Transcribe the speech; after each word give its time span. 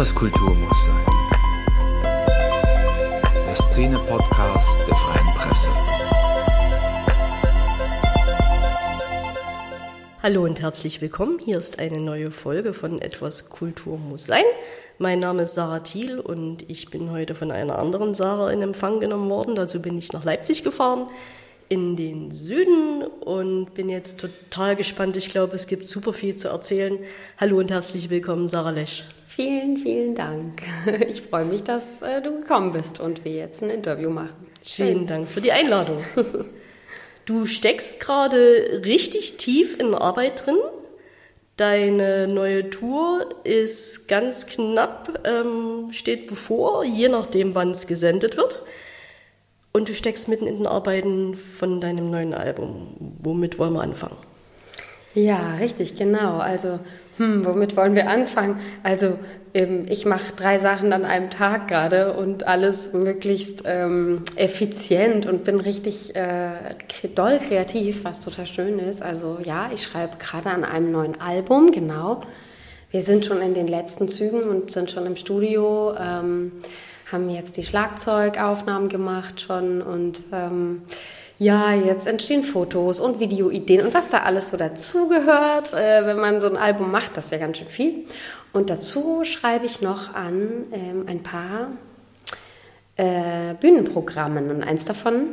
Etwas 0.00 0.14
Kultur 0.14 0.54
muss 0.54 0.86
sein. 0.86 1.04
Der 3.46 3.54
Szene-Podcast 3.54 4.80
der 4.88 4.96
Freien 4.96 5.34
Presse. 5.36 5.68
Hallo 10.22 10.44
und 10.44 10.62
herzlich 10.62 11.02
willkommen. 11.02 11.38
Hier 11.44 11.58
ist 11.58 11.78
eine 11.78 12.00
neue 12.00 12.30
Folge 12.30 12.72
von 12.72 12.98
Etwas 12.98 13.50
Kultur 13.50 13.98
muss 13.98 14.24
sein. 14.24 14.44
Mein 14.96 15.18
Name 15.18 15.42
ist 15.42 15.52
Sarah 15.52 15.80
Thiel 15.80 16.18
und 16.18 16.70
ich 16.70 16.88
bin 16.88 17.10
heute 17.10 17.34
von 17.34 17.50
einer 17.50 17.78
anderen 17.78 18.14
Sarah 18.14 18.50
in 18.52 18.62
Empfang 18.62 19.00
genommen 19.00 19.28
worden. 19.28 19.54
Dazu 19.54 19.82
bin 19.82 19.98
ich 19.98 20.14
nach 20.14 20.24
Leipzig 20.24 20.64
gefahren, 20.64 21.08
in 21.68 21.96
den 21.96 22.32
Süden 22.32 23.02
und 23.02 23.74
bin 23.74 23.90
jetzt 23.90 24.18
total 24.18 24.76
gespannt. 24.76 25.18
Ich 25.18 25.28
glaube, 25.28 25.56
es 25.56 25.66
gibt 25.66 25.86
super 25.86 26.14
viel 26.14 26.36
zu 26.36 26.48
erzählen. 26.48 26.98
Hallo 27.36 27.58
und 27.58 27.70
herzlich 27.70 28.08
willkommen, 28.08 28.48
Sarah 28.48 28.70
Lesch. 28.70 29.04
Vielen, 29.40 29.78
vielen 29.78 30.14
Dank. 30.14 30.60
Ich 31.08 31.22
freue 31.22 31.46
mich, 31.46 31.62
dass 31.62 32.02
äh, 32.02 32.20
du 32.20 32.40
gekommen 32.40 32.72
bist 32.72 33.00
und 33.00 33.24
wir 33.24 33.32
jetzt 33.32 33.62
ein 33.62 33.70
Interview 33.70 34.10
machen. 34.10 34.46
Schön. 34.62 34.86
Vielen 34.86 35.06
Dank 35.06 35.28
für 35.28 35.40
die 35.40 35.52
Einladung. 35.52 36.04
Du 37.26 37.46
steckst 37.46 38.00
gerade 38.00 38.82
richtig 38.84 39.36
tief 39.36 39.78
in 39.78 39.94
Arbeit 39.94 40.44
drin. 40.46 40.56
Deine 41.56 42.26
neue 42.26 42.70
Tour 42.70 43.28
ist 43.44 44.08
ganz 44.08 44.46
knapp, 44.46 45.20
ähm, 45.24 45.90
steht 45.92 46.26
bevor, 46.26 46.84
je 46.84 47.08
nachdem, 47.08 47.54
wann 47.54 47.70
es 47.70 47.86
gesendet 47.86 48.36
wird. 48.36 48.64
Und 49.72 49.88
du 49.88 49.94
steckst 49.94 50.28
mitten 50.28 50.48
in 50.48 50.56
den 50.56 50.66
Arbeiten 50.66 51.36
von 51.36 51.80
deinem 51.80 52.10
neuen 52.10 52.34
Album. 52.34 52.96
Womit 53.22 53.58
wollen 53.58 53.74
wir 53.74 53.82
anfangen? 53.82 54.16
Ja, 55.14 55.54
richtig, 55.56 55.96
genau. 55.96 56.38
Also 56.38 56.80
hm, 57.20 57.44
womit 57.44 57.76
wollen 57.76 57.94
wir 57.94 58.08
anfangen? 58.08 58.58
Also 58.82 59.18
ähm, 59.52 59.84
ich 59.90 60.06
mache 60.06 60.32
drei 60.36 60.58
Sachen 60.58 60.90
an 60.94 61.04
einem 61.04 61.28
Tag 61.28 61.68
gerade 61.68 62.14
und 62.14 62.46
alles 62.46 62.94
möglichst 62.94 63.64
ähm, 63.66 64.22
effizient 64.36 65.26
und 65.26 65.44
bin 65.44 65.60
richtig 65.60 66.16
äh, 66.16 66.52
doll 67.14 67.38
kreativ, 67.38 68.04
was 68.04 68.20
total 68.20 68.46
schön 68.46 68.78
ist. 68.78 69.02
Also 69.02 69.38
ja, 69.44 69.68
ich 69.74 69.82
schreibe 69.82 70.16
gerade 70.16 70.48
an 70.48 70.64
einem 70.64 70.92
neuen 70.92 71.20
Album, 71.20 71.72
genau. 71.72 72.22
Wir 72.90 73.02
sind 73.02 73.26
schon 73.26 73.42
in 73.42 73.52
den 73.52 73.66
letzten 73.66 74.08
Zügen 74.08 74.44
und 74.44 74.70
sind 74.70 74.90
schon 74.90 75.04
im 75.04 75.16
Studio, 75.16 75.94
ähm, 76.00 76.52
haben 77.12 77.28
jetzt 77.28 77.58
die 77.58 77.64
Schlagzeugaufnahmen 77.64 78.88
gemacht 78.88 79.42
schon 79.42 79.82
und 79.82 80.22
ähm, 80.32 80.84
ja, 81.40 81.72
jetzt 81.72 82.06
entstehen 82.06 82.42
Fotos 82.42 83.00
und 83.00 83.18
Videoideen 83.18 83.80
und 83.80 83.94
was 83.94 84.10
da 84.10 84.18
alles 84.24 84.50
so 84.50 84.58
dazugehört, 84.58 85.72
äh, 85.72 86.06
wenn 86.06 86.18
man 86.18 86.38
so 86.38 86.46
ein 86.46 86.58
Album 86.58 86.90
macht, 86.90 87.16
das 87.16 87.24
ist 87.24 87.30
ja 87.30 87.38
ganz 87.38 87.56
schön 87.56 87.68
viel. 87.68 88.04
Und 88.52 88.68
dazu 88.68 89.24
schreibe 89.24 89.64
ich 89.64 89.80
noch 89.80 90.14
an 90.14 90.66
ähm, 90.70 91.04
ein 91.06 91.22
paar 91.22 91.68
äh, 92.96 93.54
Bühnenprogrammen 93.54 94.50
und 94.50 94.62
eins 94.62 94.84
davon, 94.84 95.28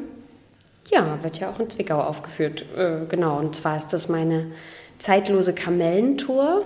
ja, 0.90 1.22
wird 1.24 1.40
ja 1.40 1.50
auch 1.50 1.60
in 1.60 1.70
Zwickau 1.70 2.00
aufgeführt. 2.00 2.64
Äh, 2.78 3.06
genau, 3.10 3.38
und 3.38 3.58
zwar 3.58 3.76
ist 3.76 3.90
das 3.90 4.08
meine 4.08 4.52
zeitlose 5.00 5.54
Kamellentour 5.54 6.66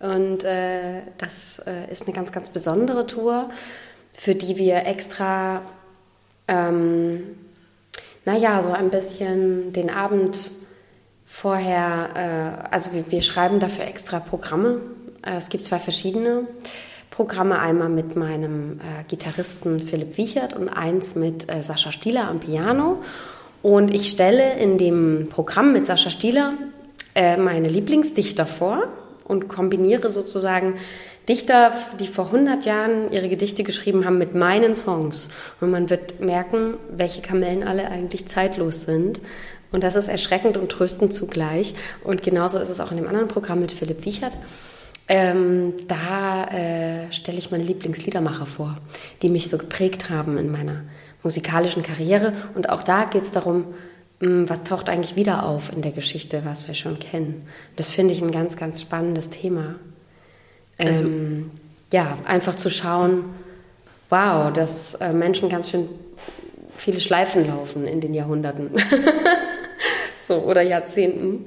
und 0.00 0.42
äh, 0.42 1.02
das 1.18 1.60
äh, 1.60 1.88
ist 1.88 2.02
eine 2.02 2.16
ganz, 2.16 2.32
ganz 2.32 2.50
besondere 2.50 3.06
Tour, 3.06 3.48
für 4.12 4.34
die 4.34 4.56
wir 4.56 4.86
extra 4.86 5.62
ähm, 6.48 7.36
naja, 8.24 8.62
so 8.62 8.72
ein 8.72 8.90
bisschen 8.90 9.72
den 9.72 9.90
Abend 9.90 10.50
vorher, 11.24 12.66
äh, 12.70 12.74
also 12.74 12.92
wir, 12.92 13.10
wir, 13.10 13.22
schreiben 13.22 13.58
dafür 13.58 13.86
extra 13.86 14.20
Programme. 14.20 14.80
Äh, 15.24 15.36
es 15.36 15.48
gibt 15.48 15.64
zwei 15.64 15.78
verschiedene 15.78 16.46
Programme, 17.10 17.58
einmal 17.58 17.88
mit 17.88 18.16
meinem 18.16 18.80
äh, 18.80 19.04
Gitarristen 19.08 19.80
Philipp 19.80 20.16
Wiechert 20.16 20.54
und 20.54 20.68
eins 20.68 21.14
mit 21.14 21.50
äh, 21.50 21.62
Sascha 21.62 21.92
Stieler 21.92 22.28
am 22.28 22.40
Piano. 22.40 23.02
Und 23.62 23.94
ich 23.94 24.10
stelle 24.10 24.54
in 24.58 24.78
dem 24.78 25.28
Programm 25.30 25.72
mit 25.72 25.86
Sascha 25.86 26.10
Stieler 26.10 26.54
äh, 27.14 27.36
meine 27.36 27.68
Lieblingsdichter 27.68 28.46
vor 28.46 28.84
und 29.24 29.48
kombiniere 29.48 30.10
sozusagen 30.10 30.74
Dichter, 31.28 31.72
die 32.00 32.08
vor 32.08 32.26
100 32.26 32.64
Jahren 32.64 33.12
ihre 33.12 33.28
Gedichte 33.28 33.62
geschrieben 33.62 34.04
haben 34.04 34.18
mit 34.18 34.34
meinen 34.34 34.74
Songs. 34.74 35.28
Und 35.60 35.70
man 35.70 35.88
wird 35.88 36.20
merken, 36.20 36.74
welche 36.90 37.22
Kamellen 37.22 37.62
alle 37.62 37.88
eigentlich 37.88 38.26
zeitlos 38.26 38.82
sind. 38.82 39.20
Und 39.70 39.84
das 39.84 39.94
ist 39.94 40.08
erschreckend 40.08 40.56
und 40.56 40.70
tröstend 40.70 41.14
zugleich. 41.14 41.74
Und 42.02 42.22
genauso 42.22 42.58
ist 42.58 42.68
es 42.68 42.80
auch 42.80 42.90
in 42.90 42.96
dem 42.96 43.08
anderen 43.08 43.28
Programm 43.28 43.60
mit 43.60 43.72
Philipp 43.72 44.04
Wiechert. 44.04 44.36
Ähm, 45.08 45.74
da 45.88 46.44
äh, 46.46 47.12
stelle 47.12 47.38
ich 47.38 47.50
meine 47.50 47.64
Lieblingsliedermacher 47.64 48.46
vor, 48.46 48.76
die 49.22 49.28
mich 49.28 49.48
so 49.48 49.58
geprägt 49.58 50.10
haben 50.10 50.38
in 50.38 50.50
meiner 50.50 50.82
musikalischen 51.22 51.82
Karriere. 51.82 52.32
Und 52.54 52.68
auch 52.68 52.82
da 52.82 53.04
geht 53.04 53.22
es 53.22 53.32
darum, 53.32 53.66
hm, 54.20 54.48
was 54.48 54.64
taucht 54.64 54.88
eigentlich 54.88 55.16
wieder 55.16 55.46
auf 55.46 55.72
in 55.72 55.82
der 55.82 55.92
Geschichte, 55.92 56.42
was 56.44 56.66
wir 56.66 56.74
schon 56.74 56.98
kennen. 56.98 57.46
Das 57.76 57.90
finde 57.90 58.12
ich 58.12 58.22
ein 58.22 58.32
ganz, 58.32 58.56
ganz 58.56 58.80
spannendes 58.80 59.30
Thema. 59.30 59.76
Also, 60.78 61.04
ähm, 61.04 61.50
ja, 61.92 62.18
einfach 62.24 62.54
zu 62.54 62.70
schauen, 62.70 63.24
wow, 64.10 64.52
dass 64.52 64.94
äh, 64.96 65.12
Menschen 65.12 65.48
ganz 65.48 65.70
schön 65.70 65.88
viele 66.74 67.00
Schleifen 67.00 67.46
laufen 67.46 67.86
in 67.86 68.00
den 68.00 68.14
Jahrhunderten. 68.14 68.70
So, 70.24 70.36
oder 70.36 70.62
Jahrzehnten. 70.62 71.46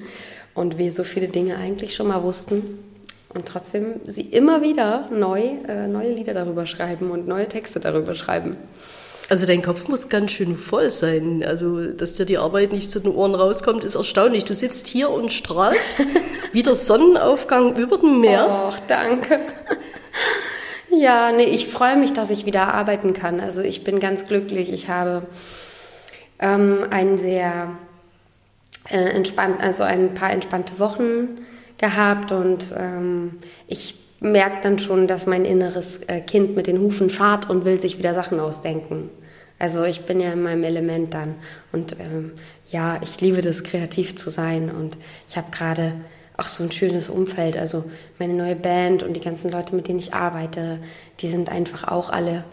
Und 0.53 0.77
wir 0.77 0.91
so 0.91 1.03
viele 1.03 1.27
Dinge 1.27 1.57
eigentlich 1.57 1.95
schon 1.95 2.07
mal 2.07 2.23
wussten. 2.23 2.79
Und 3.33 3.47
trotzdem 3.47 4.01
sie 4.05 4.21
immer 4.21 4.61
wieder 4.61 5.09
neu, 5.11 5.41
äh, 5.67 5.87
neue 5.87 6.11
Lieder 6.11 6.33
darüber 6.33 6.65
schreiben 6.65 7.11
und 7.11 7.27
neue 7.27 7.47
Texte 7.47 7.79
darüber 7.79 8.15
schreiben. 8.15 8.55
Also 9.27 9.45
dein 9.45 9.63
Kopf 9.63 9.87
muss 9.87 10.09
ganz 10.09 10.31
schön 10.31 10.55
voll 10.55 10.91
sein. 10.91 11.43
Also, 11.45 11.87
dass 11.87 12.13
dir 12.13 12.25
die 12.25 12.37
Arbeit 12.37 12.71
nicht 12.71 12.91
zu 12.91 12.99
den 12.99 13.13
Ohren 13.13 13.33
rauskommt, 13.33 13.83
ist 13.83 13.95
erstaunlich. 13.95 14.45
Du 14.45 14.53
sitzt 14.53 14.87
hier 14.87 15.09
und 15.09 15.33
strahlst 15.33 15.99
wie 16.51 16.61
der 16.63 16.75
Sonnenaufgang 16.75 17.75
über 17.75 17.97
dem 17.97 18.21
Meer. 18.21 18.47
Ach, 18.47 18.79
danke. 18.87 19.39
Ja, 20.97 21.33
nee, 21.33 21.43
ich 21.43 21.67
freue 21.67 21.97
mich, 21.97 22.13
dass 22.13 22.29
ich 22.29 22.45
wieder 22.45 22.73
arbeiten 22.73 23.13
kann. 23.13 23.41
Also 23.41 23.59
ich 23.59 23.83
bin 23.83 23.99
ganz 23.99 24.27
glücklich. 24.27 24.71
Ich 24.71 24.87
habe 24.87 25.27
ähm, 26.39 26.85
ein 26.89 27.17
sehr 27.17 27.71
äh, 28.89 29.09
entspannt, 29.09 29.59
also 29.61 29.83
ein 29.83 30.13
paar 30.13 30.31
entspannte 30.31 30.79
Wochen 30.79 31.39
gehabt 31.77 32.31
und 32.31 32.73
ähm, 32.77 33.39
ich 33.67 33.95
merke 34.19 34.57
dann 34.61 34.79
schon, 34.79 35.07
dass 35.07 35.25
mein 35.25 35.45
inneres 35.45 36.01
äh, 36.07 36.21
Kind 36.21 36.55
mit 36.55 36.67
den 36.67 36.79
Hufen 36.79 37.09
schart 37.09 37.49
und 37.49 37.65
will 37.65 37.79
sich 37.79 37.97
wieder 37.97 38.13
Sachen 38.13 38.39
ausdenken. 38.39 39.09
Also 39.59 39.83
ich 39.83 40.05
bin 40.05 40.19
ja 40.19 40.33
in 40.33 40.43
meinem 40.43 40.63
Element 40.63 41.13
dann 41.13 41.35
und 41.71 41.97
ähm, 41.99 42.31
ja, 42.69 42.99
ich 43.01 43.21
liebe 43.21 43.41
das, 43.41 43.63
kreativ 43.63 44.15
zu 44.15 44.29
sein 44.29 44.69
und 44.69 44.97
ich 45.29 45.37
habe 45.37 45.47
gerade 45.51 45.93
auch 46.37 46.47
so 46.47 46.63
ein 46.63 46.71
schönes 46.71 47.09
Umfeld. 47.09 47.57
Also 47.57 47.85
meine 48.19 48.33
neue 48.33 48.55
Band 48.55 49.03
und 49.03 49.13
die 49.13 49.21
ganzen 49.21 49.51
Leute, 49.51 49.75
mit 49.75 49.87
denen 49.87 49.99
ich 49.99 50.13
arbeite, 50.13 50.79
die 51.21 51.27
sind 51.27 51.49
einfach 51.49 51.87
auch 51.87 52.09
alle 52.09 52.43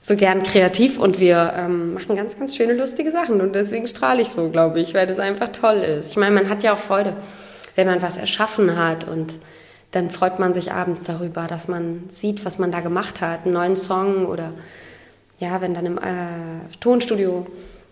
so 0.00 0.16
gern 0.16 0.42
kreativ 0.42 0.98
und 0.98 1.18
wir 1.18 1.54
ähm, 1.56 1.94
machen 1.94 2.16
ganz, 2.16 2.38
ganz 2.38 2.54
schöne, 2.54 2.74
lustige 2.74 3.10
Sachen 3.10 3.40
und 3.40 3.54
deswegen 3.54 3.86
strahle 3.86 4.20
ich 4.20 4.28
so, 4.28 4.50
glaube 4.50 4.80
ich, 4.80 4.92
weil 4.92 5.06
das 5.06 5.18
einfach 5.18 5.48
toll 5.48 5.76
ist. 5.76 6.10
Ich 6.10 6.16
meine, 6.16 6.34
man 6.34 6.50
hat 6.50 6.62
ja 6.62 6.74
auch 6.74 6.78
Freude, 6.78 7.16
wenn 7.74 7.86
man 7.86 8.02
was 8.02 8.18
erschaffen 8.18 8.76
hat 8.76 9.08
und 9.08 9.34
dann 9.94 10.10
freut 10.10 10.38
man 10.38 10.52
sich 10.52 10.72
abends 10.72 11.04
darüber, 11.04 11.46
dass 11.46 11.68
man 11.68 12.04
sieht, 12.08 12.44
was 12.44 12.58
man 12.58 12.72
da 12.72 12.80
gemacht 12.80 13.20
hat, 13.20 13.44
einen 13.44 13.54
neuen 13.54 13.76
Song 13.76 14.26
oder 14.26 14.52
ja, 15.38 15.60
wenn 15.60 15.74
dann 15.74 15.86
im 15.86 15.98
äh, 15.98 16.76
Tonstudio 16.80 17.46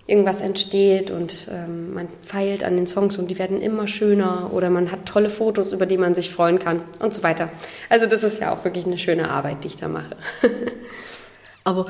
irgendwas 0.07 0.41
entsteht 0.41 1.13
und 1.13 1.47
ähm, 1.51 1.95
man 1.95 2.09
feilt 2.27 2.65
an 2.65 2.77
den 2.77 2.89
Songs 2.89 3.19
und 3.19 3.29
die 3.29 3.39
werden 3.39 3.63
immer 3.63 3.87
schöner 3.87 4.51
oder 4.53 4.69
man 4.69 4.91
hat 4.91 5.07
tolle 5.07 5.31
Fotos, 5.31 5.73
über 5.73 5.87
die 5.87 5.97
man 5.97 6.15
sich 6.15 6.31
freuen 6.31 6.59
kann 6.59 6.83
und 6.99 7.15
so 7.15 7.23
weiter. 7.23 7.51
Also 7.89 8.07
das 8.07 8.25
ist 8.25 8.41
ja 8.41 8.53
auch 8.53 8.65
wirklich 8.65 8.85
eine 8.85 8.99
schöne 8.99 9.31
Arbeit, 9.31 9.63
die 9.63 9.69
ich 9.69 9.77
da 9.77 9.87
mache. 9.87 10.17
Aber 11.65 11.87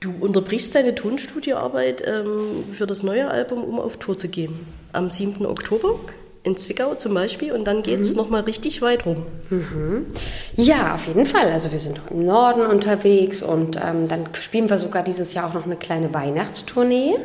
du 0.00 0.12
unterbrichst 0.18 0.74
deine 0.74 0.96
Tonstudioarbeit 0.96 2.02
ähm, 2.04 2.64
für 2.72 2.86
das 2.86 3.04
neue 3.04 3.30
Album, 3.30 3.62
um 3.62 3.78
auf 3.78 3.98
Tour 3.98 4.16
zu 4.16 4.28
gehen. 4.28 4.66
Am 4.92 5.08
7. 5.08 5.46
Oktober 5.46 6.00
in 6.46 6.56
Zwickau 6.56 6.94
zum 6.94 7.12
Beispiel 7.12 7.52
und 7.52 7.64
dann 7.64 7.82
geht 7.82 8.00
es 8.00 8.12
mhm. 8.12 8.18
nochmal 8.18 8.42
richtig 8.42 8.80
weit 8.80 9.04
rum. 9.04 9.26
Mhm. 9.50 10.06
Ja, 10.54 10.94
auf 10.94 11.08
jeden 11.08 11.26
Fall. 11.26 11.50
Also 11.50 11.72
wir 11.72 11.80
sind 11.80 12.00
im 12.08 12.24
Norden 12.24 12.60
unterwegs 12.60 13.42
und 13.42 13.76
ähm, 13.76 14.06
dann 14.06 14.24
spielen 14.40 14.70
wir 14.70 14.78
sogar 14.78 15.02
dieses 15.02 15.34
Jahr 15.34 15.48
auch 15.48 15.54
noch 15.54 15.64
eine 15.66 15.76
kleine 15.76 16.14
Weihnachtstournee. 16.14 17.16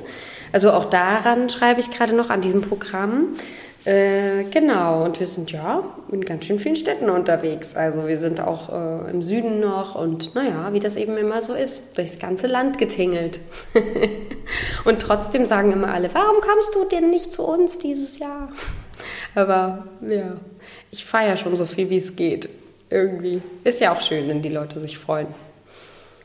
Also 0.51 0.71
auch 0.71 0.85
daran 0.85 1.50
schreibe 1.50 1.79
ich 1.79 1.91
gerade 1.91 2.13
noch 2.13 2.31
an 2.31 2.41
diesem 2.41 2.62
Programm. 2.62 3.35
Äh, 3.83 4.45
genau, 4.45 5.06
und 5.06 5.19
wir 5.19 5.25
sind 5.25 5.51
ja 5.51 5.83
in 6.12 6.24
ganz 6.24 6.45
schön 6.45 6.59
vielen 6.59 6.75
Städten 6.75 7.09
unterwegs. 7.09 7.75
Also 7.75 8.07
wir 8.07 8.17
sind 8.17 8.41
auch 8.41 8.69
äh, 8.69 9.12
im 9.12 9.21
Süden 9.21 9.59
noch 9.59 9.95
und 9.95 10.33
naja, 10.33 10.69
wie 10.71 10.79
das 10.79 10.95
eben 10.95 11.15
immer 11.17 11.41
so 11.41 11.53
ist, 11.53 11.81
durchs 11.95 12.17
ganze 12.17 12.47
Land 12.47 12.79
getingelt. 12.79 13.39
und 14.85 15.00
trotzdem 15.00 15.45
sagen 15.45 15.71
immer 15.71 15.94
alle, 15.94 16.09
warum 16.13 16.41
kommst 16.41 16.75
du 16.75 16.85
denn 16.85 17.12
nicht 17.12 17.33
zu 17.33 17.44
uns 17.44 17.77
dieses 17.77 18.19
Jahr? 18.19 18.50
Aber 19.36 19.88
ja, 20.01 20.33
ich 20.92 21.06
feiere 21.06 21.38
schon 21.38 21.56
so 21.56 21.66
viel, 21.66 21.89
wie 21.89 21.98
es 21.98 22.16
geht. 22.16 22.50
irgendwie. 22.89 23.42
Ist 23.63 23.80
ja 23.80 23.94
auch 23.94 24.01
schön, 24.01 24.28
wenn 24.28 24.42
die 24.42 24.50
Leute 24.50 24.80
sich 24.80 24.98
freuen. 24.98 25.28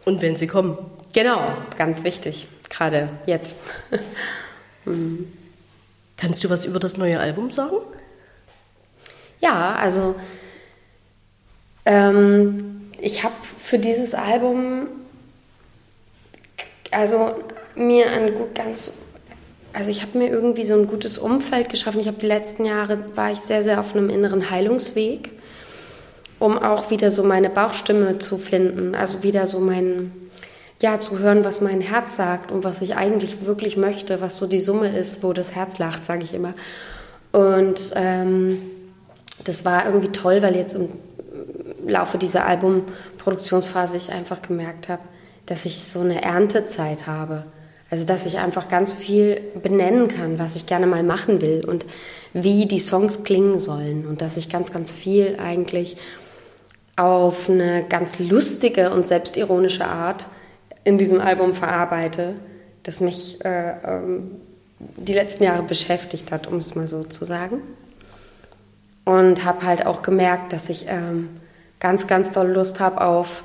Und 0.04 0.20
wenn 0.22 0.36
sie 0.36 0.46
kommen. 0.46 0.78
Genau, 1.12 1.40
ganz 1.78 2.02
wichtig, 2.04 2.48
gerade 2.68 3.08
jetzt. 3.26 3.54
Kannst 6.16 6.44
du 6.44 6.50
was 6.50 6.64
über 6.64 6.80
das 6.80 6.96
neue 6.96 7.20
Album 7.20 7.50
sagen? 7.50 7.76
Ja, 9.40 9.74
also 9.76 10.14
ähm, 11.84 12.90
ich 13.00 13.22
habe 13.22 13.34
für 13.42 13.78
dieses 13.78 14.14
Album 14.14 14.88
also 16.90 17.34
mir 17.74 18.10
ein 18.10 18.34
gut, 18.34 18.54
ganz 18.54 18.92
also 19.76 19.90
ich 19.90 20.00
habe 20.00 20.16
mir 20.16 20.28
irgendwie 20.28 20.64
so 20.64 20.72
ein 20.72 20.86
gutes 20.86 21.18
Umfeld 21.18 21.68
geschaffen. 21.68 22.00
Ich 22.00 22.06
habe 22.06 22.16
die 22.18 22.26
letzten 22.26 22.64
Jahre 22.64 22.98
war 23.14 23.30
ich 23.30 23.40
sehr 23.40 23.62
sehr 23.62 23.78
auf 23.78 23.94
einem 23.94 24.08
inneren 24.08 24.50
Heilungsweg, 24.50 25.30
um 26.38 26.58
auch 26.58 26.90
wieder 26.90 27.10
so 27.10 27.22
meine 27.22 27.50
Bauchstimme 27.50 28.18
zu 28.18 28.38
finden, 28.38 28.94
also 28.94 29.22
wieder 29.22 29.46
so 29.46 29.60
mein 29.60 30.12
ja, 30.80 30.98
zu 30.98 31.18
hören, 31.18 31.44
was 31.44 31.60
mein 31.60 31.80
Herz 31.80 32.16
sagt 32.16 32.52
und 32.52 32.64
was 32.64 32.82
ich 32.82 32.96
eigentlich 32.96 33.44
wirklich 33.46 33.76
möchte, 33.76 34.20
was 34.20 34.36
so 34.38 34.46
die 34.46 34.60
Summe 34.60 34.88
ist, 34.88 35.22
wo 35.22 35.32
das 35.32 35.54
Herz 35.54 35.78
lacht, 35.78 36.04
sage 36.04 36.24
ich 36.24 36.34
immer. 36.34 36.54
Und 37.32 37.92
ähm, 37.94 38.62
das 39.44 39.64
war 39.64 39.86
irgendwie 39.86 40.12
toll, 40.12 40.42
weil 40.42 40.54
jetzt 40.54 40.74
im 40.74 40.88
Laufe 41.86 42.18
dieser 42.18 42.46
Albumproduktionsphase 42.46 43.96
ich 43.96 44.12
einfach 44.12 44.42
gemerkt 44.42 44.88
habe, 44.88 45.02
dass 45.46 45.64
ich 45.64 45.82
so 45.82 46.00
eine 46.00 46.22
Erntezeit 46.22 47.06
habe. 47.06 47.44
Also 47.90 48.04
dass 48.04 48.26
ich 48.26 48.38
einfach 48.38 48.68
ganz 48.68 48.94
viel 48.94 49.40
benennen 49.62 50.08
kann, 50.08 50.38
was 50.38 50.56
ich 50.56 50.66
gerne 50.66 50.86
mal 50.86 51.02
machen 51.02 51.40
will 51.40 51.64
und 51.64 51.86
wie 52.32 52.66
die 52.66 52.80
Songs 52.80 53.22
klingen 53.22 53.60
sollen. 53.60 54.06
Und 54.06 54.20
dass 54.22 54.36
ich 54.36 54.50
ganz, 54.50 54.72
ganz 54.72 54.92
viel 54.92 55.36
eigentlich 55.38 55.96
auf 56.96 57.48
eine 57.48 57.84
ganz 57.88 58.18
lustige 58.18 58.90
und 58.90 59.06
selbstironische 59.06 59.86
Art 59.86 60.26
in 60.82 60.98
diesem 60.98 61.20
Album 61.20 61.52
verarbeite, 61.52 62.34
das 62.82 63.00
mich 63.00 63.44
äh, 63.44 63.74
ähm, 63.84 64.32
die 64.78 65.12
letzten 65.12 65.44
Jahre 65.44 65.62
beschäftigt 65.62 66.32
hat, 66.32 66.46
um 66.46 66.56
es 66.56 66.74
mal 66.74 66.86
so 66.86 67.04
zu 67.04 67.24
sagen. 67.24 67.60
Und 69.04 69.44
habe 69.44 69.64
halt 69.64 69.86
auch 69.86 70.02
gemerkt, 70.02 70.52
dass 70.52 70.68
ich 70.68 70.86
ähm, 70.88 71.28
ganz, 71.78 72.06
ganz 72.06 72.32
doll 72.32 72.48
Lust 72.48 72.80
habe 72.80 73.00
auf 73.00 73.44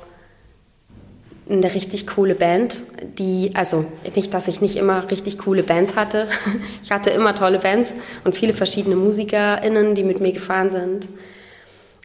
eine 1.48 1.74
richtig 1.74 2.06
coole 2.06 2.34
Band, 2.34 2.80
die, 3.18 3.50
also 3.54 3.84
nicht, 4.14 4.32
dass 4.32 4.48
ich 4.48 4.60
nicht 4.60 4.76
immer 4.76 5.10
richtig 5.10 5.38
coole 5.38 5.62
Bands 5.62 5.96
hatte. 5.96 6.28
Ich 6.82 6.90
hatte 6.90 7.10
immer 7.10 7.34
tolle 7.34 7.58
Bands 7.58 7.92
und 8.24 8.34
viele 8.34 8.52
verschiedene 8.54 8.96
MusikerInnen, 8.96 9.94
die 9.94 10.04
mit 10.04 10.20
mir 10.20 10.32
gefahren 10.32 10.70
sind. 10.70 11.08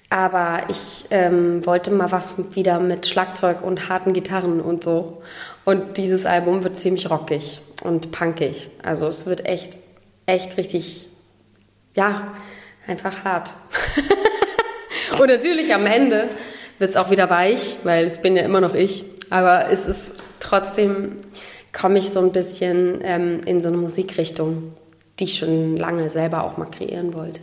Aber 0.10 0.62
ich 0.70 1.06
ähm, 1.12 1.66
wollte 1.66 1.92
mal 1.92 2.12
was 2.12 2.56
wieder 2.56 2.80
mit 2.80 3.08
Schlagzeug 3.08 3.62
und 3.62 3.90
harten 3.90 4.14
Gitarren 4.14 4.62
und 4.62 4.84
so. 4.84 5.22
Und 5.66 5.98
dieses 5.98 6.26
Album 6.26 6.64
wird 6.64 6.78
ziemlich 6.78 7.10
rockig 7.10 7.60
und 7.84 8.12
punkig. 8.12 8.70
Also 8.82 9.08
es 9.08 9.26
wird 9.26 9.46
echt, 9.46 9.78
echt 10.26 10.56
richtig, 10.56 11.08
ja, 11.96 12.34
einfach 12.88 13.26
hart. 13.26 13.52
und 15.20 15.28
natürlich 15.28 15.74
am 15.74 15.86
Ende 15.86 16.30
wird 16.80 16.92
es 16.92 16.96
auch 16.96 17.12
wieder 17.12 17.30
weich, 17.30 17.78
weil 17.84 18.06
es 18.06 18.22
bin 18.22 18.38
ja 18.38 18.44
immer 18.44 18.62
noch 18.62 18.76
ich. 18.76 19.04
Aber 19.30 19.70
es 19.70 19.88
ist 19.88 20.14
trotzdem, 20.40 21.18
komme 21.74 22.00
ich 22.00 22.10
so 22.10 22.20
ein 22.20 22.32
bisschen 22.32 23.00
ähm, 23.04 23.42
in 23.46 23.62
so 23.62 23.68
eine 23.68 23.78
Musikrichtung, 23.78 24.74
die 25.20 25.26
ich 25.26 25.36
schon 25.36 25.78
lange 25.78 26.10
selber 26.10 26.44
auch 26.44 26.58
mal 26.58 26.70
kreieren 26.70 27.14
wollte. 27.14 27.42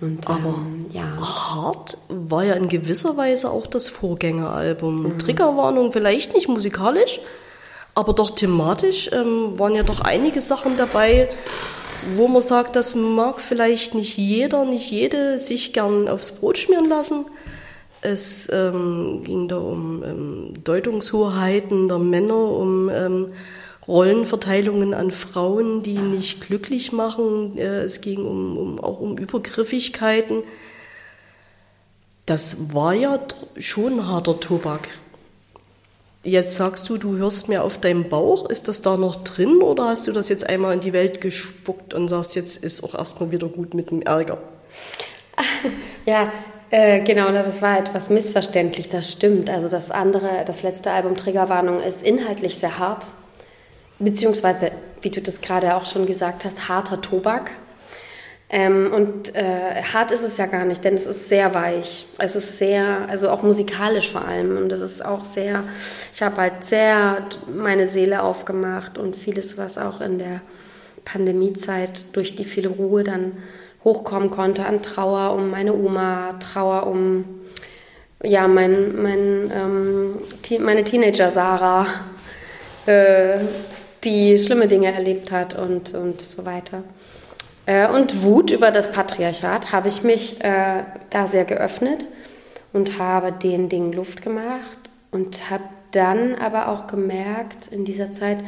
Und, 0.00 0.28
Aber 0.28 0.56
ähm, 0.66 0.86
ja. 0.90 1.04
Hart 1.20 1.98
war 2.08 2.44
ja 2.44 2.54
in 2.54 2.68
gewisser 2.68 3.16
Weise 3.16 3.50
auch 3.50 3.66
das 3.66 3.88
Vorgängeralbum. 3.88 5.02
Mhm. 5.02 5.18
Triggerwarnung 5.18 5.92
vielleicht 5.92 6.34
nicht 6.34 6.48
musikalisch, 6.48 7.20
aber 7.94 8.12
doch 8.12 8.30
thematisch 8.30 9.10
ähm, 9.12 9.58
waren 9.58 9.74
ja 9.74 9.82
doch 9.82 10.00
einige 10.00 10.40
Sachen 10.40 10.76
dabei, 10.76 11.28
wo 12.16 12.28
man 12.28 12.42
sagt, 12.42 12.76
das 12.76 12.94
mag 12.94 13.40
vielleicht 13.40 13.94
nicht 13.94 14.18
jeder, 14.18 14.64
nicht 14.64 14.90
jede 14.90 15.38
sich 15.38 15.72
gern 15.72 16.08
aufs 16.08 16.32
Brot 16.32 16.58
schmieren 16.58 16.88
lassen. 16.88 17.24
Es 18.04 18.50
ähm, 18.52 19.22
ging 19.24 19.48
da 19.48 19.56
um 19.56 20.02
ähm, 20.04 20.54
Deutungshoheiten 20.62 21.88
der 21.88 21.98
Männer, 21.98 22.36
um 22.36 22.90
ähm, 22.90 23.32
Rollenverteilungen 23.88 24.92
an 24.92 25.10
Frauen, 25.10 25.82
die 25.82 25.96
nicht 25.96 26.42
glücklich 26.42 26.92
machen. 26.92 27.56
Äh, 27.56 27.80
es 27.80 28.02
ging 28.02 28.26
um, 28.26 28.58
um, 28.58 28.78
auch 28.78 29.00
um 29.00 29.16
Übergriffigkeiten. 29.16 30.42
Das 32.26 32.74
war 32.74 32.92
ja 32.92 33.18
schon 33.56 34.06
harter 34.06 34.38
Tobak. 34.38 34.88
Jetzt 36.22 36.56
sagst 36.56 36.86
du, 36.90 36.98
du 36.98 37.16
hörst 37.16 37.48
mir 37.48 37.62
auf 37.62 37.80
deinem 37.80 38.10
Bauch. 38.10 38.50
Ist 38.50 38.68
das 38.68 38.82
da 38.82 38.98
noch 38.98 39.16
drin 39.16 39.62
oder 39.62 39.86
hast 39.86 40.06
du 40.08 40.12
das 40.12 40.28
jetzt 40.28 40.46
einmal 40.46 40.74
in 40.74 40.80
die 40.80 40.92
Welt 40.92 41.22
gespuckt 41.22 41.94
und 41.94 42.08
sagst, 42.08 42.34
jetzt 42.34 42.62
ist 42.62 42.84
auch 42.84 42.94
erstmal 42.94 43.30
wieder 43.30 43.48
gut 43.48 43.72
mit 43.72 43.90
dem 43.90 44.02
Ärger? 44.02 44.38
Ja, 46.06 46.30
äh, 46.74 47.04
genau, 47.04 47.30
das 47.30 47.62
war 47.62 47.78
etwas 47.78 48.10
missverständlich, 48.10 48.88
das 48.88 49.12
stimmt. 49.12 49.48
Also 49.48 49.68
das 49.68 49.92
andere, 49.92 50.42
das 50.44 50.64
letzte 50.64 50.90
Album 50.90 51.14
Triggerwarnung 51.14 51.78
ist 51.78 52.02
inhaltlich 52.02 52.58
sehr 52.58 52.80
hart, 52.80 53.06
beziehungsweise, 54.00 54.72
wie 55.00 55.10
du 55.10 55.20
das 55.20 55.40
gerade 55.40 55.76
auch 55.76 55.86
schon 55.86 56.04
gesagt 56.04 56.44
hast, 56.44 56.68
harter 56.68 57.00
Tobak. 57.00 57.52
Ähm, 58.50 58.92
und 58.92 59.36
äh, 59.36 59.84
hart 59.92 60.10
ist 60.10 60.22
es 60.22 60.36
ja 60.36 60.46
gar 60.46 60.64
nicht, 60.64 60.82
denn 60.82 60.94
es 60.94 61.06
ist 61.06 61.28
sehr 61.28 61.54
weich. 61.54 62.06
Es 62.18 62.34
ist 62.34 62.58
sehr, 62.58 63.08
also 63.08 63.30
auch 63.30 63.44
musikalisch 63.44 64.10
vor 64.10 64.24
allem. 64.24 64.56
Und 64.56 64.72
es 64.72 64.80
ist 64.80 65.04
auch 65.04 65.22
sehr, 65.22 65.62
ich 66.12 66.22
habe 66.24 66.38
halt 66.38 66.64
sehr 66.64 67.24
meine 67.54 67.86
Seele 67.86 68.24
aufgemacht 68.24 68.98
und 68.98 69.14
vieles, 69.14 69.56
was 69.56 69.78
auch 69.78 70.00
in 70.00 70.18
der 70.18 70.40
Pandemiezeit 71.04 72.04
durch 72.16 72.34
die 72.34 72.44
viele 72.44 72.70
Ruhe 72.70 73.04
dann 73.04 73.34
hochkommen 73.84 74.30
konnte 74.30 74.64
an 74.64 74.82
Trauer 74.82 75.34
um 75.34 75.50
meine 75.50 75.74
Oma, 75.74 76.34
Trauer 76.40 76.86
um 76.86 77.24
ja, 78.22 78.48
mein, 78.48 79.00
mein, 79.00 79.52
ähm, 79.54 80.18
meine 80.60 80.82
Teenager 80.84 81.30
Sarah, 81.30 81.86
äh, 82.86 83.38
die 84.02 84.38
schlimme 84.38 84.66
Dinge 84.66 84.92
erlebt 84.92 85.30
hat 85.30 85.58
und, 85.58 85.94
und 85.94 86.20
so 86.20 86.44
weiter. 86.46 86.82
Äh, 87.66 87.88
und 87.88 88.22
Wut 88.22 88.50
über 88.50 88.70
das 88.70 88.92
Patriarchat 88.92 89.72
habe 89.72 89.88
ich 89.88 90.02
mich 90.02 90.42
äh, 90.42 90.84
da 91.10 91.26
sehr 91.26 91.44
geöffnet 91.44 92.06
und 92.72 92.98
habe 92.98 93.32
den 93.32 93.68
Dingen 93.68 93.92
Luft 93.92 94.22
gemacht 94.22 94.78
und 95.10 95.50
habe 95.50 95.64
dann 95.92 96.34
aber 96.34 96.68
auch 96.68 96.86
gemerkt 96.86 97.68
in 97.68 97.84
dieser 97.84 98.12
Zeit, 98.12 98.38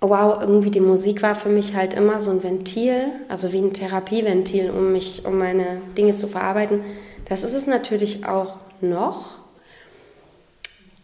wow, 0.00 0.38
irgendwie 0.40 0.70
die 0.70 0.80
Musik 0.80 1.22
war 1.22 1.34
für 1.34 1.50
mich 1.50 1.74
halt 1.74 1.94
immer 1.94 2.20
so 2.20 2.30
ein 2.30 2.42
Ventil, 2.42 3.06
also 3.28 3.52
wie 3.52 3.58
ein 3.58 3.74
Therapieventil, 3.74 4.70
um 4.70 4.92
mich, 4.92 5.26
um 5.26 5.38
meine 5.38 5.82
Dinge 5.96 6.16
zu 6.16 6.26
verarbeiten. 6.26 6.80
Das 7.28 7.44
ist 7.44 7.54
es 7.54 7.66
natürlich 7.66 8.24
auch 8.26 8.54
noch, 8.80 9.38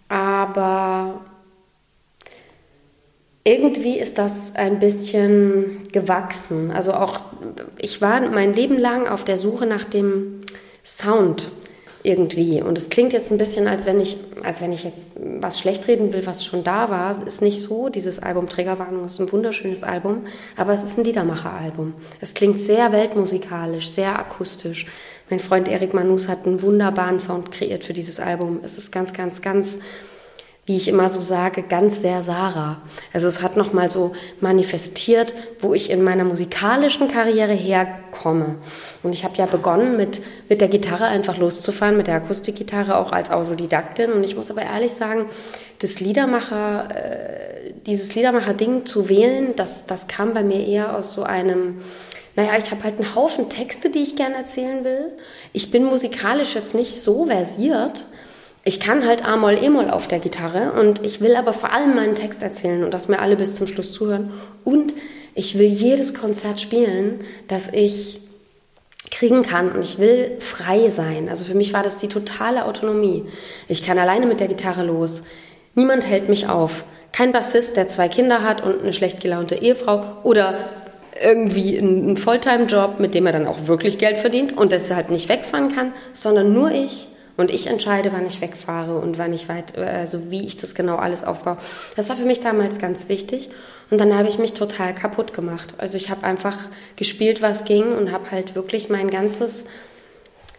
aber 0.09 1.21
irgendwie 3.45 3.99
ist 3.99 4.19
das 4.19 4.57
ein 4.57 4.81
bisschen 4.81 5.83
gewachsen. 5.93 6.71
Also 6.73 6.95
auch 6.95 7.21
ich 7.79 8.00
war 8.00 8.21
mein 8.31 8.53
Leben 8.55 8.79
lang 8.79 9.07
auf 9.07 9.25
der 9.25 9.37
Suche 9.37 9.67
nach 9.67 9.85
dem 9.85 10.41
Sound 10.83 11.53
irgendwie. 12.06 12.62
Und 12.62 12.78
es 12.78 12.88
klingt 12.88 13.12
jetzt 13.12 13.30
ein 13.30 13.38
bisschen, 13.38 13.66
als 13.66 13.84
wenn 13.84 14.00
ich, 14.00 14.16
als 14.42 14.60
wenn 14.60 14.72
ich 14.72 14.84
jetzt 14.84 15.12
was 15.16 15.58
schlecht 15.58 15.88
reden 15.88 16.12
will, 16.12 16.25
was 16.25 16.44
schon 16.44 16.62
da 16.64 16.88
war. 16.88 17.10
Es 17.10 17.18
ist 17.18 17.42
nicht 17.42 17.60
so. 17.60 17.88
Dieses 17.88 18.20
Album 18.20 18.48
Trägerwarnung 18.48 19.06
ist 19.06 19.18
ein 19.18 19.30
wunderschönes 19.30 19.82
Album, 19.82 20.26
aber 20.56 20.72
es 20.72 20.84
ist 20.84 20.98
ein 20.98 21.04
Liedermacher-Album. 21.04 21.94
Es 22.20 22.32
klingt 22.34 22.60
sehr 22.60 22.92
weltmusikalisch, 22.92 23.90
sehr 23.90 24.18
akustisch. 24.18 24.86
Mein 25.28 25.40
Freund 25.40 25.68
Erik 25.68 25.92
Manus 25.92 26.28
hat 26.28 26.46
einen 26.46 26.62
wunderbaren 26.62 27.18
Sound 27.18 27.50
kreiert 27.50 27.84
für 27.84 27.92
dieses 27.92 28.20
Album. 28.20 28.60
Es 28.62 28.78
ist 28.78 28.92
ganz, 28.92 29.12
ganz, 29.12 29.42
ganz 29.42 29.80
wie 30.66 30.76
ich 30.76 30.88
immer 30.88 31.08
so 31.08 31.20
sage, 31.20 31.62
ganz 31.62 32.02
sehr 32.02 32.23
Sarah. 32.23 32.82
Also 33.12 33.28
es 33.28 33.40
hat 33.40 33.56
nochmal 33.56 33.88
so 33.88 34.14
manifestiert, 34.40 35.32
wo 35.61 35.75
ich 35.75 35.90
in 35.90 36.02
meiner 36.02 36.25
musikalischen 36.25 37.06
Karriere 37.06 37.52
herkomme. 37.52 38.56
Und 39.04 39.12
ich 39.12 39.25
habe 39.25 39.37
ja 39.37 39.46
begonnen 39.46 39.96
mit, 39.96 40.20
mit 40.49 40.61
der 40.61 40.66
Gitarre 40.66 41.04
einfach 41.04 41.38
loszufahren, 41.38 41.96
mit 41.96 42.08
der 42.08 42.16
Akustikgitarre 42.16 42.96
auch 42.96 43.12
als 43.12 43.30
Autodidaktin. 43.30 44.11
Und 44.11 44.25
ich 44.25 44.35
muss 44.35 44.50
aber 44.50 44.62
ehrlich 44.62 44.92
sagen, 44.92 45.26
das 45.78 46.00
Liedermacher, 46.00 46.88
äh, 46.90 47.73
dieses 47.87 48.16
Liedermacher-Ding 48.16 48.87
zu 48.87 49.08
wählen, 49.08 49.54
das, 49.54 49.87
das 49.87 50.08
kam 50.08 50.32
bei 50.32 50.42
mir 50.42 50.66
eher 50.66 50.96
aus 50.96 51.12
so 51.12 51.23
einem, 51.23 51.76
naja, 52.35 52.58
ich 52.58 52.73
habe 52.73 52.82
halt 52.82 53.00
einen 53.00 53.14
Haufen 53.14 53.49
Texte, 53.49 53.88
die 53.88 54.00
ich 54.00 54.16
gerne 54.16 54.35
erzählen 54.35 54.85
will. 54.85 55.12
Ich 55.52 55.70
bin 55.70 55.85
musikalisch 55.85 56.56
jetzt 56.56 56.75
nicht 56.75 57.00
so 57.00 57.26
versiert, 57.26 58.04
ich 58.66 58.80
kann 58.80 59.06
halt 59.06 59.25
A-Moll, 59.25 59.62
E-Moll 59.62 59.90
auf 59.90 60.08
der 60.08 60.18
Gitarre 60.18 60.73
und 60.73 61.06
ich 61.06 61.20
will 61.20 61.37
aber 61.37 61.52
vor 61.52 61.73
allem 61.73 61.94
meinen 61.94 62.16
Text 62.16 62.42
erzählen 62.42 62.82
und 62.82 62.92
dass 62.92 63.06
mir 63.06 63.20
alle 63.20 63.37
bis 63.37 63.54
zum 63.54 63.68
Schluss 63.68 63.92
zuhören. 63.92 64.32
Und 64.64 64.92
ich 65.37 65.56
will 65.56 65.68
jedes 65.68 66.14
Konzert 66.14 66.61
spielen, 66.61 67.20
das 67.46 67.68
ich 67.73 68.18
kriegen 69.12 69.42
kann 69.42 69.70
und 69.70 69.85
ich 69.85 70.00
will 70.00 70.32
frei 70.40 70.90
sein. 70.90 71.28
Also 71.28 71.44
für 71.44 71.54
mich 71.54 71.73
war 71.75 71.85
das 71.85 71.99
die 71.99 72.08
totale 72.08 72.64
Autonomie. 72.64 73.25
Ich 73.68 73.87
kann 73.87 74.00
alleine 74.00 74.26
mit 74.26 74.40
der 74.40 74.49
Gitarre 74.49 74.82
los. 74.82 75.23
Niemand 75.76 76.04
hält 76.04 76.28
mich 76.28 76.49
auf. 76.49 76.82
Kein 77.12 77.30
Bassist, 77.30 77.76
der 77.76 77.87
zwei 77.87 78.08
Kinder 78.08 78.42
hat 78.42 78.64
und 78.64 78.82
eine 78.82 78.92
schlecht 78.92 79.20
gelaunte 79.20 79.54
Ehefrau 79.54 80.02
oder 80.25 80.58
irgendwie 81.25 81.78
einen 81.78 82.16
Volltime-Job, 82.16 82.99
mit 82.99 83.14
dem 83.14 83.26
er 83.26 83.32
dann 83.32 83.46
auch 83.46 83.68
wirklich 83.68 83.99
Geld 83.99 84.18
verdient 84.18 84.58
und 84.58 84.73
deshalb 84.73 85.08
nicht 85.08 85.28
wegfahren 85.28 85.73
kann, 85.73 85.92
sondern 86.12 86.52
nur 86.52 86.73
ich. 86.73 87.06
Und 87.37 87.50
ich 87.50 87.66
entscheide, 87.66 88.12
wann 88.12 88.26
ich 88.26 88.40
wegfahre 88.40 88.99
und 88.99 89.19
wann 89.19 89.33
ich 89.33 89.49
weit, 89.49 89.76
also 89.76 90.31
wie 90.31 90.47
ich 90.47 90.57
das 90.57 90.75
genau 90.75 90.97
alles 90.97 91.23
aufbaue. 91.23 91.59
Das 91.95 92.09
war 92.09 92.16
für 92.16 92.25
mich 92.25 92.40
damals 92.40 92.78
ganz 92.78 93.09
wichtig. 93.09 93.50
Und 93.90 94.00
dann 94.00 94.16
habe 94.16 94.28
ich 94.28 94.38
mich 94.38 94.55
total 94.55 94.95
kaputt 94.95 95.35
gemacht. 95.35 95.75
Also 95.78 95.97
ich 95.97 96.09
habe 96.09 96.25
einfach 96.25 96.57
gespielt, 96.97 97.43
was 97.43 97.64
ging 97.64 97.93
und 97.93 98.11
habe 98.11 98.31
halt 98.31 98.55
wirklich 98.55 98.88
mein 98.88 99.11
ganzes, 99.11 99.66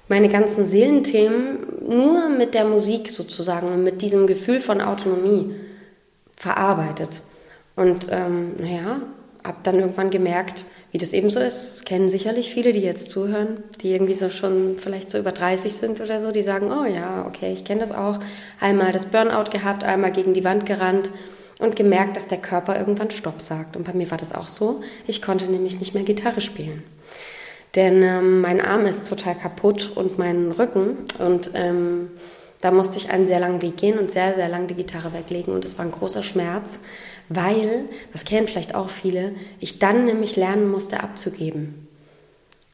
meine 0.07 0.29
ganzen 0.29 0.63
Seelenthemen 0.63 1.65
nur 1.87 2.29
mit 2.29 2.53
der 2.53 2.65
Musik 2.65 3.09
sozusagen 3.09 3.71
und 3.71 3.83
mit 3.83 4.01
diesem 4.01 4.27
Gefühl 4.27 4.59
von 4.59 4.79
Autonomie 4.79 5.55
verarbeitet. 6.37 7.21
Und 7.75 8.07
ähm, 8.11 8.55
naja, 8.59 9.01
habe 9.43 9.57
dann 9.63 9.79
irgendwann 9.79 10.09
gemerkt, 10.09 10.65
wie 10.97 10.99
das 10.99 11.13
eben 11.13 11.29
so 11.29 11.39
ist. 11.39 11.85
Kennen 11.85 12.09
sicherlich 12.09 12.51
viele, 12.51 12.71
die 12.71 12.79
jetzt 12.79 13.11
zuhören, 13.11 13.63
die 13.81 13.91
irgendwie 13.91 14.15
so 14.15 14.31
schon 14.31 14.77
vielleicht 14.79 15.11
so 15.11 15.19
über 15.19 15.31
30 15.31 15.71
sind 15.71 16.01
oder 16.01 16.19
so, 16.19 16.31
die 16.31 16.41
sagen, 16.41 16.71
oh 16.71 16.85
ja, 16.85 17.23
okay, 17.27 17.53
ich 17.53 17.63
kenne 17.63 17.81
das 17.81 17.91
auch. 17.91 18.17
Einmal 18.59 18.93
das 18.93 19.05
Burnout 19.05 19.51
gehabt, 19.51 19.83
einmal 19.83 20.11
gegen 20.11 20.33
die 20.33 20.43
Wand 20.43 20.65
gerannt 20.65 21.11
und 21.59 21.75
gemerkt, 21.75 22.17
dass 22.17 22.29
der 22.29 22.39
Körper 22.39 22.79
irgendwann 22.79 23.11
Stopp 23.11 23.43
sagt. 23.43 23.77
Und 23.77 23.83
bei 23.83 23.93
mir 23.93 24.09
war 24.09 24.17
das 24.17 24.33
auch 24.33 24.47
so. 24.47 24.81
Ich 25.05 25.21
konnte 25.21 25.45
nämlich 25.45 25.79
nicht 25.79 25.93
mehr 25.93 26.01
Gitarre 26.01 26.41
spielen. 26.41 26.81
Denn 27.75 28.01
ähm, 28.01 28.41
mein 28.41 28.59
Arm 28.59 28.87
ist 28.87 29.07
total 29.07 29.35
kaputt 29.35 29.91
und 29.93 30.17
mein 30.17 30.51
Rücken. 30.51 30.97
Und 31.19 31.51
ähm, 31.53 32.09
da 32.59 32.71
musste 32.71 32.97
ich 32.97 33.11
einen 33.11 33.27
sehr 33.27 33.39
langen 33.39 33.61
Weg 33.61 33.77
gehen 33.77 33.99
und 33.99 34.09
sehr, 34.09 34.33
sehr 34.33 34.49
lang 34.49 34.65
die 34.65 34.73
Gitarre 34.73 35.13
weglegen. 35.13 35.53
Und 35.53 35.63
es 35.63 35.77
war 35.77 35.85
ein 35.85 35.91
großer 35.91 36.23
Schmerz, 36.23 36.79
weil, 37.29 37.85
das 38.13 38.25
kennen 38.25 38.47
vielleicht 38.47 38.75
auch 38.75 38.89
viele, 38.89 39.33
ich 39.59 39.79
dann 39.79 40.05
nämlich 40.05 40.35
lernen 40.35 40.69
musste 40.69 41.01
abzugeben. 41.01 41.87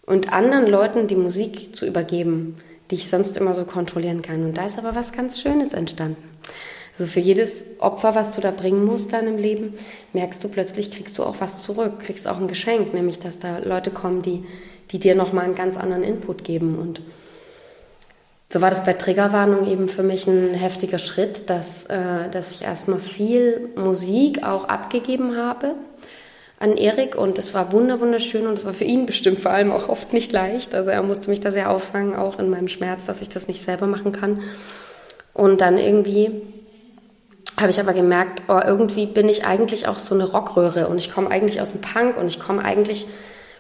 Und 0.06 0.34
anderen 0.34 0.68
Leuten 0.68 1.08
die 1.08 1.16
Musik 1.16 1.76
zu 1.76 1.86
übergeben, 1.86 2.58
die 2.92 2.96
ich 2.96 3.08
sonst 3.08 3.38
immer 3.38 3.54
so 3.54 3.66
kontrollieren 3.66 4.22
kann. 4.22 4.44
Und 4.44 4.58
da 4.58 4.66
ist 4.66 4.78
aber 4.78 4.96
was 4.96 5.14
ganz 5.14 5.42
Schönes 5.42 5.74
entstanden. 5.74 6.22
Also 6.98 7.12
für 7.12 7.22
jedes 7.22 7.66
Opfer, 7.80 8.14
was 8.14 8.32
du 8.32 8.42
da 8.42 8.52
bringen 8.52 8.86
musst 8.86 9.14
dann 9.14 9.28
im 9.28 9.38
Leben, 9.38 9.74
merkst 10.12 10.44
du 10.44 10.48
plötzlich, 10.48 10.92
kriegst 10.92 11.18
du 11.18 11.24
auch 11.24 11.38
was 11.40 11.64
zurück, 11.64 12.00
kriegst 12.00 12.28
auch 12.28 12.40
ein 12.40 12.48
Geschenk, 12.48 12.94
nämlich 12.94 13.18
dass 13.18 13.40
da 13.40 13.58
Leute 13.60 13.90
kommen, 13.90 14.22
die, 14.22 14.44
die 14.92 15.00
dir 15.00 15.16
nochmal 15.16 15.46
einen 15.46 15.56
ganz 15.56 15.78
anderen 15.78 16.04
Input 16.04 16.44
geben. 16.44 16.78
Und 16.78 17.02
so 18.54 18.62
war 18.62 18.70
das 18.70 18.84
bei 18.84 18.94
Triggerwarnung 18.94 19.68
eben 19.68 19.88
für 19.88 20.04
mich 20.04 20.28
ein 20.28 20.54
heftiger 20.54 21.00
Schritt, 21.00 21.50
dass, 21.50 21.86
äh, 21.86 22.30
dass 22.30 22.52
ich 22.52 22.62
erstmal 22.62 23.00
viel 23.00 23.70
Musik 23.76 24.44
auch 24.44 24.66
abgegeben 24.66 25.36
habe 25.36 25.74
an 26.60 26.78
Erik 26.78 27.16
und 27.16 27.40
es 27.40 27.56
war 27.56 27.72
wunderschön 27.72 28.46
und 28.46 28.54
es 28.54 28.64
war 28.64 28.76
für 28.76 28.84
ihn 28.84 29.08
bestimmt 29.08 29.40
vor 29.40 29.50
allem 29.50 29.72
auch 29.72 29.90
oft 29.90 30.14
nicht 30.14 30.32
leicht. 30.32 30.76
Also 30.76 30.92
er 30.92 31.02
musste 31.02 31.32
mich 31.32 31.40
da 31.40 31.50
sehr 31.50 31.72
auffangen, 31.72 32.16
auch 32.16 32.38
in 32.38 32.52
meinem 32.52 32.68
Schmerz, 32.68 33.06
dass 33.06 33.24
ich 33.24 33.30
das 33.30 33.48
nicht 33.48 33.60
selber 33.60 33.88
machen 33.88 34.12
kann. 34.12 34.40
Und 35.34 35.60
dann 35.60 35.80
irgendwie 35.80 36.44
habe 37.60 37.72
ich 37.72 37.80
aber 37.80 37.94
gemerkt, 37.94 38.44
oh, 38.50 38.60
irgendwie 38.64 39.08
bin 39.08 39.30
ich 39.30 39.46
eigentlich 39.46 39.88
auch 39.88 39.98
so 39.98 40.14
eine 40.14 40.26
Rockröhre 40.26 40.90
und 40.90 41.00
ich 41.00 41.12
komme 41.12 41.32
eigentlich 41.32 41.60
aus 41.60 41.72
dem 41.72 41.82
Punk 41.82 42.18
und 42.18 42.28
ich 42.28 42.40
komme 42.40 42.64
eigentlich 42.64 43.08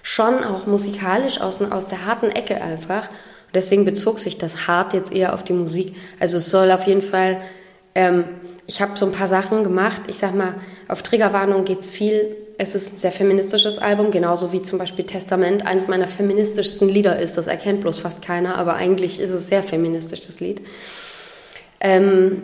schon 0.03 0.43
auch 0.43 0.67
musikalisch 0.67 1.41
aus, 1.41 1.59
aus 1.63 1.87
der 1.87 2.05
harten 2.05 2.29
Ecke 2.29 2.61
einfach. 2.61 3.09
Deswegen 3.53 3.85
bezog 3.85 4.19
sich 4.19 4.37
das 4.37 4.67
hart 4.67 4.93
jetzt 4.93 5.11
eher 5.11 5.33
auf 5.33 5.43
die 5.43 5.53
Musik. 5.53 5.95
Also 6.19 6.37
es 6.37 6.49
soll 6.49 6.71
auf 6.71 6.87
jeden 6.87 7.01
Fall, 7.01 7.39
ähm, 7.95 8.25
ich 8.65 8.81
habe 8.81 8.97
so 8.97 9.05
ein 9.05 9.11
paar 9.11 9.27
Sachen 9.27 9.63
gemacht. 9.63 10.03
Ich 10.07 10.17
sag 10.17 10.33
mal, 10.33 10.55
auf 10.87 11.03
Triggerwarnung 11.03 11.65
geht's 11.65 11.89
viel. 11.89 12.35
Es 12.57 12.75
ist 12.75 12.93
ein 12.93 12.97
sehr 12.97 13.11
feministisches 13.11 13.79
Album, 13.79 14.11
genauso 14.11 14.51
wie 14.53 14.61
zum 14.61 14.79
Beispiel 14.79 15.05
Testament 15.05 15.65
eines 15.65 15.87
meiner 15.87 16.07
feministischsten 16.07 16.87
Lieder 16.87 17.19
ist. 17.19 17.37
Das 17.37 17.47
erkennt 17.47 17.81
bloß 17.81 17.99
fast 17.99 18.21
keiner, 18.21 18.57
aber 18.57 18.75
eigentlich 18.75 19.19
ist 19.19 19.31
es 19.31 19.47
sehr 19.47 19.63
feministisch, 19.63 20.21
das 20.21 20.39
Lied. 20.39 20.61
Ähm, 21.79 22.41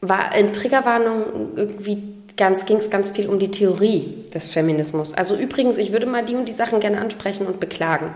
war 0.00 0.36
in 0.36 0.52
Triggerwarnung 0.52 1.56
irgendwie 1.56 2.02
ganz, 2.36 2.66
ging 2.66 2.78
es 2.78 2.90
ganz 2.90 3.10
viel 3.10 3.28
um 3.28 3.38
die 3.38 3.50
Theorie 3.50 4.24
des 4.32 4.48
Feminismus. 4.48 5.14
Also 5.14 5.36
übrigens, 5.36 5.78
ich 5.78 5.92
würde 5.92 6.06
mal 6.06 6.24
die 6.24 6.34
und 6.34 6.48
die 6.48 6.52
Sachen 6.52 6.80
gerne 6.80 7.00
ansprechen 7.00 7.46
und 7.46 7.60
beklagen. 7.60 8.14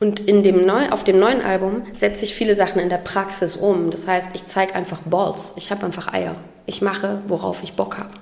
Und 0.00 0.20
in 0.20 0.42
dem 0.42 0.66
neu, 0.66 0.90
auf 0.90 1.04
dem 1.04 1.18
neuen 1.18 1.40
Album 1.40 1.82
setze 1.92 2.24
ich 2.24 2.34
viele 2.34 2.54
Sachen 2.54 2.80
in 2.80 2.88
der 2.88 2.98
Praxis 2.98 3.56
um. 3.56 3.90
Das 3.90 4.06
heißt, 4.06 4.30
ich 4.34 4.46
zeige 4.46 4.74
einfach 4.74 5.00
Balls. 5.02 5.54
Ich 5.56 5.70
habe 5.70 5.86
einfach 5.86 6.12
Eier. 6.12 6.34
Ich 6.66 6.82
mache, 6.82 7.22
worauf 7.28 7.62
ich 7.62 7.74
Bock 7.74 7.98
habe. 7.98 8.14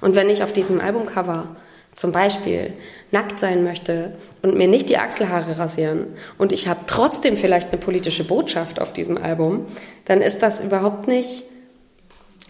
Und 0.00 0.14
wenn 0.14 0.28
ich 0.28 0.42
auf 0.42 0.52
diesem 0.52 0.80
Albumcover 0.80 1.56
zum 1.94 2.12
Beispiel 2.12 2.74
nackt 3.10 3.40
sein 3.40 3.64
möchte 3.64 4.12
und 4.42 4.56
mir 4.56 4.68
nicht 4.68 4.88
die 4.88 4.98
Achselhaare 4.98 5.58
rasieren 5.58 6.06
und 6.36 6.52
ich 6.52 6.68
habe 6.68 6.80
trotzdem 6.86 7.36
vielleicht 7.36 7.70
eine 7.70 7.78
politische 7.78 8.24
Botschaft 8.24 8.80
auf 8.80 8.92
diesem 8.92 9.18
Album, 9.18 9.66
dann 10.04 10.20
ist 10.20 10.40
das 10.40 10.60
überhaupt 10.60 11.08
nicht 11.08 11.44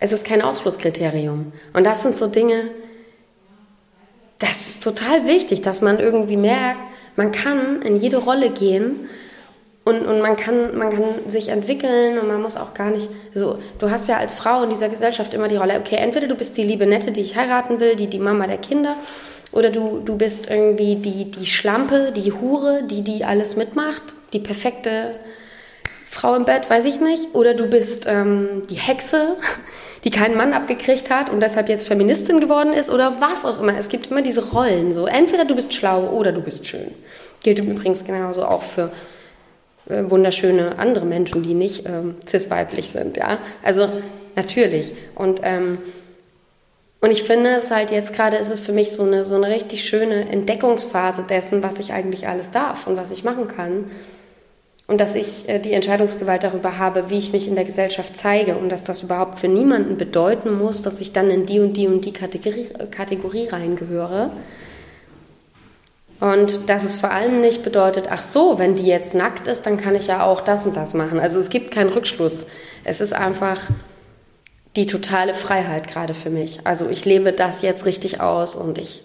es 0.01 0.13
ist 0.13 0.25
kein 0.25 0.43
Ausschlusskriterium. 0.43 1.53
Und 1.73 1.85
das 1.85 2.03
sind 2.03 2.17
so 2.17 2.27
Dinge, 2.27 2.71
das 4.39 4.69
ist 4.69 4.83
total 4.83 5.27
wichtig, 5.27 5.63
dass 5.63 5.81
man 5.81 5.99
irgendwie 5.99 6.37
merkt, 6.37 6.81
man 7.19 7.33
kann 7.33 7.83
in 7.83 7.97
jede 7.97 8.19
Rolle 8.19 8.51
gehen 8.51 9.09
und, 9.85 10.07
und 10.07 10.21
man, 10.21 10.37
kann, 10.37 10.79
man 10.79 10.91
kann 10.91 11.03
sich 11.27 11.49
entwickeln 11.49 12.17
und 12.17 12.29
man 12.29 12.41
muss 12.41 12.57
auch 12.57 12.75
gar 12.75 12.91
nicht 12.91 13.09
so. 13.35 13.59
Du 13.81 13.91
hast 13.91 14.09
ja 14.09 14.19
als 14.19 14.35
Frau 14.35 14.63
in 14.63 14.71
dieser 14.71 14.89
Gesellschaft 14.89 15.35
immer 15.35 15.49
die 15.49 15.57
Rolle, 15.57 15.81
okay, 15.81 15.97
entweder 15.97 16.29
du 16.29 16.37
bist 16.37 16.57
die 16.57 16.63
liebe 16.63 16.87
Nette, 16.87 17.11
die 17.11 17.23
ich 17.23 17.35
heiraten 17.35 17.81
will, 17.81 17.97
die 17.97 18.07
die 18.07 18.21
Mama 18.21 18.47
der 18.47 18.59
Kinder, 18.59 18.97
oder 19.51 19.71
du, 19.71 19.99
du 19.99 20.17
bist 20.17 20.49
irgendwie 20.49 20.95
die, 20.95 21.29
die 21.29 21.47
Schlampe, 21.47 22.13
die 22.13 22.33
Hure, 22.33 22.85
die 22.85 23.03
die 23.03 23.25
alles 23.25 23.57
mitmacht, 23.57 24.15
die 24.33 24.39
perfekte 24.39 25.17
Frau 26.11 26.35
im 26.35 26.45
Bett, 26.45 26.71
weiß 26.71 26.87
ich 26.87 27.01
nicht. 27.01 27.35
Oder 27.35 27.55
du 27.55 27.67
bist 27.67 28.07
ähm, 28.09 28.63
die 28.71 28.77
Hexe, 28.77 29.37
die 30.05 30.11
keinen 30.11 30.37
Mann 30.37 30.53
abgekriegt 30.53 31.11
hat 31.11 31.31
und 31.31 31.41
deshalb 31.41 31.69
jetzt 31.69 31.87
Feministin 31.87 32.41
geworden 32.41 32.73
ist 32.73 32.91
oder 32.91 33.21
was 33.21 33.45
auch 33.45 33.61
immer. 33.61 33.77
Es 33.77 33.89
gibt 33.89 34.11
immer 34.11 34.23
diese 34.23 34.51
Rollen 34.51 34.93
so. 34.93 35.07
Entweder 35.07 35.45
du 35.45 35.55
bist 35.55 35.75
schlau 35.75 36.09
oder 36.09 36.33
du 36.33 36.41
bist 36.41 36.67
schön. 36.67 36.93
Gilt 37.43 37.59
übrigens 37.59 38.05
genauso 38.05 38.45
auch 38.45 38.63
für 38.63 38.91
äh, 39.89 40.05
wunderschöne 40.09 40.79
andere 40.79 41.05
Menschen, 41.05 41.43
die 41.43 41.55
nicht 41.55 41.87
ähm, 41.87 42.17
cis-weiblich 42.27 42.89
sind. 42.89 43.17
Ja? 43.17 43.39
Also 43.63 43.89
natürlich. 44.35 44.95
Und, 45.15 45.41
ähm, 45.43 45.79
und 47.01 47.11
ich 47.11 47.23
finde 47.23 47.51
es 47.51 47.71
halt 47.71 47.91
jetzt 47.91 48.15
gerade 48.15 48.39
ist 48.39 48.51
es 48.51 48.61
für 48.61 48.73
mich 48.73 48.93
so 48.93 49.03
eine, 49.03 49.25
so 49.25 49.35
eine 49.35 49.49
richtig 49.49 49.85
schöne 49.85 50.31
Entdeckungsphase 50.31 51.25
dessen, 51.29 51.63
was 51.63 51.79
ich 51.79 51.93
eigentlich 51.93 52.29
alles 52.29 52.51
darf 52.51 52.87
und 52.87 52.97
was 52.97 53.11
ich 53.11 53.25
machen 53.25 53.47
kann 53.47 53.85
und 54.89 55.01
dass 55.01 55.15
ich 55.15 55.49
äh, 55.49 55.61
die 55.61 55.75
Entscheidungsgewalt 55.75 56.43
darüber 56.43 56.79
habe, 56.79 57.11
wie 57.11 57.19
ich 57.19 57.33
mich 57.33 57.47
in 57.47 57.55
der 57.55 57.67
Gesellschaft 57.67 58.17
zeige 58.17 58.57
und 58.57 58.71
dass 58.71 58.83
das 58.83 59.03
überhaupt 59.03 59.39
für 59.39 59.47
niemanden 59.47 59.97
bedeuten 59.97 60.59
muss, 60.59 60.83
dass 60.83 61.01
ich 61.01 61.13
dann 61.13 61.31
in 61.31 61.47
die 61.47 61.61
und 61.61 61.77
die 61.77 61.87
und 61.87 62.05
die 62.05 62.13
Kategorie, 62.13 62.69
Kategorie 62.91 63.47
reingehöre. 63.47 64.31
Und 66.21 66.69
dass 66.69 66.85
es 66.85 66.97
vor 66.97 67.13
allem 67.13 67.41
nicht 67.43 67.63
bedeutet, 67.63 68.09
ach 68.11 68.23
so, 68.23 68.59
wenn 68.59 68.75
die 68.75 68.87
jetzt 68.87 69.15
nackt 69.15 69.47
ist, 69.47 69.67
dann 69.67 69.77
kann 69.77 69.95
ich 69.95 70.09
ja 70.09 70.25
auch 70.25 70.41
das 70.41 70.67
und 70.67 70.77
das 70.77 70.95
machen. 70.95 71.21
Also 71.21 71.39
es 71.39 71.51
gibt 71.51 71.71
keinen 71.71 71.91
Rückschluss. 71.91 72.47
Es 72.83 73.01
ist 73.01 73.13
einfach 73.13 73.61
die 74.75 74.87
totale 74.87 75.35
Freiheit 75.35 75.87
gerade 75.87 76.15
für 76.15 76.31
mich. 76.31 76.61
Also 76.65 76.89
ich 76.89 77.05
lebe 77.05 77.33
das 77.33 77.63
jetzt 77.63 77.85
richtig 77.85 78.21
aus 78.21 78.57
und 78.57 78.79
ich 78.79 79.05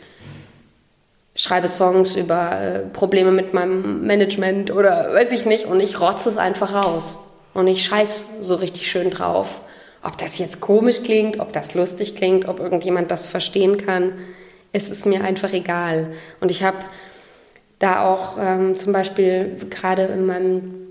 schreibe 1.36 1.68
Songs 1.68 2.16
über 2.16 2.60
äh, 2.60 2.80
Probleme 2.80 3.32
mit 3.32 3.54
meinem 3.54 4.06
Management 4.06 4.72
oder 4.72 5.13
weiß 5.13 5.32
ich 5.32 5.46
nicht 5.46 5.66
und 5.66 5.80
ich 5.80 6.00
rotze 6.00 6.30
es 6.30 6.38
einfach 6.38 6.74
raus 6.74 7.18
und 7.54 7.68
ich 7.68 7.84
scheiß 7.84 8.25
so 8.42 8.56
richtig 8.56 8.90
schön 8.90 9.10
drauf. 9.10 9.62
Ob 10.04 10.18
das 10.18 10.38
jetzt 10.38 10.60
komisch 10.60 11.02
klingt, 11.04 11.40
ob 11.40 11.54
das 11.54 11.75
lustig 11.75 12.16
klingt, 12.16 12.48
ob 12.48 12.60
irgendjemand 12.60 13.10
das 13.10 13.25
verstehen 13.25 13.78
kann, 13.78 14.13
es 14.74 14.90
ist 14.90 15.06
mir 15.06 15.24
einfach 15.24 15.54
egal. 15.54 16.12
Und 16.42 16.52
ich 16.52 16.63
habe 16.63 16.78
da 17.80 18.04
auch 18.04 18.38
ähm, 18.40 18.75
zum 18.75 18.92
Beispiel 18.92 19.58
gerade 19.70 20.04
in 20.04 20.25
meinem 20.25 20.84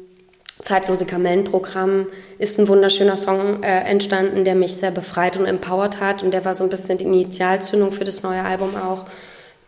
Zeitlose 0.63 1.07
Kamellen-Programm 1.07 2.07
ist 2.39 2.59
ein 2.59 2.69
wunderschöner 2.69 3.17
Song 3.17 3.63
äh, 3.63 3.81
entstanden, 3.81 4.45
der 4.45 4.55
mich 4.55 4.77
sehr 4.77 4.93
befreit 4.93 5.37
und 5.37 5.47
empowert 5.47 6.01
hat 6.01 6.23
und 6.23 6.33
der 6.33 6.45
war 6.45 6.55
so 6.55 6.65
ein 6.65 6.71
bisschen 6.71 6.99
die 6.99 7.05
Initialzündung 7.05 7.93
für 7.93 8.05
das 8.05 8.23
neue 8.23 8.43
Album 8.43 8.77
auch 8.77 9.07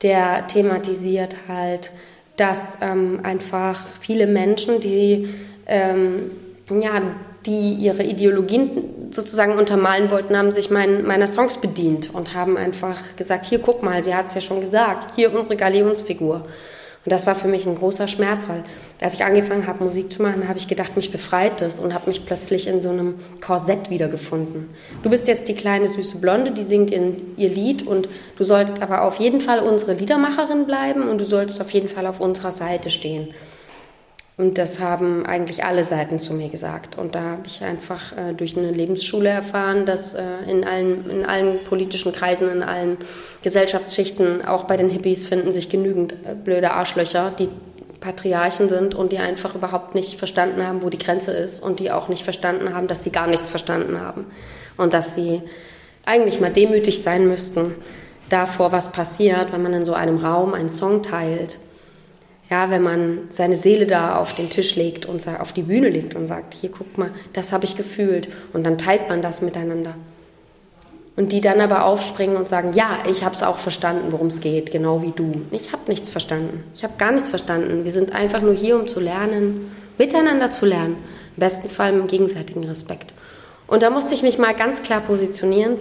der 0.05 0.47
thematisiert 0.47 1.35
halt, 1.49 1.91
dass 2.37 2.79
ähm, 2.81 3.21
einfach 3.25 3.81
viele 4.01 4.29
Menschen, 4.29 4.81
die 4.81 5.29
ähm, 5.67 6.31
ja, 6.71 7.03
die 7.47 7.73
ihre 7.75 8.05
Ideologien 8.05 9.11
sozusagen 9.13 9.57
untermalen 9.59 10.11
wollten, 10.11 10.37
haben 10.37 10.51
sich 10.51 10.71
mein, 10.71 11.05
meiner 11.05 11.27
Songs 11.27 11.59
bedient 11.59 12.15
und 12.15 12.35
haben 12.35 12.57
einfach 12.57 13.17
gesagt, 13.17 13.45
hier 13.45 13.59
guck 13.59 13.83
mal, 13.83 14.03
sie 14.03 14.15
hat 14.15 14.27
es 14.27 14.35
ja 14.35 14.41
schon 14.41 14.61
gesagt, 14.61 15.15
hier 15.17 15.35
unsere 15.35 15.57
Galionsfigur. 15.57 16.47
Und 17.05 17.13
das 17.13 17.27
war 17.27 17.35
für 17.35 17.49
mich 17.49 17.67
ein 17.67 17.75
großer 17.75 18.09
Schmerz, 18.09 18.49
weil 18.49 18.65
als 19.01 19.15
ich 19.15 19.25
angefangen 19.25 19.67
habe, 19.67 19.85
Musik 19.85 20.11
zu 20.11 20.23
machen, 20.23 20.49
habe 20.49 20.59
ich 20.59 20.69
gedacht, 20.69 20.97
mich 20.97 21.13
befreit 21.13 21.61
das 21.61 21.79
und 21.79 21.93
habe 21.93 22.09
mich 22.09 22.25
plötzlich 22.25 22.67
in 22.67 22.81
so 22.81 22.89
einem 22.89 23.17
Korsett 23.43 23.91
wiedergefunden. 23.91 24.71
Du 25.03 25.11
bist 25.11 25.29
jetzt 25.29 25.49
die 25.49 25.55
kleine 25.55 25.87
süße 25.89 26.19
Blonde, 26.19 26.53
die 26.53 26.63
singt 26.63 26.91
in, 26.91 27.37
ihr 27.37 27.51
Lied 27.51 27.87
und 27.87 28.09
du 28.37 28.45
sollst 28.45 28.81
aber 28.81 29.03
auf 29.03 29.17
jeden 29.17 29.43
Fall 29.43 29.61
unsere 29.61 29.93
Liedermacherin 29.93 30.65
bleiben 30.65 31.09
und 31.09 31.19
du 31.19 31.25
sollst 31.25 31.61
auf 31.61 31.71
jeden 31.71 31.89
Fall 31.89 32.07
auf 32.07 32.21
unserer 32.21 32.53
Seite 32.53 32.91
stehen. 32.91 33.35
Und 34.37 34.59
das 34.59 34.81
haben 34.81 35.25
eigentlich 35.27 35.65
alle 35.65 35.85
Seiten 35.85 36.19
zu 36.19 36.35
mir 36.35 36.49
gesagt. 36.49 36.99
Und 36.99 37.15
da 37.15 37.21
habe 37.21 37.43
ich 37.47 37.63
einfach 37.63 38.17
äh, 38.17 38.33
durch 38.33 38.59
eine 38.59 38.73
Lebensschule 38.73 39.29
erfahren, 39.29 39.87
dass 39.87 40.15
äh, 40.15 40.23
in, 40.49 40.65
allen, 40.65 41.09
in 41.09 41.25
allen 41.25 41.59
politischen 41.63 42.13
Kreisen, 42.13 42.49
in 42.49 42.65
allen 42.65 42.97
Gesellschaftsschichten, 43.45 44.45
auch 44.45 44.65
bei 44.65 44.77
den 44.77 44.91
Hippies, 44.91 45.25
finden 45.25 45.53
sich 45.53 45.69
genügend 45.69 46.15
äh, 46.25 46.35
blöde 46.35 46.73
Arschlöcher, 46.73 47.33
die 47.39 47.49
Patriarchen 48.01 48.69
sind 48.69 48.97
und 48.97 49.13
die 49.13 49.19
einfach 49.19 49.55
überhaupt 49.55 49.95
nicht 49.95 50.19
verstanden 50.19 50.67
haben, 50.67 50.83
wo 50.83 50.91
die 50.91 50.99
Grenze 50.99 51.31
ist 51.31 51.61
und 51.61 51.79
die 51.79 51.93
auch 51.93 52.09
nicht 52.09 52.25
verstanden 52.25 52.75
haben, 52.75 52.89
dass 52.89 53.05
sie 53.05 53.11
gar 53.11 53.29
nichts 53.29 53.51
verstanden 53.51 54.01
haben. 54.01 54.27
Und 54.77 54.95
dass 54.95 55.15
sie 55.15 55.43
eigentlich 56.05 56.41
mal 56.41 56.51
demütig 56.51 57.05
sein 57.05 57.29
müssten 57.29 57.77
davor, 58.29 58.73
was 58.73 58.91
passiert, 58.91 59.53
wenn 59.53 59.63
man 59.63 59.73
in 59.75 59.85
so 59.85 59.95
einem 59.95 60.19
Raum 60.19 60.55
einen 60.55 60.69
Song 60.69 61.05
teilt 61.05 61.61
ja, 62.51 62.71
wenn 62.71 62.83
man 62.83 63.21
seine 63.31 63.57
Seele 63.57 63.87
da 63.87 64.17
auf 64.19 64.35
den 64.35 64.51
Tisch 64.51 64.77
legt 64.77 65.07
und 65.07 65.27
auf 65.41 65.53
die 65.53 65.63
Bühne 65.63 65.89
legt 65.89 66.15
und 66.15 66.27
sagt, 66.27 66.55
hier 66.55 66.71
guck 66.71 66.99
mal, 66.99 67.11
das 67.33 67.53
habe 67.53 67.65
ich 67.65 67.77
gefühlt 67.77 68.29
und 68.53 68.65
dann 68.65 68.77
teilt 68.77 69.09
man 69.09 69.23
das 69.23 69.41
miteinander. 69.41 69.95
Und 71.17 71.31
die 71.33 71.41
dann 71.41 71.61
aber 71.61 71.85
aufspringen 71.85 72.37
und 72.37 72.49
sagen, 72.49 72.73
ja, 72.75 73.05
ich 73.09 73.25
habe 73.25 73.35
es 73.35 73.45
auch 73.45 73.57
verstanden, 73.57 74.11
worum 74.11 74.27
es 74.27 74.41
geht, 74.41 74.73
genau 74.73 75.01
wie 75.03 75.13
du. 75.13 75.33
Ich 75.53 75.73
habe 75.73 75.83
nichts 75.87 76.11
verstanden. 76.11 76.65
Ich 76.75 76.83
habe 76.83 76.95
gar 76.99 77.13
nichts 77.13 77.31
verstanden. 77.31 77.85
Wir 77.85 77.93
sind 77.93 78.13
einfach 78.13 78.43
nur 78.43 78.55
hier, 78.55 78.75
um 78.75 78.89
zu 78.89 78.99
lernen, 78.99 79.71
miteinander 79.97 80.51
zu 80.51 80.67
lernen. 80.67 80.97
Im 81.37 81.41
besten 81.41 81.69
Fall 81.69 81.93
mit 81.93 82.09
gegenseitigen 82.09 82.65
Respekt. 82.65 83.15
Und 83.69 83.83
da 83.85 83.91
musste 83.91 84.13
ich 84.13 84.23
mich 84.23 84.39
mal 84.39 84.55
ganz 84.55 84.83
klar 84.83 85.01
positionieren, 85.01 85.77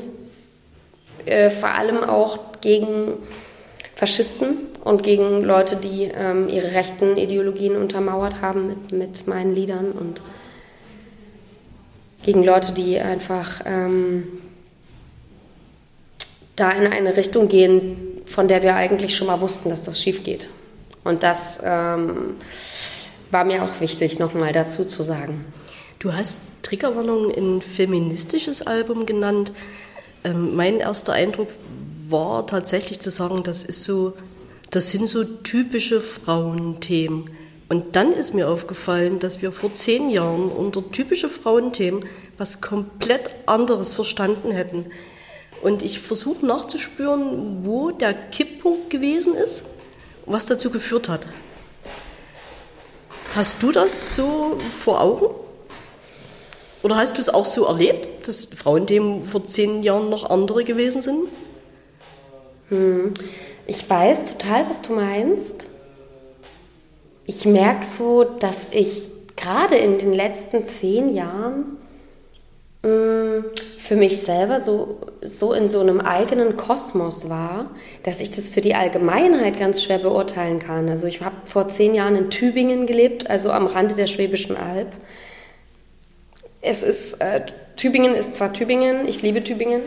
äh, 1.25 1.49
vor 1.49 1.69
allem 1.69 2.03
auch 2.03 2.37
gegen 2.61 3.13
Faschisten 3.95 4.72
und 4.83 5.03
gegen 5.03 5.43
Leute, 5.43 5.77
die 5.77 6.03
ähm, 6.03 6.49
ihre 6.49 6.73
rechten 6.73 7.17
Ideologien 7.17 7.75
untermauert 7.75 8.41
haben 8.41 8.67
mit, 8.67 8.91
mit 8.91 9.27
meinen 9.27 9.55
Liedern 9.55 9.91
und 9.91 10.21
gegen 12.23 12.43
Leute, 12.43 12.73
die 12.73 12.99
einfach 12.99 13.61
ähm, 13.65 14.27
da 16.55 16.71
in 16.71 16.87
eine 16.87 17.15
Richtung 17.17 17.47
gehen, 17.47 18.21
von 18.25 18.47
der 18.47 18.63
wir 18.63 18.75
eigentlich 18.75 19.15
schon 19.15 19.27
mal 19.27 19.41
wussten, 19.41 19.69
dass 19.69 19.83
das 19.83 19.99
schief 19.99 20.23
geht. 20.23 20.49
Und 21.03 21.23
das 21.23 21.61
ähm, 21.63 22.35
war 23.31 23.43
mir 23.43 23.63
auch 23.63 23.79
wichtig, 23.79 24.19
nochmal 24.19 24.51
dazu 24.51 24.85
zu 24.85 25.03
sagen. 25.03 25.45
Du 25.99 26.13
hast 26.13 26.39
Triggerwarnung 26.61 27.31
ein 27.35 27.61
feministisches 27.61 28.61
Album 28.61 29.05
genannt. 29.05 29.53
Ähm, 30.23 30.55
mein 30.55 30.79
erster 30.79 31.13
Eindruck 31.13 31.49
war 32.07 32.47
tatsächlich 32.47 32.99
zu 32.99 33.09
sagen, 33.09 33.43
das 33.43 33.63
ist 33.63 33.83
so, 33.83 34.13
das 34.73 34.89
sind 34.89 35.07
so 35.07 35.23
typische 35.23 36.01
Frauenthemen. 36.01 37.29
Und 37.69 37.95
dann 37.95 38.11
ist 38.11 38.33
mir 38.33 38.49
aufgefallen, 38.49 39.19
dass 39.19 39.41
wir 39.41 39.51
vor 39.51 39.71
zehn 39.71 40.09
Jahren 40.09 40.49
unter 40.49 40.91
typische 40.91 41.29
Frauenthemen 41.29 42.03
was 42.39 42.59
komplett 42.59 43.29
anderes 43.45 43.93
verstanden 43.93 44.49
hätten. 44.49 44.87
Und 45.61 45.83
ich 45.83 45.99
versuche 45.99 46.43
nachzuspüren, 46.43 47.63
wo 47.63 47.91
der 47.91 48.15
Kipppunkt 48.15 48.89
gewesen 48.89 49.35
ist, 49.35 49.63
was 50.25 50.47
dazu 50.47 50.71
geführt 50.71 51.07
hat. 51.07 51.27
Hast 53.35 53.61
du 53.61 53.71
das 53.71 54.15
so 54.15 54.57
vor 54.83 55.01
Augen? 55.01 55.35
Oder 56.81 56.97
hast 56.97 57.17
du 57.17 57.21
es 57.21 57.29
auch 57.29 57.45
so 57.45 57.65
erlebt, 57.65 58.27
dass 58.27 58.45
Frauenthemen 58.45 59.23
vor 59.23 59.45
zehn 59.45 59.83
Jahren 59.83 60.09
noch 60.09 60.27
andere 60.31 60.63
gewesen 60.63 61.03
sind? 61.03 61.27
Hm. 62.69 63.13
Ich 63.65 63.89
weiß 63.89 64.25
total, 64.25 64.69
was 64.69 64.81
du 64.81 64.93
meinst. 64.93 65.67
Ich 67.25 67.45
merke 67.45 67.85
so, 67.85 68.23
dass 68.23 68.67
ich 68.71 69.09
gerade 69.35 69.75
in 69.75 69.97
den 69.97 70.11
letzten 70.11 70.65
zehn 70.65 71.13
Jahren 71.13 71.77
hm, 72.83 73.45
für 73.77 73.95
mich 73.95 74.17
selber 74.17 74.59
so, 74.59 74.97
so 75.21 75.53
in 75.53 75.69
so 75.69 75.79
einem 75.79 76.01
eigenen 76.01 76.57
Kosmos 76.57 77.29
war, 77.29 77.71
dass 78.03 78.19
ich 78.19 78.31
das 78.31 78.49
für 78.49 78.59
die 78.59 78.75
Allgemeinheit 78.75 79.57
ganz 79.57 79.81
schwer 79.81 79.99
beurteilen 79.99 80.59
kann. 80.59 80.89
Also 80.89 81.07
ich 81.07 81.21
habe 81.21 81.35
vor 81.45 81.69
zehn 81.69 81.95
Jahren 81.95 82.17
in 82.17 82.29
Tübingen 82.29 82.85
gelebt, 82.85 83.29
also 83.29 83.51
am 83.51 83.67
Rande 83.67 83.95
der 83.95 84.07
Schwäbischen 84.07 84.57
Alb. 84.57 84.89
Es 86.61 86.83
ist, 86.83 87.21
äh, 87.21 87.45
Tübingen 87.77 88.15
ist 88.15 88.35
zwar 88.35 88.51
Tübingen, 88.51 89.07
ich 89.07 89.21
liebe 89.21 89.43
Tübingen, 89.43 89.83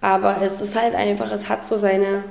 aber 0.00 0.42
es 0.42 0.60
ist 0.60 0.80
halt 0.80 0.94
einfach, 0.94 1.32
es 1.32 1.48
hat 1.48 1.66
so 1.66 1.78
seine 1.78 2.24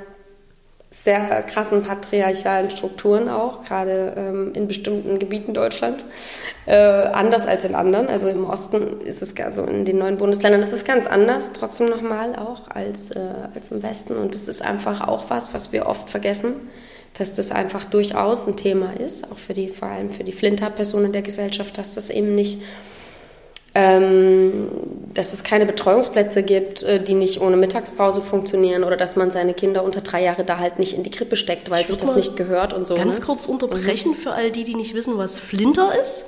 sehr 1.04 1.44
krassen 1.44 1.84
patriarchalen 1.84 2.72
Strukturen 2.72 3.28
auch, 3.28 3.66
gerade 3.66 4.14
ähm, 4.16 4.54
in 4.54 4.68
bestimmten 4.68 5.20
Gebieten 5.20 5.54
Deutschlands, 5.54 6.06
äh, 6.68 6.76
anders 6.76 7.46
als 7.46 7.66
in 7.66 7.76
anderen. 7.76 8.08
Also 8.08 8.30
im 8.30 8.46
Osten 8.46 9.02
ist 9.02 9.22
es, 9.22 9.36
also 9.38 9.66
in 9.66 9.84
den 9.84 9.98
neuen 9.98 10.18
Bundesländern 10.18 10.62
ist 10.62 10.72
es 10.72 10.86
ganz 10.86 11.06
anders, 11.06 11.52
trotzdem 11.52 11.90
nochmal 11.90 12.36
auch 12.38 12.70
als, 12.70 13.12
äh, 13.12 13.20
als 13.54 13.72
im 13.72 13.84
Westen. 13.84 14.16
Und 14.16 14.36
es 14.36 14.48
ist 14.48 14.62
einfach 14.62 15.06
auch 15.06 15.30
was, 15.30 15.54
was 15.54 15.74
wir 15.74 15.86
oft 15.86 16.10
vergessen, 16.10 16.54
dass 17.18 17.34
das 17.34 17.52
einfach 17.52 17.84
durchaus 17.86 18.48
ein 18.48 18.56
Thema 18.56 18.94
ist, 18.98 19.30
auch 19.30 19.38
für 19.38 19.54
die, 19.54 19.68
vor 19.68 19.90
allem 19.90 20.10
für 20.10 20.24
die 20.24 20.32
Flinter-Personen 20.32 21.12
der 21.12 21.24
Gesellschaft, 21.24 21.78
dass 21.78 21.96
das 21.96 22.10
eben 22.10 22.36
nicht 22.36 22.62
ähm, 23.76 24.70
dass 25.14 25.34
es 25.34 25.44
keine 25.44 25.66
Betreuungsplätze 25.66 26.44
gibt, 26.44 26.82
äh, 26.82 27.04
die 27.04 27.14
nicht 27.14 27.42
ohne 27.42 27.58
Mittagspause 27.58 28.22
funktionieren 28.22 28.86
oder 28.86 28.96
dass 28.96 29.18
man 29.18 29.32
seine 29.32 29.54
Kinder 29.54 29.84
unter 29.84 30.00
drei 30.00 30.24
Jahre 30.24 30.46
da 30.46 30.60
halt 30.60 30.80
nicht 30.80 30.94
in 30.94 31.04
die 31.04 31.12
Krippe 31.12 31.36
steckt, 31.36 31.70
weil 31.70 31.82
ich 31.82 31.88
sich 31.88 31.98
das 31.98 32.16
nicht 32.16 32.38
gehört 32.38 32.74
und 32.74 32.88
so. 32.88 32.96
Ganz 32.96 33.20
ne? 33.20 33.26
kurz 33.26 33.46
unterbrechen 33.46 34.12
mhm. 34.12 34.16
für 34.16 34.32
all 34.32 34.52
die, 34.52 34.64
die 34.64 34.76
nicht 34.76 34.96
wissen, 34.96 35.18
was 35.18 35.40
Flinter 35.40 35.92
ist. 36.02 36.26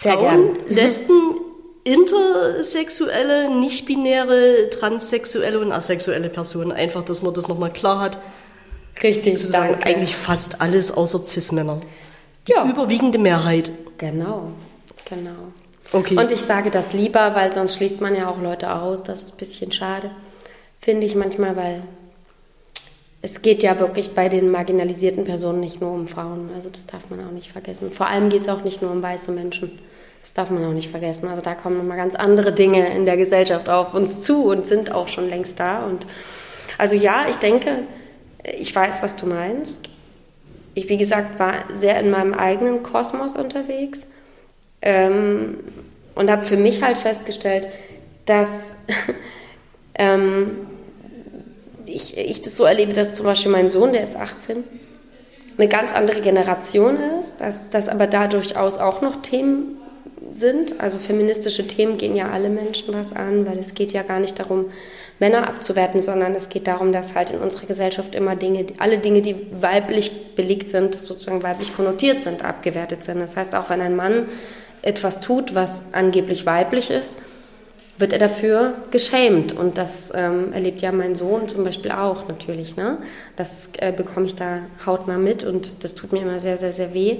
Sehr 0.00 0.14
Frauen, 0.14 0.54
gern. 0.54 0.66
Lesben, 0.74 1.36
intersexuelle, 1.84 3.54
nicht-binäre, 3.54 4.70
transsexuelle 4.70 5.60
und 5.60 5.72
asexuelle 5.72 6.30
Personen. 6.30 6.72
Einfach, 6.72 7.02
dass 7.02 7.20
man 7.20 7.34
das 7.34 7.48
nochmal 7.48 7.70
klar 7.70 8.00
hat. 8.00 8.18
Richtig, 9.02 9.38
sozusagen 9.38 9.72
danke. 9.72 9.88
eigentlich 9.88 10.16
fast 10.16 10.62
alles 10.62 10.90
außer 10.90 11.22
Cis-Männer. 11.22 11.80
Die 12.48 12.52
ja. 12.52 12.66
überwiegende 12.66 13.18
Mehrheit. 13.18 13.70
Genau, 13.98 14.52
genau. 15.08 15.52
Okay. 15.92 16.16
Und 16.16 16.32
ich 16.32 16.40
sage 16.40 16.70
das 16.70 16.92
lieber, 16.92 17.34
weil 17.34 17.52
sonst 17.52 17.76
schließt 17.76 18.00
man 18.00 18.14
ja 18.14 18.28
auch 18.28 18.40
Leute 18.40 18.74
aus. 18.74 19.02
Das 19.02 19.22
ist 19.22 19.34
ein 19.34 19.36
bisschen 19.36 19.72
schade, 19.72 20.10
finde 20.80 21.06
ich 21.06 21.14
manchmal, 21.14 21.56
weil 21.56 21.82
es 23.20 23.42
geht 23.42 23.62
ja 23.62 23.78
wirklich 23.78 24.14
bei 24.14 24.28
den 24.28 24.50
marginalisierten 24.50 25.24
Personen 25.24 25.60
nicht 25.60 25.80
nur 25.80 25.92
um 25.92 26.08
Frauen. 26.08 26.50
Also 26.54 26.70
das 26.70 26.86
darf 26.86 27.08
man 27.08 27.24
auch 27.24 27.30
nicht 27.30 27.52
vergessen. 27.52 27.92
Vor 27.92 28.08
allem 28.08 28.30
geht 28.30 28.40
es 28.40 28.48
auch 28.48 28.64
nicht 28.64 28.82
nur 28.82 28.90
um 28.90 29.02
weiße 29.02 29.30
Menschen. 29.30 29.78
Das 30.22 30.32
darf 30.34 30.50
man 30.50 30.64
auch 30.64 30.72
nicht 30.72 30.90
vergessen. 30.90 31.28
Also 31.28 31.42
da 31.42 31.54
kommen 31.54 31.78
nochmal 31.78 31.96
ganz 31.96 32.14
andere 32.14 32.52
Dinge 32.52 32.94
in 32.94 33.06
der 33.06 33.16
Gesellschaft 33.16 33.68
auf 33.68 33.94
uns 33.94 34.20
zu 34.20 34.46
und 34.46 34.66
sind 34.66 34.92
auch 34.92 35.08
schon 35.08 35.28
längst 35.28 35.60
da. 35.60 35.84
Und 35.84 36.06
also 36.78 36.96
ja, 36.96 37.26
ich 37.28 37.36
denke, 37.36 37.84
ich 38.42 38.74
weiß, 38.74 39.02
was 39.02 39.14
du 39.14 39.26
meinst. 39.26 39.90
Ich, 40.74 40.88
wie 40.88 40.96
gesagt, 40.96 41.38
war 41.38 41.64
sehr 41.72 42.00
in 42.00 42.10
meinem 42.10 42.34
eigenen 42.34 42.82
Kosmos 42.82 43.36
unterwegs. 43.36 44.06
Ähm, 44.82 45.58
und 46.14 46.30
habe 46.30 46.44
für 46.44 46.56
mich 46.56 46.82
halt 46.82 46.98
festgestellt, 46.98 47.68
dass 48.26 48.76
ähm, 49.94 50.58
ich, 51.86 52.16
ich 52.16 52.42
das 52.42 52.56
so 52.56 52.64
erlebe, 52.64 52.92
dass 52.92 53.14
zum 53.14 53.26
Beispiel 53.26 53.50
mein 53.50 53.68
Sohn, 53.68 53.92
der 53.92 54.02
ist 54.02 54.16
18, 54.16 54.64
eine 55.58 55.68
ganz 55.68 55.92
andere 55.92 56.20
Generation 56.20 56.96
ist, 57.20 57.40
dass, 57.40 57.70
dass 57.70 57.88
aber 57.88 58.06
da 58.06 58.26
durchaus 58.26 58.78
auch 58.78 59.02
noch 59.02 59.22
Themen 59.22 59.76
sind. 60.30 60.80
Also 60.80 60.98
feministische 60.98 61.66
Themen 61.66 61.98
gehen 61.98 62.16
ja 62.16 62.30
alle 62.30 62.48
Menschen 62.48 62.94
was 62.94 63.12
an, 63.12 63.46
weil 63.46 63.58
es 63.58 63.74
geht 63.74 63.92
ja 63.92 64.02
gar 64.02 64.18
nicht 64.18 64.38
darum, 64.38 64.66
Männer 65.18 65.46
abzuwerten, 65.46 66.00
sondern 66.00 66.34
es 66.34 66.48
geht 66.48 66.66
darum, 66.66 66.92
dass 66.92 67.14
halt 67.14 67.30
in 67.30 67.38
unserer 67.38 67.66
Gesellschaft 67.66 68.14
immer 68.14 68.34
Dinge, 68.34 68.66
alle 68.78 68.98
Dinge, 68.98 69.22
die 69.22 69.36
weiblich 69.60 70.34
belegt 70.34 70.70
sind, 70.70 70.94
sozusagen 70.94 71.42
weiblich 71.42 71.76
konnotiert 71.76 72.22
sind, 72.22 72.44
abgewertet 72.44 73.04
sind. 73.04 73.20
Das 73.20 73.36
heißt, 73.36 73.54
auch 73.54 73.70
wenn 73.70 73.80
ein 73.80 73.94
Mann 73.94 74.26
etwas 74.82 75.20
tut, 75.20 75.54
was 75.54 75.84
angeblich 75.92 76.44
weiblich 76.44 76.90
ist, 76.90 77.18
wird 77.98 78.12
er 78.12 78.18
dafür 78.18 78.74
geschämt. 78.90 79.52
Und 79.52 79.78
das 79.78 80.12
ähm, 80.14 80.52
erlebt 80.52 80.82
ja 80.82 80.92
mein 80.92 81.14
Sohn 81.14 81.48
zum 81.48 81.64
Beispiel 81.64 81.92
auch 81.92 82.28
natürlich. 82.28 82.76
Ne? 82.76 82.98
Das 83.36 83.70
äh, 83.78 83.92
bekomme 83.92 84.26
ich 84.26 84.34
da 84.34 84.58
hautnah 84.84 85.18
mit 85.18 85.44
und 85.44 85.84
das 85.84 85.94
tut 85.94 86.12
mir 86.12 86.20
immer 86.20 86.40
sehr, 86.40 86.56
sehr, 86.56 86.72
sehr 86.72 86.94
weh. 86.94 87.18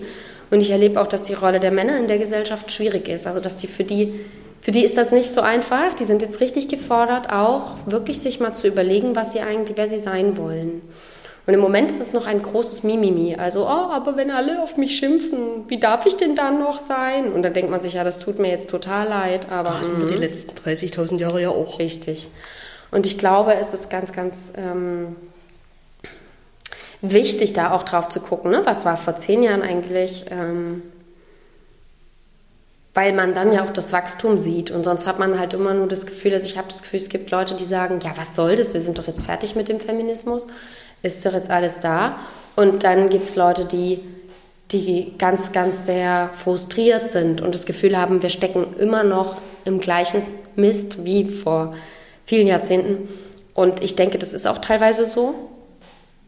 Und 0.50 0.60
ich 0.60 0.70
erlebe 0.70 1.00
auch, 1.00 1.06
dass 1.06 1.22
die 1.22 1.34
Rolle 1.34 1.60
der 1.60 1.70
Männer 1.70 1.98
in 1.98 2.08
der 2.08 2.18
Gesellschaft 2.18 2.72
schwierig 2.72 3.08
ist. 3.08 3.26
Also 3.26 3.40
dass 3.40 3.56
die 3.56 3.66
für 3.66 3.84
die 3.84 4.20
für 4.60 4.70
die 4.70 4.84
ist 4.84 4.96
das 4.96 5.10
nicht 5.10 5.28
so 5.28 5.40
einfach. 5.40 5.94
Die 5.94 6.04
sind 6.04 6.22
jetzt 6.22 6.40
richtig 6.40 6.68
gefordert, 6.68 7.32
auch 7.32 7.78
wirklich 7.86 8.20
sich 8.20 8.38
mal 8.38 8.52
zu 8.52 8.68
überlegen, 8.68 9.16
was 9.16 9.32
sie 9.32 9.40
eigentlich, 9.40 9.76
wer 9.76 9.88
sie 9.88 9.98
sein 9.98 10.36
wollen. 10.36 10.82
Und 11.44 11.54
im 11.54 11.60
Moment 11.60 11.90
ist 11.90 12.00
es 12.00 12.12
noch 12.12 12.26
ein 12.26 12.40
großes 12.40 12.84
Mimimi. 12.84 13.34
Also, 13.34 13.64
oh, 13.64 13.90
aber 13.90 14.16
wenn 14.16 14.30
alle 14.30 14.62
auf 14.62 14.76
mich 14.76 14.96
schimpfen, 14.96 15.68
wie 15.68 15.80
darf 15.80 16.06
ich 16.06 16.16
denn 16.16 16.36
dann 16.36 16.60
noch 16.60 16.78
sein? 16.78 17.32
Und 17.32 17.42
dann 17.42 17.52
denkt 17.52 17.70
man 17.70 17.82
sich, 17.82 17.94
ja, 17.94 18.04
das 18.04 18.20
tut 18.20 18.38
mir 18.38 18.48
jetzt 18.48 18.70
total 18.70 19.08
leid, 19.08 19.50
aber. 19.50 19.80
Ach, 19.82 20.08
die 20.08 20.14
letzten 20.14 20.52
30.000 20.56 21.18
Jahre 21.18 21.42
ja 21.42 21.48
auch. 21.48 21.80
Richtig. 21.80 22.28
Und 22.92 23.06
ich 23.06 23.18
glaube, 23.18 23.54
es 23.54 23.74
ist 23.74 23.90
ganz, 23.90 24.12
ganz 24.12 24.52
ähm, 24.56 25.16
wichtig, 27.00 27.54
da 27.54 27.72
auch 27.72 27.82
drauf 27.82 28.08
zu 28.08 28.20
gucken. 28.20 28.52
Ne? 28.52 28.60
Was 28.64 28.84
war 28.84 28.96
vor 28.96 29.16
zehn 29.16 29.42
Jahren 29.42 29.62
eigentlich? 29.62 30.26
Ähm, 30.30 30.82
weil 32.94 33.14
man 33.14 33.34
dann 33.34 33.52
ja 33.52 33.64
auch 33.64 33.72
das 33.72 33.92
Wachstum 33.92 34.38
sieht. 34.38 34.70
Und 34.70 34.84
sonst 34.84 35.06
hat 35.06 35.18
man 35.18 35.38
halt 35.38 35.54
immer 35.54 35.74
nur 35.74 35.88
das 35.88 36.06
Gefühl, 36.06 36.34
also 36.34 36.46
ich 36.46 36.58
habe 36.58 36.68
das 36.68 36.82
Gefühl, 36.82 37.00
es 37.00 37.08
gibt 37.08 37.30
Leute, 37.30 37.54
die 37.54 37.64
sagen, 37.64 38.00
ja, 38.02 38.12
was 38.16 38.36
soll 38.36 38.54
das? 38.54 38.74
Wir 38.74 38.80
sind 38.80 38.98
doch 38.98 39.06
jetzt 39.06 39.24
fertig 39.24 39.56
mit 39.56 39.68
dem 39.68 39.80
Feminismus. 39.80 40.46
Ist 41.02 41.24
doch 41.26 41.32
jetzt 41.32 41.50
alles 41.50 41.80
da. 41.80 42.18
Und 42.56 42.84
dann 42.84 43.08
gibt 43.08 43.24
es 43.24 43.36
Leute, 43.36 43.64
die, 43.64 44.00
die 44.70 45.14
ganz, 45.18 45.52
ganz 45.52 45.86
sehr 45.86 46.30
frustriert 46.32 47.08
sind 47.08 47.40
und 47.40 47.54
das 47.54 47.66
Gefühl 47.66 47.98
haben, 47.98 48.22
wir 48.22 48.30
stecken 48.30 48.76
immer 48.78 49.02
noch 49.02 49.36
im 49.64 49.80
gleichen 49.80 50.22
Mist 50.56 51.04
wie 51.04 51.24
vor 51.26 51.74
vielen 52.24 52.46
Jahrzehnten. 52.46 53.08
Und 53.54 53.82
ich 53.82 53.96
denke, 53.96 54.18
das 54.18 54.32
ist 54.32 54.46
auch 54.46 54.58
teilweise 54.58 55.06
so. 55.06 55.34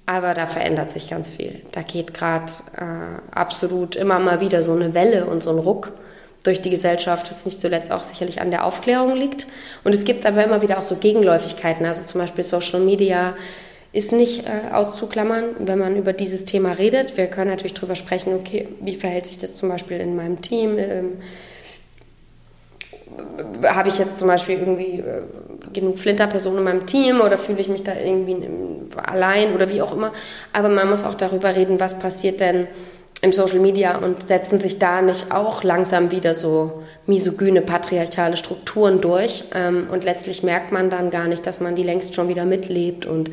Aber 0.07 0.35
da 0.35 0.47
verändert 0.47 0.91
sich 0.91 1.09
ganz 1.09 1.31
viel. 1.31 1.63
Da 1.73 1.81
geht 1.81 2.13
gerade 2.13 2.53
äh, 2.77 3.35
absolut 3.35 3.97
immer 3.97 4.19
mal 4.19 4.41
wieder 4.41 4.63
so 4.63 4.73
eine 4.73 4.93
Welle 4.93 5.25
und 5.25 5.43
so 5.43 5.49
ein 5.49 5.59
Ruck 5.59 5.95
durch 6.43 6.61
die 6.61 6.69
Gesellschaft, 6.69 7.31
was 7.31 7.47
nicht 7.47 7.59
zuletzt 7.59 7.91
auch 7.91 8.03
sicherlich 8.03 8.43
an 8.43 8.51
der 8.51 8.65
Aufklärung 8.65 9.17
liegt. 9.17 9.47
Und 9.83 9.95
es 9.95 10.05
gibt 10.05 10.27
aber 10.27 10.45
immer 10.45 10.61
wieder 10.61 10.79
auch 10.79 10.83
so 10.83 10.97
Gegenläufigkeiten. 10.97 11.87
Also 11.87 12.05
zum 12.05 12.21
Beispiel 12.21 12.45
Social 12.45 12.81
Media 12.81 13.35
ist 13.95 14.13
nicht 14.13 14.45
äh, 14.45 14.73
auszuklammern, 14.75 15.45
wenn 15.61 15.79
man 15.79 15.97
über 15.97 16.13
dieses 16.13 16.45
Thema 16.45 16.73
redet. 16.73 17.17
Wir 17.17 17.29
können 17.29 17.51
natürlich 17.51 17.75
darüber 17.75 17.95
sprechen, 17.95 18.35
okay, 18.35 18.69
wie 18.81 18.97
verhält 18.97 19.29
sich 19.29 19.39
das 19.39 19.55
zum 19.55 19.69
Beispiel 19.69 20.01
in 20.01 20.17
meinem 20.17 20.43
Team? 20.43 20.77
Ähm, 20.79 21.13
habe 23.63 23.89
ich 23.89 23.99
jetzt 23.99 24.19
zum 24.19 24.27
Beispiel 24.27 24.59
irgendwie 24.59 24.99
äh, 24.99 25.23
genug 25.73 26.01
Flinterpersonen 26.01 26.59
in 26.59 26.65
meinem 26.65 26.87
Team 26.87 27.21
oder 27.21 27.39
fühle 27.39 27.61
ich 27.61 27.69
mich 27.69 27.85
da 27.85 27.95
irgendwie 27.95 28.37
allein 28.97 29.55
oder 29.55 29.71
wie 29.71 29.81
auch 29.81 29.95
immer. 29.95 30.13
Aber 30.53 30.69
man 30.69 30.91
muss 30.91 31.05
auch 31.05 31.15
darüber 31.15 31.55
reden, 31.55 31.79
was 31.79 31.97
passiert 32.01 32.41
denn 32.41 32.67
im 33.23 33.33
Social 33.33 33.61
Media 33.61 33.97
und 33.99 34.27
setzen 34.27 34.59
sich 34.59 34.81
da 34.81 35.03
nicht 35.03 35.31
auch 35.31 35.63
langsam 35.63 36.11
wieder 36.11 36.35
so 36.35 36.83
misogyne, 37.07 37.63
patriarchale 37.63 38.37
Strukturen 38.37 39.01
durch. 39.01 39.45
Ähm, 39.55 39.87
und 39.93 40.03
letztlich 40.03 40.43
merkt 40.43 40.73
man 40.73 40.91
dann 40.91 41.11
gar 41.11 41.29
nicht, 41.29 41.47
dass 41.47 41.61
man 41.61 41.77
die 41.77 41.85
längst 41.85 42.17
schon 42.17 42.29
wieder 42.29 42.45
mitlebt. 42.45 43.07
Und 43.07 43.31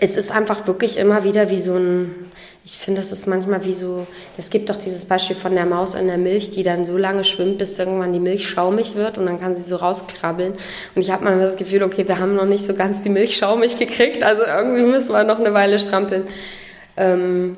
es 0.00 0.16
ist 0.16 0.32
einfach 0.32 0.66
wirklich 0.66 0.98
immer 0.98 1.22
wieder 1.22 1.50
wie 1.50 1.60
so 1.60 1.74
ein, 1.74 2.32
ich 2.64 2.76
finde, 2.76 3.00
das 3.00 3.12
ist 3.12 3.26
manchmal 3.26 3.64
wie 3.64 3.74
so, 3.74 4.06
es 4.36 4.50
gibt 4.50 4.70
doch 4.70 4.76
dieses 4.76 5.04
Beispiel 5.04 5.36
von 5.36 5.54
der 5.54 5.66
Maus 5.66 5.94
in 5.94 6.08
der 6.08 6.18
Milch, 6.18 6.50
die 6.50 6.62
dann 6.62 6.84
so 6.84 6.96
lange 6.96 7.22
schwimmt, 7.22 7.58
bis 7.58 7.78
irgendwann 7.78 8.12
die 8.12 8.20
Milch 8.20 8.48
schaumig 8.48 8.96
wird 8.96 9.18
und 9.18 9.26
dann 9.26 9.38
kann 9.38 9.54
sie 9.54 9.62
so 9.62 9.76
rauskrabbeln. 9.76 10.54
Und 10.94 11.02
ich 11.02 11.10
habe 11.10 11.24
manchmal 11.24 11.46
das 11.46 11.56
Gefühl, 11.56 11.82
okay, 11.82 12.08
wir 12.08 12.18
haben 12.18 12.34
noch 12.34 12.46
nicht 12.46 12.64
so 12.64 12.74
ganz 12.74 13.02
die 13.02 13.08
Milch 13.08 13.36
schaumig 13.36 13.78
gekriegt, 13.78 14.24
also 14.24 14.42
irgendwie 14.42 14.82
müssen 14.82 15.12
wir 15.12 15.22
noch 15.24 15.38
eine 15.38 15.54
Weile 15.54 15.78
strampeln. 15.78 16.26
Ähm, 16.96 17.56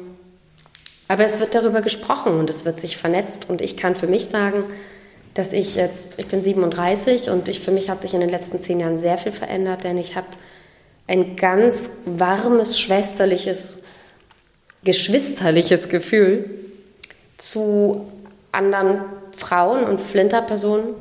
aber 1.08 1.24
es 1.24 1.40
wird 1.40 1.54
darüber 1.54 1.82
gesprochen 1.82 2.38
und 2.38 2.50
es 2.50 2.64
wird 2.64 2.80
sich 2.80 2.96
vernetzt. 2.96 3.48
Und 3.48 3.60
ich 3.60 3.76
kann 3.76 3.94
für 3.94 4.08
mich 4.08 4.26
sagen, 4.26 4.64
dass 5.34 5.52
ich 5.52 5.76
jetzt, 5.76 6.18
ich 6.18 6.26
bin 6.26 6.42
37 6.42 7.30
und 7.30 7.48
ich, 7.48 7.60
für 7.60 7.70
mich 7.70 7.88
hat 7.88 8.02
sich 8.02 8.12
in 8.14 8.20
den 8.20 8.30
letzten 8.30 8.58
zehn 8.58 8.80
Jahren 8.80 8.96
sehr 8.96 9.18
viel 9.18 9.32
verändert, 9.32 9.84
denn 9.84 9.98
ich 9.98 10.16
habe 10.16 10.26
ein 11.06 11.36
ganz 11.36 11.88
warmes, 12.04 12.80
schwesterliches, 12.80 13.82
geschwisterliches 14.84 15.88
Gefühl 15.88 16.50
zu 17.36 18.12
anderen 18.52 19.00
Frauen 19.36 19.84
und 19.84 20.00
Flinterpersonen, 20.00 20.94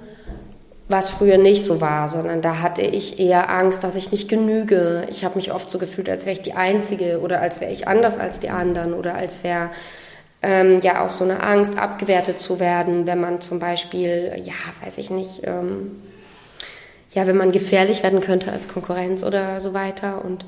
was 0.87 1.09
früher 1.09 1.37
nicht 1.37 1.63
so 1.63 1.81
war, 1.81 2.09
sondern 2.09 2.41
da 2.41 2.59
hatte 2.59 2.83
ich 2.83 3.19
eher 3.19 3.49
Angst, 3.49 3.83
dass 3.83 3.95
ich 3.95 4.11
nicht 4.11 4.29
genüge. 4.29 5.07
Ich 5.09 5.25
habe 5.25 5.37
mich 5.37 5.51
oft 5.51 5.69
so 5.71 5.79
gefühlt, 5.79 6.09
als 6.09 6.25
wäre 6.25 6.33
ich 6.33 6.41
die 6.41 6.53
Einzige 6.53 7.21
oder 7.21 7.41
als 7.41 7.59
wäre 7.59 7.71
ich 7.71 7.87
anders 7.87 8.17
als 8.19 8.37
die 8.37 8.49
anderen 8.49 8.93
oder 8.93 9.15
als 9.15 9.43
wäre 9.43 9.71
ähm, 10.43 10.81
ja 10.81 11.03
auch 11.03 11.09
so 11.09 11.23
eine 11.23 11.41
Angst, 11.41 11.77
abgewertet 11.77 12.39
zu 12.39 12.59
werden, 12.59 13.07
wenn 13.07 13.19
man 13.19 13.41
zum 13.41 13.57
Beispiel, 13.57 14.33
ja, 14.43 14.53
weiß 14.83 14.99
ich 14.99 15.09
nicht, 15.09 15.41
ähm, 15.43 16.03
ja, 17.15 17.25
wenn 17.25 17.37
man 17.37 17.51
gefährlich 17.51 18.03
werden 18.03 18.19
könnte 18.19 18.51
als 18.51 18.67
Konkurrenz 18.67 19.23
oder 19.23 19.61
so 19.61 19.73
weiter. 19.73 20.23
Und 20.23 20.45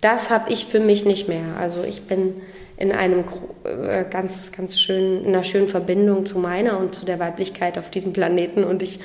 das 0.00 0.30
habe 0.30 0.52
ich 0.52 0.66
für 0.66 0.80
mich 0.80 1.04
nicht 1.04 1.28
mehr. 1.28 1.56
Also 1.58 1.84
ich 1.84 2.02
bin 2.02 2.34
in 2.76 2.92
einem 2.92 3.24
äh, 3.64 4.04
ganz, 4.10 4.52
ganz 4.52 4.78
schön, 4.78 5.24
in 5.24 5.28
einer 5.28 5.44
schönen 5.44 5.68
Verbindung 5.68 6.26
zu 6.26 6.38
meiner 6.38 6.78
und 6.78 6.94
zu 6.94 7.06
der 7.06 7.18
Weiblichkeit 7.18 7.78
auf 7.78 7.88
diesem 7.90 8.12
Planeten 8.12 8.64
und 8.64 8.82
ich 8.82 9.00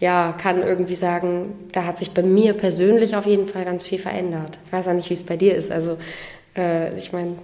ja, 0.00 0.32
kann 0.32 0.62
irgendwie 0.62 0.96
sagen, 0.96 1.54
da 1.72 1.84
hat 1.84 1.98
sich 1.98 2.10
bei 2.10 2.22
mir 2.22 2.52
persönlich 2.52 3.14
auf 3.14 3.26
jeden 3.26 3.46
Fall 3.46 3.64
ganz 3.64 3.86
viel 3.86 3.98
verändert. 3.98 4.58
Ich 4.66 4.72
weiß 4.72 4.88
auch 4.88 4.92
nicht, 4.92 5.08
wie 5.08 5.14
es 5.14 5.22
bei 5.22 5.36
dir 5.36 5.54
ist. 5.54 5.70
Also 5.70 5.98
äh, 6.56 6.96
ich 6.98 7.12
meine, 7.12 7.36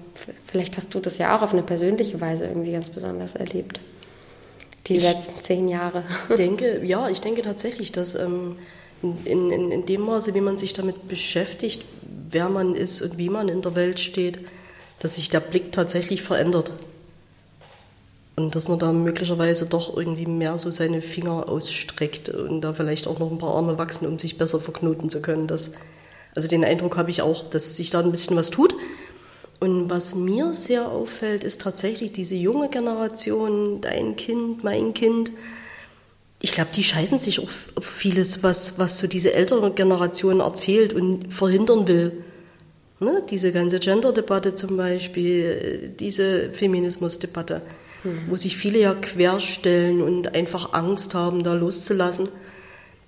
vielleicht 0.46 0.76
hast 0.76 0.92
du 0.94 1.00
das 1.00 1.16
ja 1.18 1.36
auch 1.36 1.42
auf 1.42 1.52
eine 1.52 1.62
persönliche 1.62 2.20
Weise 2.20 2.46
irgendwie 2.46 2.72
ganz 2.72 2.90
besonders 2.90 3.36
erlebt. 3.36 3.80
Die 4.88 4.96
ich 4.96 5.02
letzten 5.04 5.40
zehn 5.40 5.68
Jahre. 5.68 6.02
denke, 6.36 6.80
ja, 6.84 7.08
ich 7.08 7.20
denke 7.20 7.42
tatsächlich, 7.42 7.92
dass 7.92 8.16
ähm, 8.16 8.56
in, 9.02 9.50
in, 9.50 9.70
in 9.72 9.86
dem 9.86 10.02
Maße, 10.02 10.34
wie 10.34 10.40
man 10.40 10.58
sich 10.58 10.72
damit 10.72 11.08
beschäftigt, 11.08 11.84
wer 12.30 12.48
man 12.48 12.74
ist 12.74 13.02
und 13.02 13.18
wie 13.18 13.28
man 13.28 13.48
in 13.48 13.62
der 13.62 13.74
Welt 13.74 14.00
steht, 14.00 14.40
dass 14.98 15.14
sich 15.14 15.28
der 15.28 15.40
Blick 15.40 15.72
tatsächlich 15.72 16.22
verändert. 16.22 16.72
Und 18.36 18.54
dass 18.54 18.68
man 18.68 18.78
da 18.78 18.92
möglicherweise 18.92 19.66
doch 19.66 19.96
irgendwie 19.96 20.26
mehr 20.26 20.56
so 20.56 20.70
seine 20.70 21.02
Finger 21.02 21.48
ausstreckt 21.48 22.28
und 22.28 22.62
da 22.62 22.72
vielleicht 22.72 23.06
auch 23.06 23.18
noch 23.18 23.30
ein 23.30 23.38
paar 23.38 23.54
Arme 23.54 23.76
wachsen, 23.76 24.06
um 24.06 24.18
sich 24.18 24.38
besser 24.38 24.60
verknoten 24.60 25.10
zu 25.10 25.20
können. 25.20 25.46
Das, 25.46 25.72
also 26.34 26.48
den 26.48 26.64
Eindruck 26.64 26.96
habe 26.96 27.10
ich 27.10 27.22
auch, 27.22 27.50
dass 27.50 27.76
sich 27.76 27.90
da 27.90 28.00
ein 28.00 28.10
bisschen 28.10 28.36
was 28.36 28.50
tut. 28.50 28.74
Und 29.58 29.90
was 29.90 30.14
mir 30.14 30.54
sehr 30.54 30.88
auffällt, 30.88 31.44
ist 31.44 31.60
tatsächlich 31.60 32.12
diese 32.12 32.34
junge 32.34 32.70
Generation, 32.70 33.82
dein 33.82 34.16
Kind, 34.16 34.64
mein 34.64 34.94
Kind. 34.94 35.32
Ich 36.42 36.52
glaube, 36.52 36.70
die 36.74 36.82
scheißen 36.82 37.18
sich 37.18 37.38
auf, 37.40 37.68
auf 37.74 37.84
vieles, 37.84 38.42
was, 38.42 38.78
was 38.78 38.98
so 38.98 39.06
diese 39.06 39.34
ältere 39.34 39.70
Generation 39.72 40.40
erzählt 40.40 40.94
und 40.94 41.32
verhindern 41.32 41.86
will. 41.86 42.24
Ne? 42.98 43.22
Diese 43.28 43.52
ganze 43.52 43.78
Gender-Debatte 43.78 44.54
zum 44.54 44.76
Beispiel, 44.76 45.92
diese 46.00 46.50
Feminismus-Debatte, 46.50 47.60
mhm. 48.04 48.22
wo 48.28 48.36
sich 48.36 48.56
viele 48.56 48.78
ja 48.78 48.94
querstellen 48.94 50.00
und 50.00 50.34
einfach 50.34 50.72
Angst 50.72 51.14
haben, 51.14 51.42
da 51.42 51.52
loszulassen. 51.52 52.28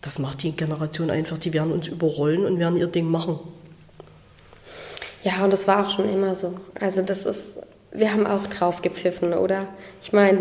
Das 0.02 0.18
macht 0.18 0.42
die 0.42 0.52
Generation 0.52 1.10
einfach, 1.10 1.38
die 1.38 1.54
werden 1.54 1.72
uns 1.72 1.88
überrollen 1.88 2.44
und 2.44 2.58
werden 2.58 2.76
ihr 2.76 2.86
Ding 2.86 3.10
machen. 3.10 3.38
Ja, 5.24 5.44
und 5.44 5.52
das 5.52 5.66
war 5.68 5.86
auch 5.86 5.90
schon 5.90 6.08
immer 6.08 6.34
so. 6.34 6.58
Also 6.78 7.00
das 7.00 7.24
ist, 7.24 7.58
wir 7.92 8.12
haben 8.12 8.26
auch 8.26 8.46
drauf 8.48 8.82
gepfiffen, 8.82 9.32
oder? 9.32 9.68
Ich 10.02 10.12
meine. 10.12 10.40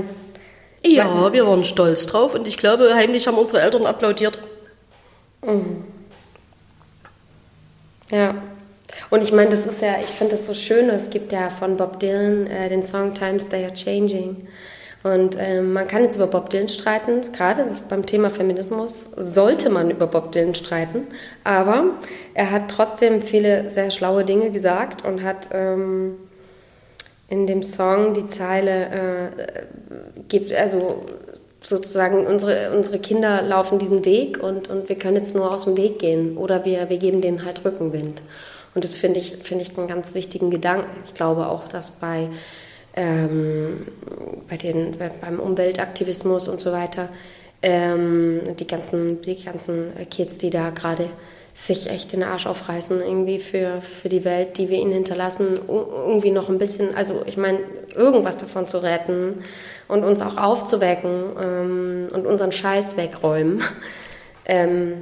Ja, 0.84 1.32
wir 1.32 1.48
waren 1.48 1.64
stolz 1.64 2.08
drauf 2.08 2.34
und 2.34 2.48
ich 2.48 2.58
glaube, 2.58 2.94
heimlich 2.96 3.28
haben 3.28 3.38
unsere 3.38 3.62
Eltern 3.62 3.86
applaudiert. 3.86 4.40
Mhm. 5.46 5.84
Ja. 8.10 8.36
Und 9.10 9.24
ich 9.24 9.32
meine, 9.32 9.52
das 9.52 9.66
ist 9.66 9.82
ja, 9.82 9.96
ich 10.04 10.10
finde 10.10 10.36
das 10.36 10.46
so 10.46 10.54
schön, 10.54 10.90
es 10.90 11.10
gibt 11.10 11.32
ja 11.32 11.50
von 11.50 11.78
Bob 11.78 12.00
Dylan 12.00 12.48
äh, 12.48 12.70
den 12.70 12.84
Song 12.84 13.14
Times 13.14 13.50
They 13.50 13.64
Are 13.64 13.74
Changing. 13.74 14.48
Und 15.04 15.36
ähm, 15.40 15.74
man 15.74 15.88
kann 15.88 16.04
jetzt 16.04 16.16
über 16.16 16.28
Bob 16.28 16.50
Dylan 16.52 16.70
streiten, 16.70 17.32
gerade 17.32 17.66
beim 17.90 18.06
Thema 18.06 18.30
Feminismus 18.30 19.10
sollte 19.16 19.70
man 19.70 19.90
über 19.90 20.06
Bob 20.06 20.32
Dylan 20.32 20.54
streiten, 20.54 21.08
aber 21.44 21.86
er 22.36 22.52
hat 22.52 22.70
trotzdem 22.70 23.20
viele 23.20 23.72
sehr 23.72 23.90
schlaue 23.90 24.26
Dinge 24.26 24.52
gesagt 24.52 25.04
und 25.04 25.24
hat 25.24 25.50
ähm, 25.54 26.18
in 27.32 27.48
dem 27.48 27.64
Song 27.64 28.14
die 28.14 28.28
Zeile, 28.28 29.32
äh, 29.32 29.64
gibt, 30.28 30.52
also 30.52 31.04
sozusagen 31.62 32.28
unsere, 32.28 32.76
unsere 32.76 33.00
Kinder 33.00 33.42
laufen 33.42 33.80
diesen 33.80 34.06
Weg 34.06 34.42
und, 34.44 34.70
und 34.70 34.90
wir 34.90 34.98
können 34.98 35.16
jetzt 35.18 35.34
nur 35.34 35.52
aus 35.52 35.64
dem 35.64 35.78
Weg 35.78 35.98
gehen 35.98 36.38
oder 36.38 36.66
wir, 36.66 36.90
wir 36.90 36.98
geben 36.98 37.22
denen 37.22 37.44
halt 37.44 37.66
Rückenwind. 37.66 38.22
Und 38.76 38.84
das 38.84 38.96
finde 38.96 39.20
ich, 39.20 39.38
finde 39.44 39.64
ich 39.64 39.78
einen 39.78 39.88
ganz 39.88 40.14
wichtigen 40.14 40.52
Gedanken. 40.52 41.04
Ich 41.06 41.14
glaube 41.14 41.48
auch, 41.48 41.68
dass 41.68 41.92
bei 41.92 42.30
ähm, 42.96 43.88
bei 44.50 44.58
den, 44.58 44.96
beim 45.22 45.40
Umweltaktivismus 45.40 46.48
und 46.48 46.60
so 46.60 46.72
weiter. 46.72 47.10
Ähm, 47.64 48.42
die, 48.60 48.66
ganzen, 48.66 49.22
die 49.22 49.44
ganzen 49.44 49.92
Kids, 50.10 50.40
die 50.40 50.50
da 50.50 50.72
gerade 50.72 51.10
sich 51.54 51.90
echt 51.90 52.14
den 52.14 52.24
Arsch 52.24 52.48
aufreißen, 52.48 53.02
irgendwie 53.02 53.40
für, 53.40 53.82
für 53.82 54.10
die 54.10 54.24
Welt, 54.24 54.58
die 54.58 54.70
wir 54.70 54.78
ihnen 54.80 54.94
hinterlassen, 54.94 55.60
irgendwie 55.68 56.32
noch 56.32 56.50
ein 56.50 56.58
bisschen, 56.58 56.96
also 56.96 57.24
ich 57.26 57.38
meine, 57.38 57.60
irgendwas 57.94 58.38
davon 58.38 58.68
zu 58.68 58.78
retten 58.78 59.44
und 59.88 60.04
uns 60.04 60.22
auch 60.22 60.38
aufzuwecken 60.38 61.24
ähm, 61.42 62.08
und 62.14 62.26
unseren 62.26 62.52
Scheiß 62.52 62.98
wegräumen. 62.98 63.62
Ähm, 64.44 64.94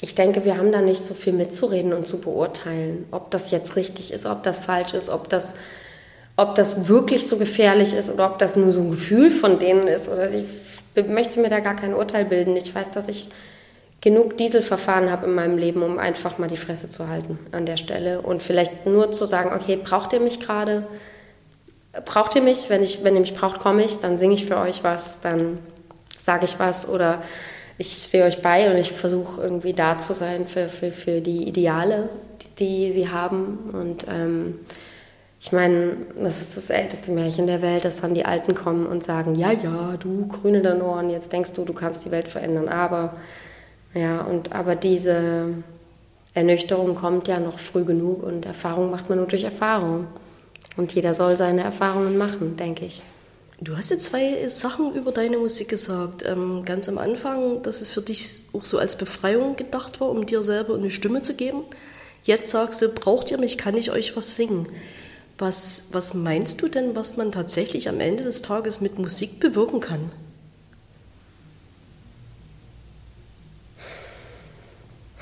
ich 0.00 0.14
denke, 0.14 0.46
wir 0.46 0.56
haben 0.56 0.72
da 0.72 0.80
nicht 0.80 1.04
so 1.04 1.12
viel 1.12 1.34
mitzureden 1.34 1.92
und 1.92 2.06
zu 2.06 2.18
beurteilen, 2.18 3.04
ob 3.10 3.30
das 3.30 3.50
jetzt 3.50 3.76
richtig 3.76 4.12
ist, 4.12 4.24
ob 4.24 4.42
das 4.42 4.58
falsch 4.58 4.94
ist, 4.94 5.10
ob 5.10 5.28
das, 5.28 5.54
ob 6.36 6.54
das 6.54 6.88
wirklich 6.88 7.26
so 7.26 7.36
gefährlich 7.36 7.94
ist 7.94 8.10
oder 8.10 8.30
ob 8.30 8.38
das 8.38 8.56
nur 8.56 8.72
so 8.72 8.80
ein 8.80 8.90
Gefühl 8.90 9.30
von 9.30 9.58
denen 9.58 9.86
ist. 9.86 10.08
Oder 10.08 10.30
ich 10.32 10.46
möchte 11.06 11.40
mir 11.40 11.50
da 11.50 11.60
gar 11.60 11.76
kein 11.76 11.94
Urteil 11.94 12.24
bilden. 12.24 12.56
Ich 12.56 12.74
weiß, 12.74 12.90
dass 12.92 13.08
ich 13.08 13.28
genug 14.00 14.36
Dieselverfahren 14.36 15.10
habe 15.10 15.26
in 15.26 15.34
meinem 15.34 15.56
Leben, 15.56 15.82
um 15.82 15.98
einfach 15.98 16.38
mal 16.38 16.48
die 16.48 16.56
Fresse 16.56 16.90
zu 16.90 17.08
halten 17.08 17.38
an 17.52 17.66
der 17.66 17.76
Stelle 17.76 18.20
und 18.20 18.42
vielleicht 18.42 18.86
nur 18.86 19.12
zu 19.12 19.24
sagen, 19.24 19.52
okay, 19.54 19.78
braucht 19.82 20.12
ihr 20.12 20.20
mich 20.20 20.40
gerade? 20.40 20.86
Braucht 22.04 22.34
ihr 22.36 22.42
mich? 22.42 22.68
Wenn, 22.68 22.82
ich, 22.82 23.02
wenn 23.04 23.14
ihr 23.14 23.20
mich 23.20 23.34
braucht, 23.34 23.60
komme 23.60 23.84
ich, 23.84 24.00
dann 24.00 24.18
singe 24.18 24.34
ich 24.34 24.46
für 24.46 24.58
euch 24.58 24.84
was, 24.84 25.20
dann 25.20 25.58
sage 26.18 26.44
ich 26.44 26.58
was 26.58 26.88
oder 26.88 27.22
ich 27.78 27.90
stehe 27.90 28.24
euch 28.24 28.40
bei 28.40 28.70
und 28.70 28.76
ich 28.76 28.92
versuche 28.92 29.40
irgendwie 29.40 29.72
da 29.72 29.98
zu 29.98 30.12
sein 30.12 30.46
für, 30.46 30.68
für, 30.68 30.90
für 30.90 31.20
die 31.20 31.48
Ideale, 31.48 32.08
die, 32.42 32.64
die 32.86 32.92
sie 32.92 33.08
haben. 33.08 33.70
Und 33.72 34.06
ähm, 34.08 34.60
ich 35.40 35.52
meine, 35.52 35.96
das 36.22 36.40
ist 36.40 36.56
das 36.56 36.70
älteste 36.70 37.10
Märchen 37.10 37.46
der 37.46 37.62
Welt, 37.62 37.84
dass 37.84 38.00
dann 38.00 38.14
die 38.14 38.24
Alten 38.24 38.54
kommen 38.54 38.86
und 38.86 39.02
sagen, 39.02 39.34
ja, 39.34 39.52
ja, 39.52 39.96
du 39.98 40.26
grüne 40.28 40.62
deine 40.62 40.84
Ohren, 40.84 41.10
jetzt 41.10 41.32
denkst 41.32 41.52
du, 41.52 41.64
du 41.64 41.72
kannst 41.72 42.04
die 42.04 42.10
Welt 42.10 42.28
verändern. 42.28 42.68
Aber, 42.68 43.14
ja, 43.94 44.22
und 44.22 44.52
aber 44.52 44.74
diese 44.74 45.46
Ernüchterung 46.34 46.96
kommt 46.96 47.28
ja 47.28 47.38
noch 47.38 47.58
früh 47.58 47.84
genug 47.84 48.22
und 48.22 48.44
Erfahrung 48.44 48.90
macht 48.90 49.08
man 49.08 49.18
nur 49.18 49.28
durch 49.28 49.44
Erfahrung. 49.44 50.06
Und 50.76 50.92
jeder 50.92 51.14
soll 51.14 51.36
seine 51.36 51.62
Erfahrungen 51.62 52.18
machen, 52.18 52.56
denke 52.56 52.84
ich. 52.84 53.02
Du 53.60 53.76
hast 53.76 53.90
jetzt 53.90 54.06
zwei 54.06 54.48
Sachen 54.48 54.94
über 54.94 55.12
deine 55.12 55.38
Musik 55.38 55.68
gesagt. 55.68 56.24
Ähm, 56.26 56.64
ganz 56.64 56.88
am 56.88 56.98
Anfang, 56.98 57.62
dass 57.62 57.80
es 57.80 57.90
für 57.90 58.02
dich 58.02 58.40
auch 58.52 58.64
so 58.64 58.78
als 58.78 58.96
Befreiung 58.96 59.54
gedacht 59.54 60.00
war, 60.00 60.10
um 60.10 60.26
dir 60.26 60.42
selber 60.42 60.74
eine 60.74 60.90
Stimme 60.90 61.22
zu 61.22 61.34
geben. 61.34 61.62
Jetzt 62.24 62.50
sagst 62.50 62.82
du, 62.82 62.88
braucht 62.88 63.30
ihr 63.30 63.38
mich, 63.38 63.56
kann 63.56 63.76
ich 63.76 63.92
euch 63.92 64.16
was 64.16 64.34
singen. 64.34 64.66
Was, 65.38 65.88
was 65.92 66.14
meinst 66.14 66.62
du 66.62 66.68
denn, 66.68 66.96
was 66.96 67.16
man 67.16 67.30
tatsächlich 67.30 67.88
am 67.88 68.00
Ende 68.00 68.24
des 68.24 68.42
Tages 68.42 68.80
mit 68.80 68.98
Musik 68.98 69.38
bewirken 69.38 69.80
kann? 69.80 70.10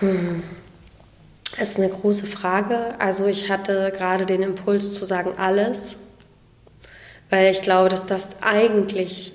Hm. 0.03 0.43
Das 1.57 1.71
ist 1.71 1.79
eine 1.79 1.89
große 1.89 2.27
Frage. 2.27 2.99
Also 2.99 3.27
ich 3.27 3.51
hatte 3.51 3.93
gerade 3.97 4.27
den 4.27 4.43
Impuls 4.43 4.93
zu 4.93 5.05
sagen, 5.05 5.35
alles. 5.37 5.97
Weil 7.31 7.53
ich 7.53 7.63
glaube, 7.63 7.89
dass 7.89 8.05
das 8.05 8.29
eigentlich, 8.41 9.33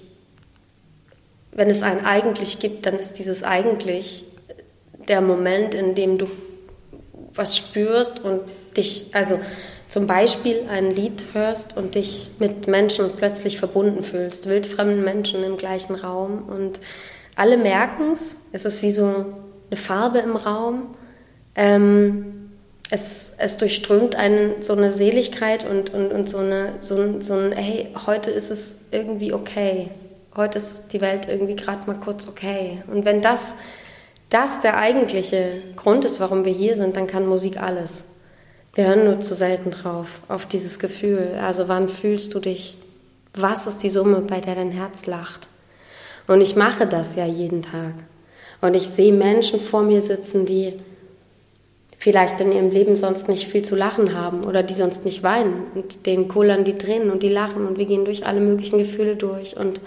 wenn 1.53 1.69
es 1.69 1.83
ein 1.83 2.05
eigentlich 2.05 2.59
gibt, 2.59 2.85
dann 2.85 2.95
ist 2.95 3.13
dieses 3.13 3.43
eigentlich 3.43 4.25
der 5.07 5.21
Moment, 5.21 5.73
in 5.73 5.95
dem 5.95 6.17
du 6.17 6.27
was 7.33 7.55
spürst 7.55 8.19
und 8.19 8.41
dich, 8.75 9.05
also 9.13 9.39
zum 9.87 10.05
Beispiel 10.05 10.65
ein 10.69 10.91
Lied 10.91 11.23
hörst 11.31 11.77
und 11.77 11.95
dich 11.95 12.29
mit 12.39 12.67
Menschen 12.67 13.09
plötzlich 13.15 13.57
verbunden 13.57 14.03
fühlst, 14.03 14.49
wildfremden 14.49 15.03
Menschen 15.03 15.43
im 15.45 15.55
gleichen 15.55 15.95
Raum 15.95 16.43
und 16.49 16.79
alle 17.35 17.55
merken 17.55 18.11
es, 18.11 18.35
es 18.51 18.65
ist 18.65 18.81
wie 18.81 18.91
so 18.91 19.25
eine 19.69 19.77
Farbe 19.77 20.19
im 20.19 20.35
Raum. 20.35 20.95
Ähm, 21.55 22.51
es, 22.89 23.33
es 23.37 23.57
durchströmt 23.57 24.15
einen 24.15 24.61
so 24.63 24.73
eine 24.73 24.91
Seligkeit 24.91 25.69
und, 25.69 25.93
und, 25.93 26.11
und 26.13 26.29
so, 26.29 26.37
eine, 26.37 26.77
so, 26.79 27.19
so 27.19 27.33
ein, 27.33 27.51
hey, 27.51 27.89
heute 28.05 28.31
ist 28.31 28.49
es 28.49 28.77
irgendwie 28.91 29.33
okay. 29.33 29.89
Heute 30.35 30.57
ist 30.57 30.93
die 30.93 31.01
Welt 31.01 31.27
irgendwie 31.27 31.55
gerade 31.55 31.85
mal 31.87 31.99
kurz 31.99 32.27
okay. 32.27 32.83
Und 32.87 33.05
wenn 33.05 33.21
das, 33.21 33.55
das 34.29 34.61
der 34.61 34.77
eigentliche 34.77 35.61
Grund 35.75 36.05
ist, 36.05 36.19
warum 36.19 36.45
wir 36.45 36.53
hier 36.53 36.75
sind, 36.75 36.95
dann 36.95 37.07
kann 37.07 37.25
Musik 37.25 37.61
alles. 37.61 38.05
Wir 38.73 38.87
hören 38.87 39.05
nur 39.05 39.19
zu 39.19 39.33
selten 39.33 39.71
drauf, 39.71 40.21
auf 40.27 40.45
dieses 40.45 40.77
Gefühl. 40.77 41.39
Also 41.41 41.67
wann 41.67 41.89
fühlst 41.89 42.33
du 42.35 42.39
dich? 42.39 42.77
Was 43.33 43.67
ist 43.67 43.83
die 43.83 43.89
Summe, 43.89 44.21
bei 44.21 44.39
der 44.39 44.55
dein 44.55 44.71
Herz 44.71 45.07
lacht? 45.07 45.47
Und 46.27 46.41
ich 46.41 46.55
mache 46.55 46.85
das 46.85 47.15
ja 47.15 47.25
jeden 47.25 47.63
Tag. 47.63 47.95
Und 48.61 48.75
ich 48.75 48.87
sehe 48.87 49.13
Menschen 49.13 49.59
vor 49.59 49.83
mir 49.83 50.01
sitzen, 50.01 50.45
die 50.45 50.73
vielleicht 51.97 52.39
in 52.39 52.51
ihrem 52.51 52.69
Leben 52.69 52.95
sonst 52.95 53.27
nicht 53.27 53.47
viel 53.47 53.63
zu 53.63 53.75
lachen 53.75 54.15
haben 54.15 54.45
oder 54.45 54.63
die 54.63 54.73
sonst 54.73 55.03
nicht 55.03 55.23
weinen 55.23 55.63
und 55.73 56.05
denen 56.05 56.27
kullern 56.27 56.63
die 56.63 56.77
Tränen 56.77 57.11
und 57.11 57.23
die 57.23 57.29
lachen 57.29 57.65
und 57.65 57.77
wir 57.77 57.85
gehen 57.85 58.05
durch 58.05 58.25
alle 58.25 58.39
möglichen 58.39 58.77
Gefühle 58.77 59.15
durch 59.15 59.57
und 59.57 59.81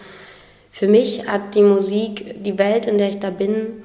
für 0.72 0.86
mich 0.86 1.28
hat 1.28 1.54
die 1.54 1.62
Musik, 1.62 2.42
die 2.44 2.58
Welt, 2.58 2.86
in 2.86 2.98
der 2.98 3.08
ich 3.08 3.18
da 3.18 3.30
bin, 3.30 3.82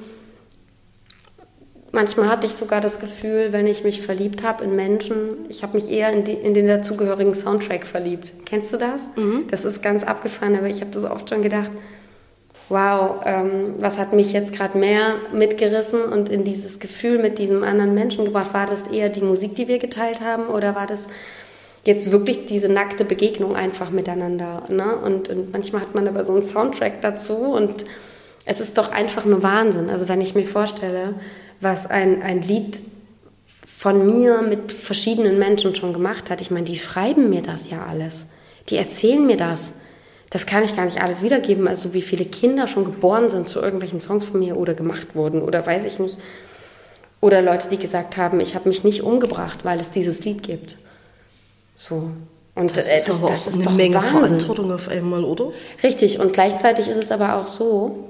manchmal 1.92 2.30
hatte 2.30 2.46
ich 2.46 2.54
sogar 2.54 2.80
das 2.80 3.00
Gefühl, 3.00 3.48
wenn 3.52 3.66
ich 3.66 3.84
mich 3.84 4.02
verliebt 4.02 4.44
habe 4.44 4.64
in 4.64 4.76
Menschen, 4.76 5.46
ich 5.50 5.64
habe 5.64 5.78
mich 5.78 5.90
eher 5.90 6.12
in, 6.12 6.24
die, 6.24 6.34
in, 6.34 6.54
den 6.54 6.68
dazugehörigen 6.68 7.34
Soundtrack 7.34 7.88
verliebt. 7.88 8.34
Kennst 8.46 8.72
du 8.72 8.78
das? 8.78 9.08
Mhm. 9.16 9.46
Das 9.50 9.66
ist 9.66 9.82
ganz 9.82 10.04
abgefahren, 10.04 10.56
aber 10.56 10.68
ich 10.68 10.82
habe 10.82 10.92
das 10.92 11.06
oft 11.06 11.30
schon 11.30 11.42
gedacht, 11.42 11.72
wow, 12.70 13.22
ähm, 13.26 13.76
was 13.80 13.98
hat 13.98 14.14
mich 14.14 14.34
jetzt 14.34 14.54
gerade 14.54 14.78
mehr 14.78 15.16
mitgerissen 15.34 16.02
und 16.02 16.30
in 16.30 16.44
dieses 16.44 16.80
Gefühl 16.80 17.20
mit 17.20 17.38
diesem 17.38 17.64
anderen 17.64 17.94
Menschen 17.94 18.26
gebracht? 18.26 18.54
War 18.54 18.66
das 18.66 18.88
eher 18.88 19.10
die 19.10 19.22
Musik, 19.22 19.56
die 19.56 19.68
wir 19.68 19.80
geteilt 19.80 20.22
haben 20.22 20.48
oder 20.48 20.76
war 20.76 20.88
das 20.88 21.08
jetzt 21.84 22.12
wirklich 22.12 22.46
diese 22.48 22.70
nackte 22.70 23.06
Begegnung 23.06 23.56
einfach 23.56 23.92
miteinander? 23.92 24.64
Ne? 24.70 24.96
Und, 24.98 25.30
und 25.30 25.52
manchmal 25.52 25.82
hat 25.82 25.96
man 25.96 26.08
aber 26.08 26.26
so 26.26 26.34
einen 26.34 26.42
Soundtrack 26.42 27.02
dazu 27.02 27.36
und 27.36 27.86
es 28.46 28.60
ist 28.60 28.78
doch 28.78 28.92
einfach 28.92 29.26
nur 29.26 29.44
Wahnsinn. 29.44 29.90
Also 29.90 30.08
wenn 30.08 30.22
ich 30.22 30.36
mir 30.36 30.46
vorstelle, 30.46 31.16
was 31.62 31.88
ein, 31.90 32.22
ein 32.22 32.42
Lied 32.42 32.82
von 33.86 34.06
mir 34.06 34.42
mit 34.42 34.72
verschiedenen 34.72 35.38
Menschen 35.38 35.76
schon 35.76 35.94
gemacht 35.94 36.32
hat. 36.32 36.42
Ich 36.42 36.50
meine, 36.50 36.66
die 36.66 36.80
schreiben 36.80 37.30
mir 37.30 37.44
das 37.44 37.70
ja 37.70 37.86
alles. 37.86 38.26
Die 38.70 38.78
erzählen 38.78 39.24
mir 39.24 39.38
das 39.38 39.74
das 40.30 40.46
kann 40.46 40.64
ich 40.64 40.76
gar 40.76 40.86
nicht 40.86 41.02
alles 41.02 41.22
wiedergeben. 41.22 41.68
Also 41.68 41.94
wie 41.94 42.02
viele 42.02 42.26
Kinder 42.26 42.68
schon 42.68 42.86
geboren 42.86 43.30
sind 43.30 43.48
zu 43.48 43.62
irgendwelchen 43.62 44.00
Songs 44.00 44.26
von 44.26 44.40
mir 44.40 44.58
oder 44.58 44.74
gemacht 44.74 45.16
wurden 45.16 45.42
oder 45.42 45.66
weiß 45.66 45.86
ich 45.86 46.00
nicht. 46.00 46.18
Oder 47.22 47.42
Leute, 47.42 47.70
die 47.70 47.78
gesagt 47.78 48.18
haben, 48.18 48.40
ich 48.40 48.56
habe 48.56 48.70
mich 48.70 48.84
nicht 48.84 49.02
umgebracht, 49.02 49.66
weil 49.66 49.80
es 49.80 49.92
dieses 49.92 50.26
Lied 50.26 50.44
gibt. 50.44 50.78
So. 51.74 52.12
Und 52.54 52.78
das, 52.78 52.90
ist, 52.92 53.10
das, 53.10 53.18
aber 53.18 53.28
das 53.28 53.48
ist 53.48 53.68
eine 53.68 53.76
Menge 53.76 53.96
Wahnsinn. 53.96 54.12
Verantwortung 54.12 54.72
auf 54.72 54.88
einmal, 54.88 55.24
oder? 55.24 55.52
Richtig. 55.84 56.20
Und 56.20 56.34
gleichzeitig 56.34 56.88
ist 56.88 56.98
es 56.98 57.12
aber 57.12 57.36
auch 57.36 57.48
so, 57.48 58.06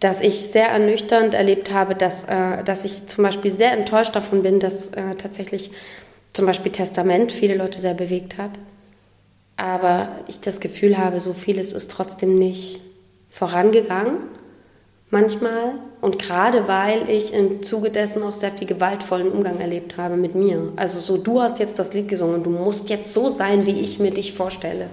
dass 0.00 0.20
ich 0.20 0.46
sehr 0.46 0.68
ernüchternd 0.68 1.34
erlebt 1.34 1.72
habe, 1.72 1.94
dass, 1.94 2.24
äh, 2.24 2.62
dass 2.64 2.84
ich 2.84 3.06
zum 3.06 3.24
Beispiel 3.24 3.52
sehr 3.52 3.72
enttäuscht 3.72 4.14
davon 4.14 4.42
bin, 4.42 4.60
dass 4.60 4.90
äh, 4.90 5.14
tatsächlich 5.16 5.70
zum 6.34 6.46
Beispiel 6.46 6.70
Testament 6.70 7.32
viele 7.32 7.56
Leute 7.56 7.78
sehr 7.78 7.94
bewegt 7.94 8.38
hat 8.38 8.52
aber 9.58 10.08
ich 10.28 10.40
das 10.40 10.60
Gefühl 10.60 10.96
habe, 10.96 11.20
so 11.20 11.34
vieles 11.34 11.74
ist 11.74 11.90
trotzdem 11.90 12.38
nicht 12.38 12.80
vorangegangen 13.28 14.18
manchmal 15.10 15.74
und 16.00 16.18
gerade 16.18 16.68
weil 16.68 17.08
ich 17.10 17.32
im 17.32 17.62
Zuge 17.62 17.90
dessen 17.90 18.22
auch 18.22 18.32
sehr 18.32 18.52
viel 18.52 18.68
gewaltvollen 18.68 19.30
Umgang 19.30 19.58
erlebt 19.58 19.96
habe 19.96 20.16
mit 20.16 20.34
mir. 20.34 20.72
Also 20.76 21.00
so, 21.00 21.16
du 21.16 21.40
hast 21.40 21.58
jetzt 21.58 21.78
das 21.78 21.92
Lied 21.92 22.08
gesungen, 22.08 22.44
du 22.44 22.50
musst 22.50 22.88
jetzt 22.88 23.12
so 23.12 23.30
sein, 23.30 23.66
wie 23.66 23.80
ich 23.80 23.98
mir 23.98 24.12
dich 24.12 24.32
vorstelle. 24.32 24.90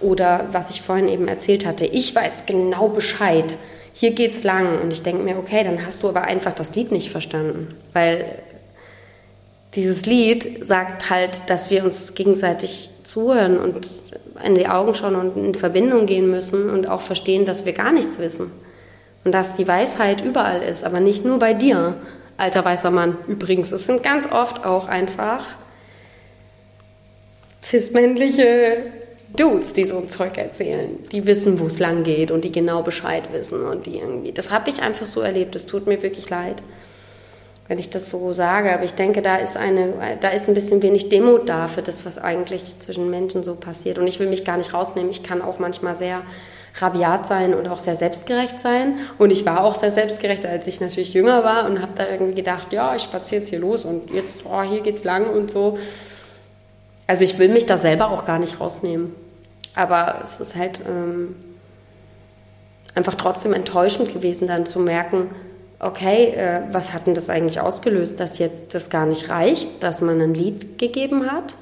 Oder 0.00 0.48
was 0.52 0.70
ich 0.70 0.82
vorhin 0.82 1.08
eben 1.08 1.28
erzählt 1.28 1.64
hatte, 1.64 1.86
ich 1.86 2.14
weiß 2.14 2.46
genau 2.46 2.88
Bescheid. 2.88 3.56
Hier 3.94 4.10
geht's 4.10 4.42
lang 4.42 4.82
und 4.82 4.92
ich 4.92 5.02
denke 5.02 5.22
mir, 5.22 5.38
okay, 5.38 5.62
dann 5.64 5.86
hast 5.86 6.02
du 6.02 6.08
aber 6.08 6.22
einfach 6.22 6.52
das 6.52 6.74
Lied 6.74 6.92
nicht 6.92 7.10
verstanden, 7.10 7.76
weil 7.92 8.42
dieses 9.74 10.06
Lied 10.06 10.64
sagt 10.64 11.10
halt, 11.10 11.42
dass 11.48 11.70
wir 11.70 11.84
uns 11.84 12.14
gegenseitig 12.14 12.90
zuhören 13.02 13.58
und 13.58 13.90
in 14.42 14.54
die 14.54 14.68
Augen 14.68 14.94
schauen 14.94 15.16
und 15.16 15.36
in 15.36 15.54
Verbindung 15.54 16.06
gehen 16.06 16.30
müssen 16.30 16.70
und 16.70 16.86
auch 16.86 17.00
verstehen, 17.00 17.44
dass 17.44 17.64
wir 17.64 17.72
gar 17.72 17.92
nichts 17.92 18.18
wissen. 18.18 18.50
Und 19.24 19.32
dass 19.32 19.56
die 19.56 19.66
Weisheit 19.66 20.22
überall 20.22 20.60
ist, 20.60 20.84
aber 20.84 21.00
nicht 21.00 21.24
nur 21.24 21.38
bei 21.38 21.54
dir, 21.54 21.96
alter 22.36 22.64
weißer 22.64 22.90
Mann. 22.90 23.16
Übrigens, 23.26 23.72
es 23.72 23.86
sind 23.86 24.02
ganz 24.02 24.30
oft 24.30 24.66
auch 24.66 24.86
einfach 24.86 25.44
cis-männliche 27.62 28.92
Dudes, 29.34 29.72
die 29.72 29.86
so 29.86 29.96
ein 29.98 30.08
Zeug 30.08 30.36
erzählen. 30.36 30.98
Die 31.10 31.26
wissen, 31.26 31.58
wo 31.58 31.66
es 31.66 31.78
lang 31.78 32.04
geht 32.04 32.30
und 32.30 32.44
die 32.44 32.52
genau 32.52 32.82
Bescheid 32.82 33.32
wissen 33.32 33.64
und 33.64 33.86
die 33.86 33.98
irgendwie. 33.98 34.32
Das 34.32 34.50
habe 34.50 34.68
ich 34.68 34.82
einfach 34.82 35.06
so 35.06 35.22
erlebt. 35.22 35.56
Es 35.56 35.66
tut 35.66 35.86
mir 35.86 36.02
wirklich 36.02 36.28
leid 36.28 36.62
wenn 37.68 37.78
ich 37.78 37.90
das 37.90 38.10
so 38.10 38.32
sage. 38.32 38.72
Aber 38.72 38.84
ich 38.84 38.94
denke, 38.94 39.22
da 39.22 39.36
ist, 39.36 39.56
eine, 39.56 40.18
da 40.20 40.28
ist 40.28 40.48
ein 40.48 40.54
bisschen 40.54 40.82
wenig 40.82 41.08
Demut 41.08 41.48
da 41.48 41.68
für 41.68 41.82
das, 41.82 42.04
was 42.04 42.18
eigentlich 42.18 42.78
zwischen 42.80 43.10
Menschen 43.10 43.42
so 43.42 43.54
passiert. 43.54 43.98
Und 43.98 44.06
ich 44.06 44.20
will 44.20 44.28
mich 44.28 44.44
gar 44.44 44.56
nicht 44.56 44.74
rausnehmen. 44.74 45.10
Ich 45.10 45.22
kann 45.22 45.40
auch 45.42 45.58
manchmal 45.58 45.94
sehr 45.94 46.22
rabiat 46.76 47.26
sein 47.26 47.54
und 47.54 47.68
auch 47.68 47.78
sehr 47.78 47.96
selbstgerecht 47.96 48.60
sein. 48.60 48.98
Und 49.18 49.30
ich 49.30 49.46
war 49.46 49.62
auch 49.64 49.76
sehr 49.76 49.92
selbstgerecht, 49.92 50.44
als 50.44 50.66
ich 50.66 50.80
natürlich 50.80 51.14
jünger 51.14 51.44
war 51.44 51.66
und 51.66 51.80
habe 51.80 51.92
da 51.96 52.08
irgendwie 52.08 52.34
gedacht, 52.34 52.72
ja, 52.72 52.94
ich 52.96 53.02
spaziere 53.02 53.40
jetzt 53.40 53.50
hier 53.50 53.60
los 53.60 53.84
und 53.84 54.10
jetzt, 54.10 54.38
oh, 54.44 54.62
hier 54.62 54.80
geht's 54.80 55.04
lang 55.04 55.30
und 55.30 55.50
so. 55.50 55.78
Also 57.06 57.22
ich 57.22 57.38
will 57.38 57.48
mich 57.48 57.66
da 57.66 57.78
selber 57.78 58.10
auch 58.10 58.24
gar 58.24 58.38
nicht 58.38 58.60
rausnehmen. 58.60 59.14
Aber 59.74 60.20
es 60.22 60.40
ist 60.40 60.56
halt 60.56 60.80
ähm, 60.86 61.36
einfach 62.94 63.14
trotzdem 63.14 63.52
enttäuschend 63.52 64.12
gewesen, 64.12 64.48
dann 64.48 64.66
zu 64.66 64.78
merken, 64.80 65.28
okay, 65.84 66.34
äh, 66.34 66.62
was 66.72 66.92
hat 66.92 67.06
denn 67.06 67.14
das 67.14 67.28
eigentlich 67.28 67.60
ausgelöst, 67.60 68.18
dass 68.18 68.38
jetzt 68.38 68.74
das 68.74 68.90
gar 68.90 69.06
nicht 69.06 69.28
reicht, 69.28 69.82
dass 69.82 70.00
man 70.00 70.20
ein 70.20 70.34
Lied 70.34 70.78
gegeben 70.78 71.30
hat 71.30 71.54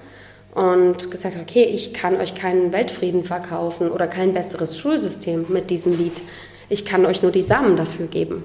und 0.55 1.11
gesagt 1.11 1.37
okay, 1.41 1.65
ich 1.65 1.93
kann 1.93 2.17
euch 2.17 2.35
keinen 2.35 2.73
Weltfrieden 2.73 3.25
verkaufen 3.25 3.91
oder 3.91 4.07
kein 4.07 4.33
besseres 4.33 4.79
Schulsystem 4.79 5.47
mit 5.49 5.71
diesem 5.71 5.97
Lied. 5.97 6.23
Ich 6.69 6.85
kann 6.85 7.05
euch 7.05 7.23
nur 7.23 7.33
die 7.33 7.41
Samen 7.41 7.77
dafür 7.77 8.07
geben. 8.07 8.45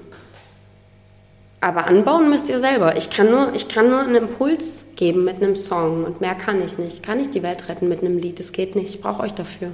Aber 1.59 1.87
anbauen 1.87 2.29
müsst 2.29 2.49
ihr 2.49 2.59
selber. 2.59 2.97
Ich 2.97 3.09
kann, 3.09 3.31
nur, 3.31 3.53
ich 3.55 3.67
kann 3.67 3.89
nur 3.89 4.01
einen 4.01 4.15
Impuls 4.15 4.87
geben 4.95 5.23
mit 5.23 5.37
einem 5.37 5.55
Song 5.55 6.03
und 6.03 6.21
mehr 6.21 6.35
kann 6.35 6.61
ich 6.61 6.77
nicht. 6.77 7.03
Kann 7.03 7.19
ich 7.19 7.29
die 7.31 7.41
Welt 7.41 7.67
retten 7.67 7.87
mit 7.87 8.01
einem 8.01 8.17
Lied? 8.17 8.39
Das 8.39 8.51
geht 8.51 8.75
nicht. 8.75 8.95
Ich 8.95 9.01
brauche 9.01 9.23
euch 9.23 9.33
dafür. 9.33 9.71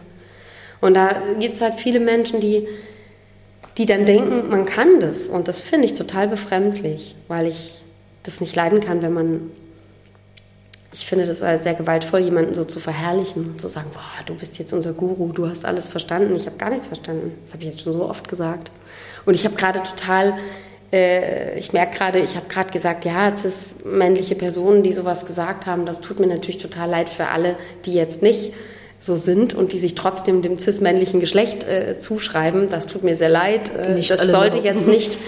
Und 0.79 0.95
da 0.95 1.13
gibt 1.39 1.55
es 1.55 1.61
halt 1.61 1.75
viele 1.75 1.99
Menschen, 1.99 2.39
die, 2.39 2.67
die 3.77 3.85
dann 3.85 4.05
denken, 4.05 4.49
man 4.49 4.65
kann 4.65 4.99
das. 4.99 5.27
Und 5.27 5.47
das 5.47 5.59
finde 5.59 5.85
ich 5.85 5.93
total 5.93 6.27
befremdlich, 6.27 7.15
weil 7.27 7.47
ich 7.47 7.81
das 8.23 8.41
nicht 8.41 8.55
leiden 8.55 8.79
kann, 8.79 9.01
wenn 9.01 9.13
man. 9.13 9.51
Ich 10.95 11.07
finde 11.07 11.25
das 11.25 11.39
sehr 11.39 11.73
gewaltvoll, 11.73 12.19
jemanden 12.19 12.53
so 12.53 12.65
zu 12.65 12.79
verherrlichen 12.79 13.45
und 13.45 13.59
zu 13.59 13.67
sagen, 13.67 13.87
boah, 13.93 14.23
du 14.27 14.35
bist 14.35 14.59
jetzt 14.59 14.73
unser 14.73 14.93
Guru, 14.93 15.31
du 15.31 15.49
hast 15.49 15.65
alles 15.65 15.87
verstanden. 15.87 16.35
Ich 16.35 16.45
habe 16.45 16.57
gar 16.57 16.69
nichts 16.69 16.85
verstanden. 16.85 17.33
Das 17.41 17.53
habe 17.53 17.63
ich 17.63 17.69
jetzt 17.71 17.81
schon 17.81 17.93
so 17.93 18.07
oft 18.07 18.27
gesagt. 18.27 18.71
Und 19.25 19.33
ich 19.33 19.43
habe 19.43 19.55
gerade 19.55 19.81
total 19.81 20.37
äh, 20.93 21.57
ich 21.57 21.73
merke 21.73 21.97
gerade, 21.97 22.19
ich 22.19 22.35
habe 22.35 22.47
gerade 22.47 22.71
gesagt, 22.71 23.03
ja, 23.03 23.29
es 23.29 23.43
ist 23.43 23.85
männliche 23.85 24.35
Personen, 24.35 24.83
die 24.83 24.93
sowas 24.93 25.25
gesagt 25.25 25.65
haben. 25.65 25.85
Das 25.85 25.99
tut 25.99 26.19
mir 26.19 26.27
natürlich 26.27 26.59
total 26.59 26.89
leid 26.89 27.09
für 27.09 27.27
alle, 27.27 27.57
die 27.85 27.95
jetzt 27.95 28.21
nicht 28.21 28.53
so 29.03 29.15
sind 29.15 29.53
und 29.53 29.73
die 29.73 29.77
sich 29.77 29.95
trotzdem 29.95 30.41
dem 30.41 30.57
cis-männlichen 30.57 31.19
Geschlecht 31.19 31.65
äh, 31.65 31.97
zuschreiben. 31.99 32.69
Das 32.69 32.87
tut 32.87 33.03
mir 33.03 33.15
sehr 33.15 33.29
leid. 33.29 33.69
Äh, 33.69 34.01
das 34.01 34.27
sollte 34.29 34.61
Männer. 34.61 34.75
jetzt 34.75 34.87
nicht. 34.87 35.19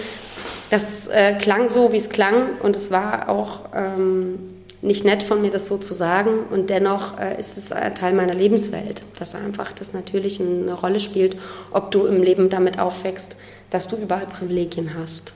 Das 0.70 1.08
äh, 1.08 1.34
klang 1.34 1.68
so, 1.68 1.92
wie 1.92 1.98
es 1.98 2.08
klang 2.08 2.58
und 2.62 2.74
es 2.74 2.90
war 2.90 3.28
auch 3.28 3.60
ähm, 3.74 4.38
nicht 4.80 5.04
nett 5.04 5.22
von 5.22 5.42
mir, 5.42 5.50
das 5.50 5.66
so 5.66 5.76
zu 5.76 5.92
sagen. 5.92 6.44
Und 6.50 6.70
dennoch 6.70 7.20
äh, 7.20 7.38
ist 7.38 7.58
es 7.58 7.68
Teil 7.94 8.14
meiner 8.14 8.34
Lebenswelt, 8.34 9.02
dass 9.18 9.34
einfach 9.34 9.72
das 9.72 9.92
natürlich 9.92 10.40
eine 10.40 10.72
Rolle 10.72 10.98
spielt, 10.98 11.36
ob 11.70 11.90
du 11.90 12.06
im 12.06 12.22
Leben 12.22 12.48
damit 12.48 12.78
aufwächst, 12.78 13.36
dass 13.68 13.88
du 13.88 13.96
überall 13.96 14.26
Privilegien 14.26 14.92
hast 14.98 15.34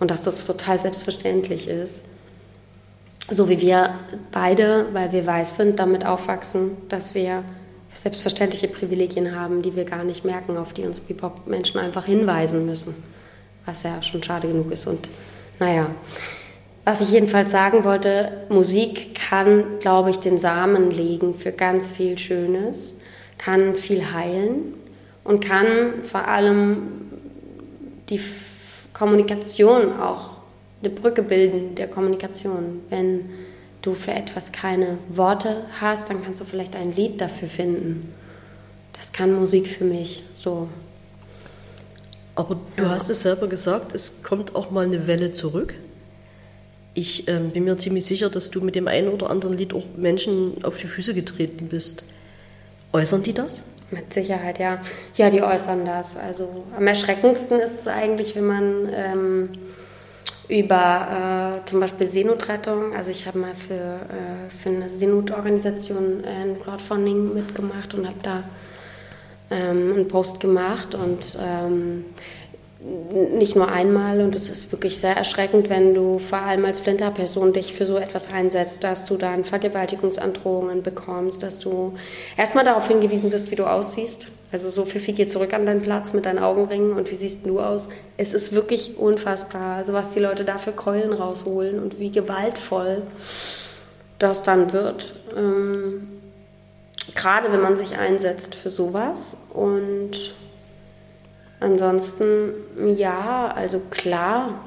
und 0.00 0.10
dass 0.10 0.22
das 0.22 0.46
total 0.46 0.78
selbstverständlich 0.78 1.68
ist. 1.68 2.04
So 3.30 3.48
wie 3.48 3.60
wir 3.60 3.94
beide, 4.32 4.86
weil 4.92 5.12
wir 5.12 5.26
weiß 5.26 5.56
sind, 5.56 5.78
damit 5.78 6.06
aufwachsen, 6.06 6.72
dass 6.88 7.14
wir 7.14 7.44
selbstverständliche 7.92 8.68
Privilegien 8.68 9.34
haben, 9.34 9.62
die 9.62 9.76
wir 9.76 9.84
gar 9.84 10.04
nicht 10.04 10.24
merken, 10.24 10.56
auf 10.56 10.72
die 10.72 10.84
uns 10.84 11.00
BIPOC-Menschen 11.00 11.78
einfach 11.78 12.06
hinweisen 12.06 12.66
müssen, 12.66 12.94
was 13.66 13.82
ja 13.82 14.02
schon 14.02 14.22
schade 14.22 14.48
genug 14.48 14.72
ist. 14.72 14.86
Und 14.86 15.10
naja, 15.58 15.90
was 16.84 17.00
ich 17.00 17.12
jedenfalls 17.12 17.50
sagen 17.50 17.84
wollte, 17.84 18.44
Musik 18.48 19.14
kann, 19.14 19.78
glaube 19.78 20.10
ich, 20.10 20.16
den 20.16 20.38
Samen 20.38 20.90
legen 20.90 21.34
für 21.34 21.52
ganz 21.52 21.92
viel 21.92 22.18
Schönes, 22.18 22.96
kann 23.38 23.76
viel 23.76 24.12
heilen 24.12 24.74
und 25.22 25.44
kann 25.44 26.02
vor 26.02 26.26
allem 26.26 27.10
die 28.08 28.20
Kommunikation 28.92 29.98
auch 29.98 30.30
eine 30.82 30.90
Brücke 30.90 31.22
bilden 31.22 31.76
der 31.76 31.88
Kommunikation. 31.88 32.80
Wenn 32.88 33.30
du 33.82 33.94
für 33.94 34.12
etwas 34.12 34.52
keine 34.52 34.98
Worte 35.08 35.64
hast, 35.80 36.08
dann 36.08 36.22
kannst 36.22 36.40
du 36.40 36.44
vielleicht 36.44 36.76
ein 36.76 36.94
Lied 36.94 37.20
dafür 37.20 37.48
finden. 37.48 38.14
Das 38.94 39.12
kann 39.12 39.34
Musik 39.34 39.66
für 39.66 39.84
mich 39.84 40.22
so. 40.34 40.68
Aber 42.34 42.58
du 42.76 42.84
ja. 42.84 42.90
hast 42.90 43.10
es 43.10 43.22
selber 43.22 43.48
gesagt, 43.48 43.94
es 43.94 44.22
kommt 44.22 44.54
auch 44.54 44.70
mal 44.70 44.84
eine 44.84 45.06
Welle 45.06 45.32
zurück. 45.32 45.74
Ich 46.94 47.28
ähm, 47.28 47.50
bin 47.50 47.64
mir 47.64 47.76
ziemlich 47.78 48.06
sicher, 48.06 48.30
dass 48.30 48.50
du 48.50 48.60
mit 48.60 48.74
dem 48.74 48.86
einen 48.86 49.08
oder 49.08 49.30
anderen 49.30 49.56
Lied 49.56 49.74
auch 49.74 49.84
Menschen 49.96 50.64
auf 50.64 50.78
die 50.78 50.86
Füße 50.86 51.14
getreten 51.14 51.68
bist. 51.68 52.04
Äußern 52.92 53.22
die 53.22 53.32
das? 53.32 53.62
Mit 53.90 54.12
Sicherheit, 54.12 54.58
ja. 54.58 54.80
Ja, 55.16 55.30
die 55.30 55.42
äußern 55.42 55.84
das. 55.84 56.16
Also 56.16 56.64
am 56.76 56.86
erschreckendsten 56.86 57.60
ist 57.60 57.80
es 57.80 57.86
eigentlich, 57.86 58.36
wenn 58.36 58.46
man 58.46 58.88
ähm, 58.94 59.48
über 60.48 61.60
äh, 61.64 61.68
zum 61.68 61.80
Beispiel 61.80 62.06
Seenotrettung, 62.06 62.94
also 62.94 63.10
ich 63.10 63.26
habe 63.26 63.38
mal 63.38 63.54
für, 63.54 63.74
äh, 63.74 64.50
für 64.62 64.70
eine 64.70 64.88
Seenotorganisation 64.88 66.24
äh, 66.24 66.42
ein 66.42 66.58
Crowdfunding 66.60 67.34
mitgemacht 67.34 67.94
und 67.94 68.06
habe 68.06 68.18
da 68.22 68.44
ähm, 69.50 69.92
einen 69.94 70.08
Post 70.08 70.40
gemacht 70.40 70.94
und 70.94 71.36
ähm, 71.40 72.04
nicht 72.84 73.54
nur 73.54 73.68
einmal 73.68 74.20
und 74.20 74.34
es 74.34 74.48
ist 74.48 74.72
wirklich 74.72 74.98
sehr 74.98 75.16
erschreckend, 75.16 75.70
wenn 75.70 75.94
du 75.94 76.18
vor 76.18 76.38
allem 76.38 76.64
als 76.64 76.80
Flinterperson 76.80 77.52
dich 77.52 77.74
für 77.74 77.86
so 77.86 77.96
etwas 77.96 78.32
einsetzt, 78.32 78.82
dass 78.82 79.04
du 79.04 79.16
dann 79.16 79.44
Vergewaltigungsandrohungen 79.44 80.82
bekommst, 80.82 81.42
dass 81.42 81.60
du 81.60 81.94
erstmal 82.36 82.64
darauf 82.64 82.88
hingewiesen 82.88 83.30
wirst, 83.30 83.50
wie 83.50 83.56
du 83.56 83.66
aussiehst. 83.66 84.28
Also 84.50 84.68
so 84.68 84.84
Fifi 84.84 85.12
geht 85.12 85.30
zurück 85.30 85.52
an 85.54 85.64
deinen 85.64 85.80
Platz 85.80 86.12
mit 86.12 86.26
deinen 86.26 86.40
Augenringen 86.40 86.92
und 86.92 87.10
wie 87.10 87.14
siehst 87.14 87.46
du 87.46 87.60
aus? 87.60 87.88
Es 88.16 88.34
ist 88.34 88.52
wirklich 88.52 88.98
unfassbar, 88.98 89.76
also 89.76 89.92
was 89.92 90.12
die 90.14 90.20
Leute 90.20 90.44
da 90.44 90.58
für 90.58 90.72
Keulen 90.72 91.12
rausholen 91.12 91.78
und 91.78 92.00
wie 92.00 92.10
gewaltvoll 92.10 93.02
das 94.18 94.42
dann 94.42 94.72
wird. 94.72 95.14
Ähm, 95.36 96.08
gerade 97.14 97.52
wenn 97.52 97.60
man 97.60 97.78
sich 97.78 97.96
einsetzt 97.96 98.54
für 98.56 98.70
sowas 98.70 99.36
und 99.52 100.34
Ansonsten, 101.62 102.54
ja, 102.96 103.52
also 103.54 103.80
klar. 103.90 104.64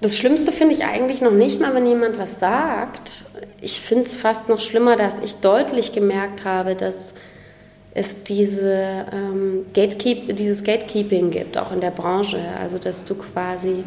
Das 0.00 0.16
Schlimmste 0.16 0.52
finde 0.52 0.74
ich 0.74 0.84
eigentlich 0.84 1.20
noch 1.20 1.32
nicht 1.32 1.58
mal, 1.58 1.74
wenn 1.74 1.86
jemand 1.86 2.20
was 2.20 2.38
sagt. 2.38 3.24
Ich 3.60 3.80
finde 3.80 4.04
es 4.04 4.14
fast 4.14 4.48
noch 4.48 4.60
schlimmer, 4.60 4.94
dass 4.94 5.18
ich 5.18 5.36
deutlich 5.36 5.92
gemerkt 5.92 6.44
habe, 6.44 6.76
dass 6.76 7.14
es 7.94 8.22
diese, 8.22 9.06
ähm, 9.12 9.66
Gatekeep 9.74 10.36
dieses 10.36 10.62
Gatekeeping 10.62 11.30
gibt, 11.30 11.58
auch 11.58 11.72
in 11.72 11.80
der 11.80 11.90
Branche. 11.90 12.38
Also, 12.60 12.78
dass 12.78 13.04
du 13.04 13.16
quasi 13.16 13.82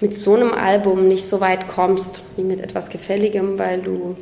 mit 0.00 0.14
so 0.14 0.34
einem 0.34 0.52
Album 0.52 1.08
nicht 1.08 1.26
so 1.26 1.40
weit 1.40 1.66
kommst 1.66 2.22
wie 2.36 2.44
mit 2.44 2.60
etwas 2.60 2.88
Gefälligem, 2.88 3.58
weil 3.58 3.80
du 3.82 4.14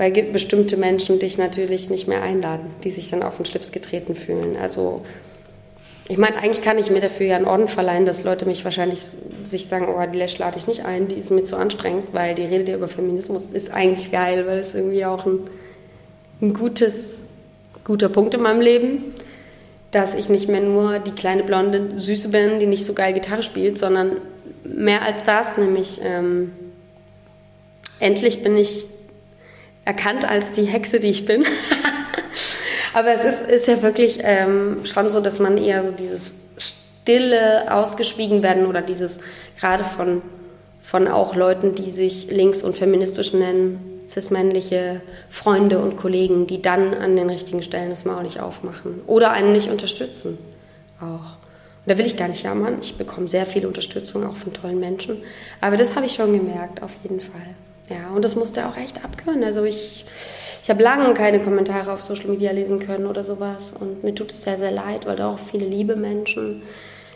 weil 0.00 0.12
bestimmte 0.32 0.78
Menschen 0.78 1.18
dich 1.18 1.36
natürlich 1.36 1.90
nicht 1.90 2.08
mehr 2.08 2.22
einladen, 2.22 2.70
die 2.84 2.90
sich 2.90 3.10
dann 3.10 3.22
auf 3.22 3.36
den 3.36 3.44
Schlips 3.44 3.70
getreten 3.70 4.14
fühlen. 4.14 4.56
Also 4.56 5.02
ich 6.08 6.16
meine, 6.16 6.36
eigentlich 6.36 6.62
kann 6.62 6.78
ich 6.78 6.90
mir 6.90 7.02
dafür 7.02 7.26
ja 7.26 7.36
einen 7.36 7.44
Orden 7.44 7.68
verleihen, 7.68 8.06
dass 8.06 8.24
Leute 8.24 8.46
mich 8.46 8.64
wahrscheinlich 8.64 9.02
sich 9.44 9.66
sagen, 9.66 9.88
oh, 9.94 10.02
die 10.10 10.16
Lesch 10.16 10.38
lade 10.38 10.56
ich 10.56 10.66
nicht 10.66 10.86
ein, 10.86 11.08
die 11.08 11.16
ist 11.16 11.30
mir 11.30 11.44
zu 11.44 11.54
anstrengend, 11.56 12.04
weil 12.12 12.34
die 12.34 12.46
Rede 12.46 12.72
über 12.72 12.88
Feminismus 12.88 13.46
ist 13.52 13.70
eigentlich 13.72 14.10
geil, 14.10 14.46
weil 14.46 14.60
es 14.60 14.74
irgendwie 14.74 15.04
auch 15.04 15.26
ein, 15.26 15.40
ein 16.40 16.54
gutes, 16.54 17.20
guter 17.84 18.08
Punkt 18.08 18.32
in 18.32 18.40
meinem 18.40 18.62
Leben, 18.62 19.12
dass 19.90 20.14
ich 20.14 20.30
nicht 20.30 20.48
mehr 20.48 20.62
nur 20.62 20.98
die 20.98 21.12
kleine 21.12 21.42
blonde 21.42 21.98
Süße 21.98 22.30
bin, 22.30 22.58
die 22.58 22.66
nicht 22.66 22.86
so 22.86 22.94
geil 22.94 23.12
Gitarre 23.12 23.42
spielt, 23.42 23.76
sondern 23.76 24.12
mehr 24.64 25.02
als 25.02 25.24
das, 25.24 25.58
nämlich 25.58 26.00
ähm, 26.02 26.52
endlich 27.98 28.42
bin 28.42 28.56
ich 28.56 28.86
erkannt 29.84 30.28
als 30.28 30.52
die 30.52 30.64
Hexe, 30.64 31.00
die 31.00 31.08
ich 31.08 31.26
bin. 31.26 31.44
Aber 32.92 33.12
es 33.14 33.24
ist, 33.24 33.42
ist 33.42 33.68
ja 33.68 33.82
wirklich 33.82 34.18
ähm, 34.22 34.84
schon 34.84 35.10
so, 35.10 35.20
dass 35.20 35.38
man 35.38 35.56
eher 35.56 35.82
so 35.82 35.90
dieses 35.92 36.32
stille 36.56 37.72
ausgeschwiegen 37.72 38.42
werden 38.42 38.66
oder 38.66 38.82
dieses 38.82 39.20
gerade 39.58 39.84
von, 39.84 40.22
von 40.82 41.08
auch 41.08 41.34
Leuten, 41.34 41.74
die 41.74 41.90
sich 41.90 42.30
links 42.30 42.62
und 42.62 42.76
feministisch 42.76 43.32
nennen, 43.32 44.02
cis-männliche 44.08 45.00
Freunde 45.28 45.78
und 45.78 45.96
Kollegen, 45.96 46.46
die 46.46 46.60
dann 46.60 46.94
an 46.94 47.16
den 47.16 47.30
richtigen 47.30 47.62
Stellen 47.62 47.90
das 47.90 48.04
Maul 48.04 48.24
nicht 48.24 48.40
aufmachen 48.40 49.00
oder 49.06 49.30
einen 49.30 49.52
nicht 49.52 49.70
unterstützen. 49.70 50.38
Auch. 51.00 51.38
Und 51.84 51.86
da 51.86 51.96
will 51.96 52.06
ich 52.06 52.16
gar 52.16 52.28
nicht 52.28 52.42
jammern. 52.42 52.78
Ich 52.82 52.96
bekomme 52.96 53.28
sehr 53.28 53.46
viel 53.46 53.66
Unterstützung 53.66 54.26
auch 54.26 54.36
von 54.36 54.52
tollen 54.52 54.80
Menschen. 54.80 55.22
Aber 55.60 55.76
das 55.76 55.94
habe 55.94 56.06
ich 56.06 56.14
schon 56.14 56.32
gemerkt, 56.32 56.82
auf 56.82 56.90
jeden 57.02 57.20
Fall. 57.20 57.54
Ja, 57.90 58.10
und 58.14 58.24
das 58.24 58.36
musste 58.36 58.66
auch 58.66 58.76
echt 58.76 59.04
abkönnen. 59.04 59.42
Also 59.42 59.64
ich, 59.64 60.04
ich 60.62 60.70
habe 60.70 60.82
lange 60.82 61.12
keine 61.12 61.40
Kommentare 61.40 61.92
auf 61.92 62.00
Social 62.00 62.28
Media 62.28 62.52
lesen 62.52 62.78
können 62.78 63.06
oder 63.06 63.24
sowas. 63.24 63.74
Und 63.78 64.04
mir 64.04 64.14
tut 64.14 64.30
es 64.30 64.42
sehr, 64.42 64.56
sehr 64.56 64.70
leid, 64.70 65.06
weil 65.06 65.16
da 65.16 65.28
auch 65.28 65.38
viele 65.38 65.66
liebe 65.66 65.96
Menschen 65.96 66.62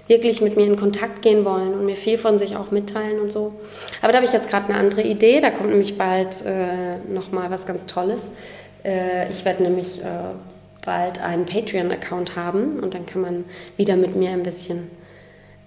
wirklich 0.08 0.40
mit 0.40 0.56
mir 0.56 0.66
in 0.66 0.76
Kontakt 0.76 1.22
gehen 1.22 1.44
wollen 1.44 1.72
und 1.74 1.86
mir 1.86 1.94
viel 1.96 2.18
von 2.18 2.38
sich 2.38 2.56
auch 2.56 2.72
mitteilen 2.72 3.20
und 3.20 3.30
so. 3.30 3.54
Aber 4.02 4.12
da 4.12 4.16
habe 4.16 4.26
ich 4.26 4.32
jetzt 4.32 4.50
gerade 4.50 4.68
eine 4.68 4.76
andere 4.76 5.02
Idee. 5.02 5.40
Da 5.40 5.50
kommt 5.50 5.70
nämlich 5.70 5.96
bald 5.96 6.44
äh, 6.44 6.98
nochmal 7.08 7.50
was 7.50 7.66
ganz 7.66 7.86
Tolles. 7.86 8.30
Äh, 8.84 9.30
ich 9.30 9.44
werde 9.44 9.62
nämlich 9.62 10.02
äh, 10.02 10.34
bald 10.84 11.22
einen 11.22 11.46
Patreon-Account 11.46 12.34
haben 12.34 12.80
und 12.80 12.94
dann 12.94 13.06
kann 13.06 13.22
man 13.22 13.44
wieder 13.76 13.96
mit 13.96 14.16
mir 14.16 14.30
ein 14.30 14.42
bisschen 14.42 14.90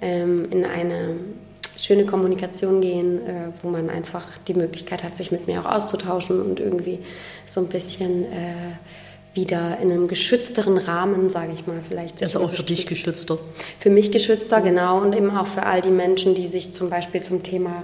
ähm, 0.01 0.43
in 0.51 0.65
eine 0.65 1.15
schöne 1.77 2.05
Kommunikation 2.05 2.81
gehen, 2.81 3.25
äh, 3.25 3.49
wo 3.61 3.69
man 3.69 3.89
einfach 3.89 4.25
die 4.47 4.53
Möglichkeit 4.53 5.03
hat, 5.03 5.15
sich 5.15 5.31
mit 5.31 5.47
mir 5.47 5.61
auch 5.61 5.71
auszutauschen 5.71 6.41
und 6.41 6.59
irgendwie 6.59 6.99
so 7.45 7.61
ein 7.61 7.67
bisschen 7.67 8.25
äh, 8.25 8.75
wieder 9.33 9.77
in 9.81 9.91
einem 9.91 10.07
geschützteren 10.07 10.77
Rahmen, 10.77 11.29
sage 11.29 11.53
ich 11.53 11.67
mal, 11.67 11.79
vielleicht. 11.87 12.21
Also 12.21 12.41
auch 12.41 12.49
für 12.49 12.63
dich 12.63 12.87
geschützter. 12.87 13.37
Für 13.79 13.89
mich 13.89 14.11
geschützter, 14.11 14.61
genau. 14.61 14.99
Und 15.01 15.15
eben 15.15 15.29
auch 15.29 15.47
für 15.47 15.63
all 15.63 15.81
die 15.81 15.91
Menschen, 15.91 16.33
die 16.33 16.47
sich 16.47 16.73
zum 16.73 16.89
Beispiel 16.89 17.21
zum 17.21 17.43
Thema 17.43 17.83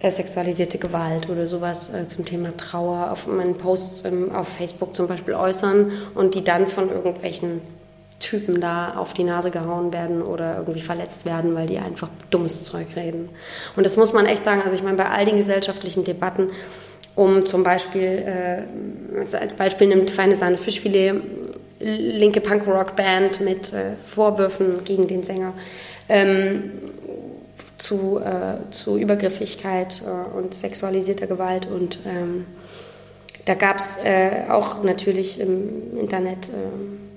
äh, 0.00 0.10
sexualisierte 0.10 0.78
Gewalt 0.78 1.30
oder 1.30 1.46
sowas 1.46 1.92
äh, 1.94 2.06
zum 2.08 2.24
Thema 2.24 2.56
Trauer 2.56 3.10
auf 3.10 3.26
meinen 3.26 3.54
Posts 3.54 4.04
ähm, 4.04 4.34
auf 4.34 4.48
Facebook 4.48 4.94
zum 4.94 5.08
Beispiel 5.08 5.34
äußern 5.34 5.92
und 6.14 6.34
die 6.34 6.44
dann 6.44 6.68
von 6.68 6.90
irgendwelchen 6.90 7.62
Typen 8.22 8.60
da 8.60 8.94
auf 8.96 9.12
die 9.12 9.24
Nase 9.24 9.50
gehauen 9.50 9.92
werden 9.92 10.22
oder 10.22 10.56
irgendwie 10.58 10.80
verletzt 10.80 11.26
werden, 11.26 11.54
weil 11.54 11.66
die 11.66 11.78
einfach 11.78 12.08
dummes 12.30 12.64
Zeug 12.64 12.86
reden. 12.96 13.28
Und 13.76 13.84
das 13.84 13.96
muss 13.96 14.12
man 14.12 14.26
echt 14.26 14.44
sagen. 14.44 14.62
Also 14.62 14.74
ich 14.74 14.82
meine, 14.82 14.96
bei 14.96 15.10
all 15.10 15.24
den 15.24 15.36
gesellschaftlichen 15.36 16.04
Debatten 16.04 16.50
um 17.14 17.44
zum 17.44 17.62
Beispiel, 17.62 18.24
äh, 18.24 19.36
als 19.36 19.54
Beispiel 19.54 19.88
nimmt 19.88 20.10
Feine 20.10 20.34
Sahne 20.34 20.56
Fischfilet, 20.56 21.20
linke 21.78 22.40
Punk-Rock-Band 22.40 23.40
mit 23.40 23.72
äh, 23.72 23.96
Vorwürfen 24.04 24.84
gegen 24.84 25.06
den 25.08 25.22
Sänger 25.22 25.52
ähm, 26.08 26.70
zu, 27.76 28.18
äh, 28.18 28.70
zu 28.70 28.96
Übergriffigkeit 28.96 30.02
äh, 30.06 30.36
und 30.36 30.54
sexualisierter 30.54 31.26
Gewalt. 31.26 31.66
Und 31.66 31.98
ähm, 32.06 32.46
da 33.44 33.54
gab 33.54 33.76
es 33.76 33.98
äh, 34.04 34.44
auch 34.48 34.82
natürlich 34.82 35.40
im 35.40 35.96
Internet 35.98 36.48
äh, 36.48 37.11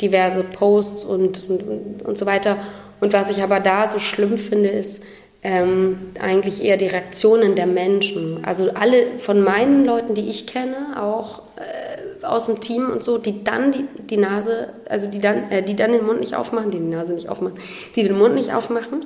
diverse 0.00 0.44
Posts 0.44 1.04
und, 1.04 1.48
und, 1.48 2.02
und 2.04 2.18
so 2.18 2.26
weiter. 2.26 2.56
Und 3.00 3.12
was 3.12 3.30
ich 3.30 3.42
aber 3.42 3.60
da 3.60 3.88
so 3.88 3.98
schlimm 3.98 4.38
finde, 4.38 4.68
ist, 4.68 5.02
ähm, 5.42 6.10
eigentlich 6.20 6.64
eher 6.64 6.76
die 6.76 6.86
Reaktionen 6.86 7.54
der 7.54 7.66
Menschen. 7.66 8.44
Also 8.44 8.70
alle 8.74 9.18
von 9.18 9.42
meinen 9.42 9.84
Leuten, 9.84 10.14
die 10.14 10.28
ich 10.28 10.46
kenne, 10.46 11.00
auch 11.00 11.42
äh, 11.56 12.24
aus 12.24 12.46
dem 12.46 12.60
Team 12.60 12.90
und 12.90 13.02
so, 13.02 13.18
die 13.18 13.44
dann 13.44 13.70
die, 13.70 13.84
die 14.10 14.16
Nase, 14.16 14.70
also 14.88 15.06
die 15.06 15.20
dann, 15.20 15.50
äh, 15.50 15.62
die 15.62 15.76
dann 15.76 15.92
den 15.92 16.04
Mund 16.04 16.20
nicht 16.20 16.34
aufmachen, 16.34 16.70
die 16.70 16.78
die 16.78 16.84
Nase 16.84 17.12
nicht 17.12 17.28
aufmachen, 17.28 17.58
die 17.94 18.02
den 18.02 18.18
Mund 18.18 18.34
nicht 18.34 18.52
aufmachen 18.54 19.04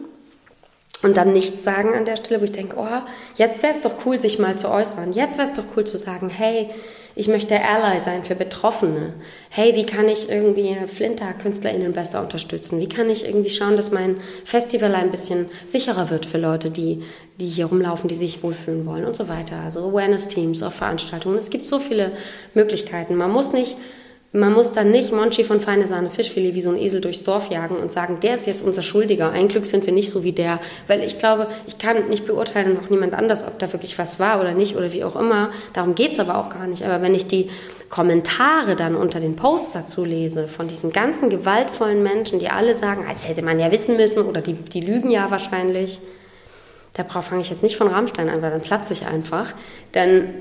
und 1.02 1.16
dann 1.16 1.32
nichts 1.32 1.64
sagen 1.64 1.94
an 1.94 2.04
der 2.04 2.16
Stelle, 2.16 2.40
wo 2.40 2.44
ich 2.44 2.52
denke, 2.52 2.76
oh, 2.78 3.02
jetzt 3.36 3.62
wäre 3.62 3.74
es 3.74 3.80
doch 3.80 4.04
cool, 4.04 4.20
sich 4.20 4.38
mal 4.38 4.58
zu 4.58 4.70
äußern. 4.70 5.12
Jetzt 5.12 5.38
wäre 5.38 5.48
es 5.48 5.54
doch 5.54 5.64
cool 5.76 5.84
zu 5.84 5.96
sagen, 5.96 6.28
hey, 6.28 6.68
ich 7.16 7.26
möchte 7.26 7.60
Ally 7.60 7.98
sein 7.98 8.22
für 8.22 8.34
Betroffene. 8.34 9.14
Hey, 9.48 9.74
wie 9.74 9.84
kann 9.84 10.08
ich 10.08 10.30
irgendwie 10.30 10.76
Flinter-KünstlerInnen 10.86 11.92
besser 11.92 12.20
unterstützen? 12.22 12.78
Wie 12.80 12.88
kann 12.88 13.10
ich 13.10 13.26
irgendwie 13.26 13.50
schauen, 13.50 13.76
dass 13.76 13.90
mein 13.90 14.16
Festival 14.44 14.94
ein 14.94 15.10
bisschen 15.10 15.48
sicherer 15.66 16.10
wird 16.10 16.24
für 16.24 16.38
Leute, 16.38 16.70
die, 16.70 17.02
die 17.40 17.46
hier 17.46 17.66
rumlaufen, 17.66 18.08
die 18.08 18.14
sich 18.14 18.42
wohlfühlen 18.42 18.86
wollen 18.86 19.04
und 19.04 19.16
so 19.16 19.28
weiter. 19.28 19.56
Also 19.56 19.88
Awareness-Teams 19.88 20.62
auf 20.62 20.74
Veranstaltungen. 20.74 21.36
Es 21.36 21.50
gibt 21.50 21.66
so 21.66 21.80
viele 21.80 22.12
Möglichkeiten. 22.54 23.16
Man 23.16 23.32
muss 23.32 23.52
nicht 23.52 23.76
man 24.32 24.52
muss 24.52 24.72
dann 24.72 24.92
nicht 24.92 25.12
Monchi 25.12 25.42
von 25.42 25.60
Feine 25.60 25.88
Sahne 25.88 26.08
Fischfilet 26.08 26.54
wie 26.54 26.60
so 26.60 26.70
ein 26.70 26.76
Esel 26.76 27.00
durchs 27.00 27.24
Dorf 27.24 27.50
jagen 27.50 27.76
und 27.76 27.90
sagen, 27.90 28.20
der 28.20 28.36
ist 28.36 28.46
jetzt 28.46 28.62
unser 28.62 28.82
Schuldiger. 28.82 29.32
Ein 29.32 29.48
Glück 29.48 29.66
sind 29.66 29.84
wir 29.86 29.92
nicht 29.92 30.10
so 30.10 30.22
wie 30.22 30.30
der. 30.30 30.60
Weil 30.86 31.02
ich 31.02 31.18
glaube, 31.18 31.48
ich 31.66 31.78
kann 31.78 32.08
nicht 32.08 32.26
beurteilen, 32.26 32.74
noch 32.74 32.90
niemand 32.90 33.12
anders, 33.14 33.44
ob 33.44 33.58
da 33.58 33.72
wirklich 33.72 33.98
was 33.98 34.20
war 34.20 34.40
oder 34.40 34.54
nicht 34.54 34.76
oder 34.76 34.92
wie 34.92 35.02
auch 35.02 35.16
immer. 35.16 35.50
Darum 35.72 35.96
geht's 35.96 36.20
aber 36.20 36.38
auch 36.38 36.48
gar 36.48 36.68
nicht. 36.68 36.84
Aber 36.84 37.02
wenn 37.02 37.12
ich 37.12 37.26
die 37.26 37.50
Kommentare 37.88 38.76
dann 38.76 38.94
unter 38.94 39.18
den 39.18 39.34
Posts 39.34 39.72
dazu 39.72 40.04
lese, 40.04 40.46
von 40.46 40.68
diesen 40.68 40.92
ganzen 40.92 41.28
gewaltvollen 41.28 42.00
Menschen, 42.00 42.38
die 42.38 42.50
alle 42.50 42.74
sagen, 42.76 43.06
als 43.08 43.28
hätte 43.28 43.42
man 43.42 43.58
ja 43.58 43.72
wissen 43.72 43.96
müssen 43.96 44.22
oder 44.22 44.42
die, 44.42 44.54
die 44.54 44.80
lügen 44.80 45.10
ja 45.10 45.32
wahrscheinlich, 45.32 45.98
da 46.92 47.04
fange 47.04 47.40
ich 47.40 47.50
jetzt 47.50 47.62
nicht 47.62 47.76
von 47.76 47.88
Rammstein 47.88 48.28
an, 48.28 48.42
weil 48.42 48.50
dann 48.50 48.62
platze 48.62 48.92
ich 48.92 49.06
einfach. 49.06 49.54
Dann 49.92 50.34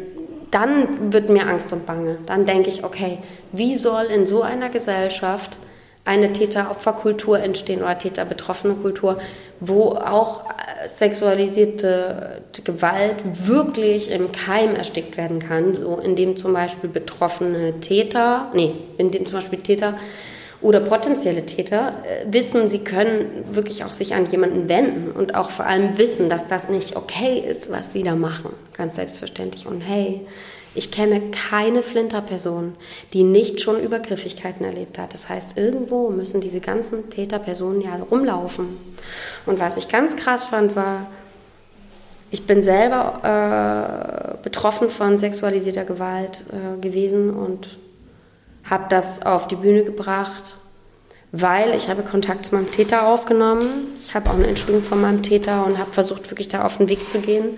dann 0.51 1.13
wird 1.13 1.29
mir 1.29 1.47
Angst 1.47 1.71
und 1.73 1.85
Bange. 1.85 2.17
Dann 2.25 2.45
denke 2.45 2.69
ich, 2.69 2.83
okay, 2.83 3.19
wie 3.51 3.75
soll 3.75 4.05
in 4.05 4.25
so 4.25 4.41
einer 4.41 4.69
Gesellschaft 4.69 5.57
eine 6.05 6.31
Täter-Opfer-Kultur 6.31 7.39
entstehen 7.39 7.81
oder 7.81 7.97
Täter-betroffene 7.97 8.73
Kultur, 8.75 9.19
wo 9.59 9.89
auch 9.91 10.45
äh, 10.45 10.87
sexualisierte 10.87 12.41
Gewalt 12.63 13.17
wirklich 13.47 14.09
im 14.09 14.31
Keim 14.31 14.75
erstickt 14.75 15.17
werden 15.17 15.39
kann, 15.39 15.75
so 15.75 15.99
indem 15.99 16.35
zum 16.35 16.53
Beispiel 16.53 16.89
betroffene 16.89 17.79
Täter, 17.79 18.49
nee, 18.55 18.73
indem 18.97 19.25
zum 19.25 19.39
Beispiel 19.39 19.59
Täter 19.59 19.95
oder 20.61 20.81
potenzielle 20.81 21.45
Täter 21.45 21.93
äh, 22.03 22.25
wissen, 22.31 22.67
sie 22.67 22.79
können 22.79 23.45
wirklich 23.51 23.83
auch 23.83 23.91
sich 23.91 24.13
an 24.13 24.25
jemanden 24.25 24.67
wenden 24.67 25.11
und 25.11 25.35
auch 25.35 25.49
vor 25.49 25.65
allem 25.65 25.97
wissen, 25.97 26.29
dass 26.29 26.47
das 26.47 26.69
nicht 26.69 26.95
okay 26.95 27.39
ist, 27.39 27.71
was 27.71 27.93
sie 27.93 28.03
da 28.03 28.15
machen. 28.15 28.51
Ganz 28.73 28.95
selbstverständlich. 28.95 29.67
Und 29.67 29.81
hey, 29.81 30.21
ich 30.75 30.91
kenne 30.91 31.31
keine 31.31 31.81
Flinter-Person, 31.81 32.75
die 33.13 33.23
nicht 33.23 33.59
schon 33.61 33.81
Übergriffigkeiten 33.81 34.65
erlebt 34.65 34.97
hat. 34.97 35.13
Das 35.13 35.27
heißt, 35.27 35.57
irgendwo 35.57 36.09
müssen 36.09 36.41
diese 36.41 36.59
ganzen 36.59 37.09
Täterpersonen 37.09 37.81
ja 37.81 37.95
rumlaufen. 37.95 38.77
Und 39.45 39.59
was 39.59 39.77
ich 39.77 39.89
ganz 39.89 40.15
krass 40.15 40.47
fand, 40.47 40.75
war, 40.75 41.07
ich 42.31 42.45
bin 42.45 42.61
selber 42.61 44.37
äh, 44.37 44.43
betroffen 44.43 44.89
von 44.89 45.17
sexualisierter 45.17 45.85
Gewalt 45.85 46.43
äh, 46.51 46.79
gewesen 46.79 47.31
und 47.31 47.79
habe 48.69 48.85
das 48.89 49.25
auf 49.25 49.47
die 49.47 49.55
Bühne 49.55 49.83
gebracht, 49.83 50.55
weil 51.31 51.75
ich 51.75 51.89
habe 51.89 52.03
Kontakt 52.03 52.45
zu 52.45 52.55
meinem 52.55 52.71
Täter 52.71 53.07
aufgenommen. 53.07 53.63
Ich 54.01 54.13
habe 54.13 54.29
auch 54.29 54.35
eine 54.35 54.47
Entschuldigung 54.47 54.83
von 54.83 55.01
meinem 55.01 55.23
Täter 55.23 55.65
und 55.65 55.77
habe 55.77 55.91
versucht, 55.91 56.29
wirklich 56.31 56.47
da 56.47 56.65
auf 56.65 56.77
den 56.77 56.89
Weg 56.89 57.09
zu 57.09 57.19
gehen, 57.19 57.57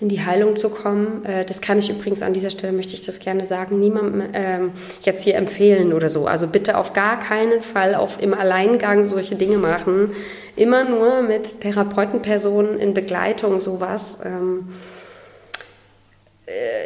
in 0.00 0.08
die 0.08 0.24
Heilung 0.24 0.56
zu 0.56 0.70
kommen. 0.70 1.24
Äh, 1.24 1.44
das 1.44 1.60
kann 1.60 1.78
ich 1.78 1.90
übrigens 1.90 2.22
an 2.22 2.32
dieser 2.32 2.50
Stelle, 2.50 2.72
möchte 2.72 2.94
ich 2.94 3.04
das 3.04 3.18
gerne 3.18 3.44
sagen, 3.44 3.78
niemandem 3.78 4.22
ähm, 4.32 4.72
jetzt 5.02 5.24
hier 5.24 5.36
empfehlen 5.36 5.92
oder 5.92 6.08
so. 6.08 6.26
Also 6.26 6.46
bitte 6.46 6.78
auf 6.78 6.92
gar 6.94 7.20
keinen 7.20 7.60
Fall 7.62 7.94
auf 7.94 8.20
im 8.20 8.32
Alleingang 8.32 9.04
solche 9.04 9.36
Dinge 9.36 9.58
machen. 9.58 10.12
Immer 10.56 10.84
nur 10.84 11.22
mit 11.22 11.60
Therapeutenpersonen 11.60 12.78
in 12.78 12.94
Begleitung 12.94 13.60
sowas. 13.60 14.18
Ähm, 14.24 14.68
äh, 14.68 14.99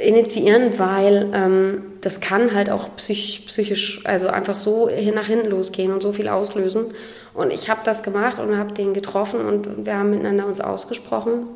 initiieren, 0.03 0.79
weil 0.79 1.31
ähm, 1.33 1.83
das 2.01 2.21
kann 2.21 2.55
halt 2.55 2.71
auch 2.71 2.95
psych 2.97 3.47
psychisch, 3.47 4.03
also 4.05 4.29
einfach 4.29 4.55
so 4.55 4.91
nach 5.15 5.27
hinten 5.27 5.49
losgehen 5.49 5.93
und 5.93 6.03
so 6.03 6.13
viel 6.13 6.29
auslösen. 6.29 6.87
Und 7.33 7.53
ich 7.53 7.71
habe 7.71 7.81
das 7.85 8.03
gemacht 8.03 8.39
und 8.39 8.59
habe 8.59 8.75
den 8.75 8.93
getroffen 8.93 9.41
und 9.41 9.87
wir 9.87 9.99
haben 9.99 10.11
miteinander 10.11 10.47
uns 10.47 10.61
ausgesprochen. 10.61 11.47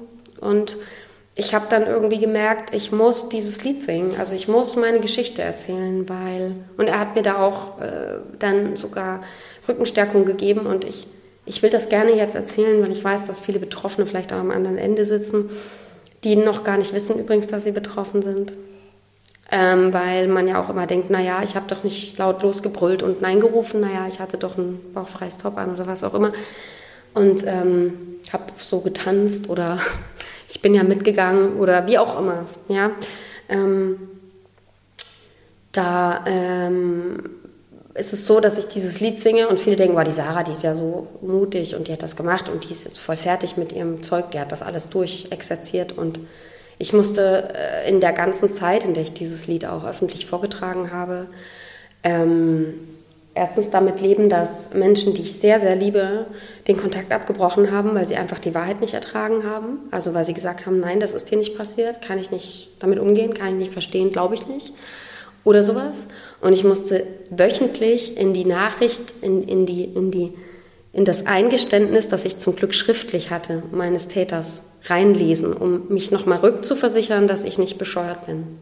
Und 0.40 0.78
ich 1.34 1.54
habe 1.54 1.66
dann 1.68 1.86
irgendwie 1.86 2.18
gemerkt, 2.18 2.74
ich 2.74 2.90
muss 2.92 3.28
dieses 3.28 3.62
Lied 3.62 3.82
singen, 3.82 4.14
also 4.18 4.34
ich 4.34 4.48
muss 4.48 4.74
meine 4.76 5.00
Geschichte 5.00 5.42
erzählen, 5.42 6.08
weil 6.08 6.56
und 6.76 6.88
er 6.88 6.98
hat 6.98 7.14
mir 7.14 7.22
da 7.22 7.36
auch 7.36 7.80
äh, 7.80 8.18
dann 8.38 8.76
sogar 8.76 9.22
Rückenstärkung 9.68 10.24
gegeben 10.24 10.66
und 10.66 10.84
ich 10.84 11.06
ich 11.44 11.62
will 11.62 11.70
das 11.70 11.88
gerne 11.88 12.14
jetzt 12.14 12.34
erzählen, 12.34 12.82
weil 12.82 12.92
ich 12.92 13.02
weiß, 13.02 13.26
dass 13.26 13.40
viele 13.40 13.58
Betroffene 13.58 14.06
vielleicht 14.06 14.34
auch 14.34 14.38
am 14.38 14.50
anderen 14.50 14.76
Ende 14.76 15.06
sitzen 15.06 15.48
die 16.24 16.36
noch 16.36 16.64
gar 16.64 16.76
nicht 16.76 16.92
wissen 16.92 17.18
übrigens, 17.18 17.46
dass 17.46 17.64
sie 17.64 17.72
betroffen 17.72 18.22
sind. 18.22 18.54
Ähm, 19.50 19.94
weil 19.94 20.28
man 20.28 20.46
ja 20.46 20.60
auch 20.60 20.68
immer 20.68 20.86
denkt, 20.86 21.08
naja, 21.08 21.40
ich 21.42 21.56
habe 21.56 21.66
doch 21.68 21.82
nicht 21.82 22.18
laut 22.18 22.42
losgebrüllt 22.42 23.02
und 23.02 23.22
Nein 23.22 23.40
gerufen, 23.40 23.80
naja, 23.80 24.06
ich 24.06 24.20
hatte 24.20 24.36
doch 24.36 24.58
ein 24.58 24.78
bauchfreies 24.92 25.38
Top 25.38 25.56
an 25.56 25.72
oder 25.72 25.86
was 25.86 26.04
auch 26.04 26.12
immer. 26.12 26.32
Und 27.14 27.44
ähm, 27.46 27.94
habe 28.30 28.44
so 28.58 28.80
getanzt 28.80 29.48
oder 29.48 29.78
ich 30.48 30.60
bin 30.60 30.74
ja 30.74 30.82
mitgegangen 30.82 31.56
oder 31.56 31.86
wie 31.86 31.98
auch 31.98 32.18
immer. 32.18 32.44
Ja? 32.68 32.90
Ähm, 33.48 33.98
da 35.72 36.24
ähm, 36.26 37.37
ist 37.98 38.12
es 38.12 38.26
so, 38.26 38.40
dass 38.40 38.58
ich 38.58 38.68
dieses 38.68 39.00
Lied 39.00 39.18
singe 39.18 39.48
und 39.48 39.58
viele 39.58 39.76
denken, 39.76 39.96
wow, 39.96 40.04
die 40.04 40.12
Sarah, 40.12 40.42
die 40.42 40.52
ist 40.52 40.62
ja 40.62 40.74
so 40.74 41.08
mutig 41.20 41.74
und 41.74 41.88
die 41.88 41.92
hat 41.92 42.02
das 42.02 42.16
gemacht 42.16 42.48
und 42.48 42.64
die 42.64 42.72
ist 42.72 42.84
jetzt 42.84 42.98
voll 42.98 43.16
fertig 43.16 43.56
mit 43.56 43.72
ihrem 43.72 44.02
Zeug, 44.02 44.30
die 44.30 44.40
hat 44.40 44.52
das 44.52 44.62
alles 44.62 44.88
durchexerziert 44.88 45.92
und 45.92 46.20
ich 46.78 46.92
musste 46.92 47.52
äh, 47.54 47.88
in 47.88 48.00
der 48.00 48.12
ganzen 48.12 48.50
Zeit, 48.50 48.84
in 48.84 48.94
der 48.94 49.02
ich 49.02 49.12
dieses 49.12 49.46
Lied 49.46 49.66
auch 49.66 49.84
öffentlich 49.84 50.26
vorgetragen 50.26 50.92
habe, 50.92 51.26
ähm, 52.04 52.74
erstens 53.34 53.70
damit 53.70 54.00
leben, 54.00 54.28
dass 54.28 54.72
Menschen, 54.74 55.14
die 55.14 55.22
ich 55.22 55.32
sehr, 55.34 55.58
sehr 55.58 55.74
liebe, 55.74 56.26
den 56.68 56.76
Kontakt 56.76 57.10
abgebrochen 57.10 57.72
haben, 57.72 57.94
weil 57.94 58.06
sie 58.06 58.16
einfach 58.16 58.38
die 58.38 58.54
Wahrheit 58.54 58.80
nicht 58.80 58.94
ertragen 58.94 59.44
haben. 59.44 59.80
Also 59.90 60.14
weil 60.14 60.24
sie 60.24 60.34
gesagt 60.34 60.66
haben, 60.66 60.80
nein, 60.80 61.00
das 61.00 61.12
ist 61.12 61.30
dir 61.30 61.38
nicht 61.38 61.56
passiert, 61.56 62.00
kann 62.02 62.18
ich 62.18 62.30
nicht 62.30 62.68
damit 62.78 62.98
umgehen, 62.98 63.34
kann 63.34 63.48
ich 63.48 63.54
nicht 63.54 63.72
verstehen, 63.72 64.10
glaube 64.10 64.34
ich 64.34 64.46
nicht 64.46 64.72
oder 65.48 65.62
sowas. 65.62 66.06
Und 66.42 66.52
ich 66.52 66.62
musste 66.62 67.06
wöchentlich 67.30 68.18
in 68.18 68.34
die 68.34 68.44
Nachricht, 68.44 69.14
in, 69.22 69.42
in, 69.42 69.64
die, 69.64 69.84
in, 69.84 70.10
die, 70.10 70.34
in 70.92 71.06
das 71.06 71.24
Eingeständnis, 71.26 72.08
das 72.08 72.26
ich 72.26 72.36
zum 72.36 72.54
Glück 72.54 72.74
schriftlich 72.74 73.30
hatte, 73.30 73.62
meines 73.72 74.08
Täters 74.08 74.60
reinlesen, 74.84 75.54
um 75.54 75.88
mich 75.88 76.10
nochmal 76.10 76.40
rückzuversichern, 76.40 77.26
dass 77.26 77.44
ich 77.44 77.58
nicht 77.58 77.78
bescheuert 77.78 78.26
bin. 78.26 78.58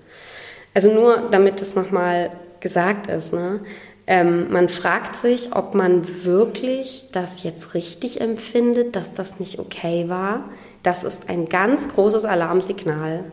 Also 0.74 0.93
nur, 0.93 1.28
damit 1.32 1.61
das 1.61 1.74
nochmal 1.74 2.30
gesagt 2.61 3.09
ist. 3.09 3.32
Ne? 3.32 3.61
Ähm, 4.07 4.53
man 4.53 4.68
fragt 4.68 5.16
sich, 5.16 5.57
ob 5.57 5.74
man 5.74 6.24
wirklich 6.24 7.07
das 7.11 7.43
jetzt 7.43 7.74
richtig 7.74 8.20
empfindet, 8.20 8.95
dass 8.95 9.12
das 9.12 9.41
nicht 9.41 9.59
okay 9.59 10.09
war. 10.09 10.51
Das 10.84 11.03
ist 11.03 11.28
ein 11.28 11.47
ganz 11.47 11.89
großes 11.89 12.24
Alarmsignal 12.24 13.24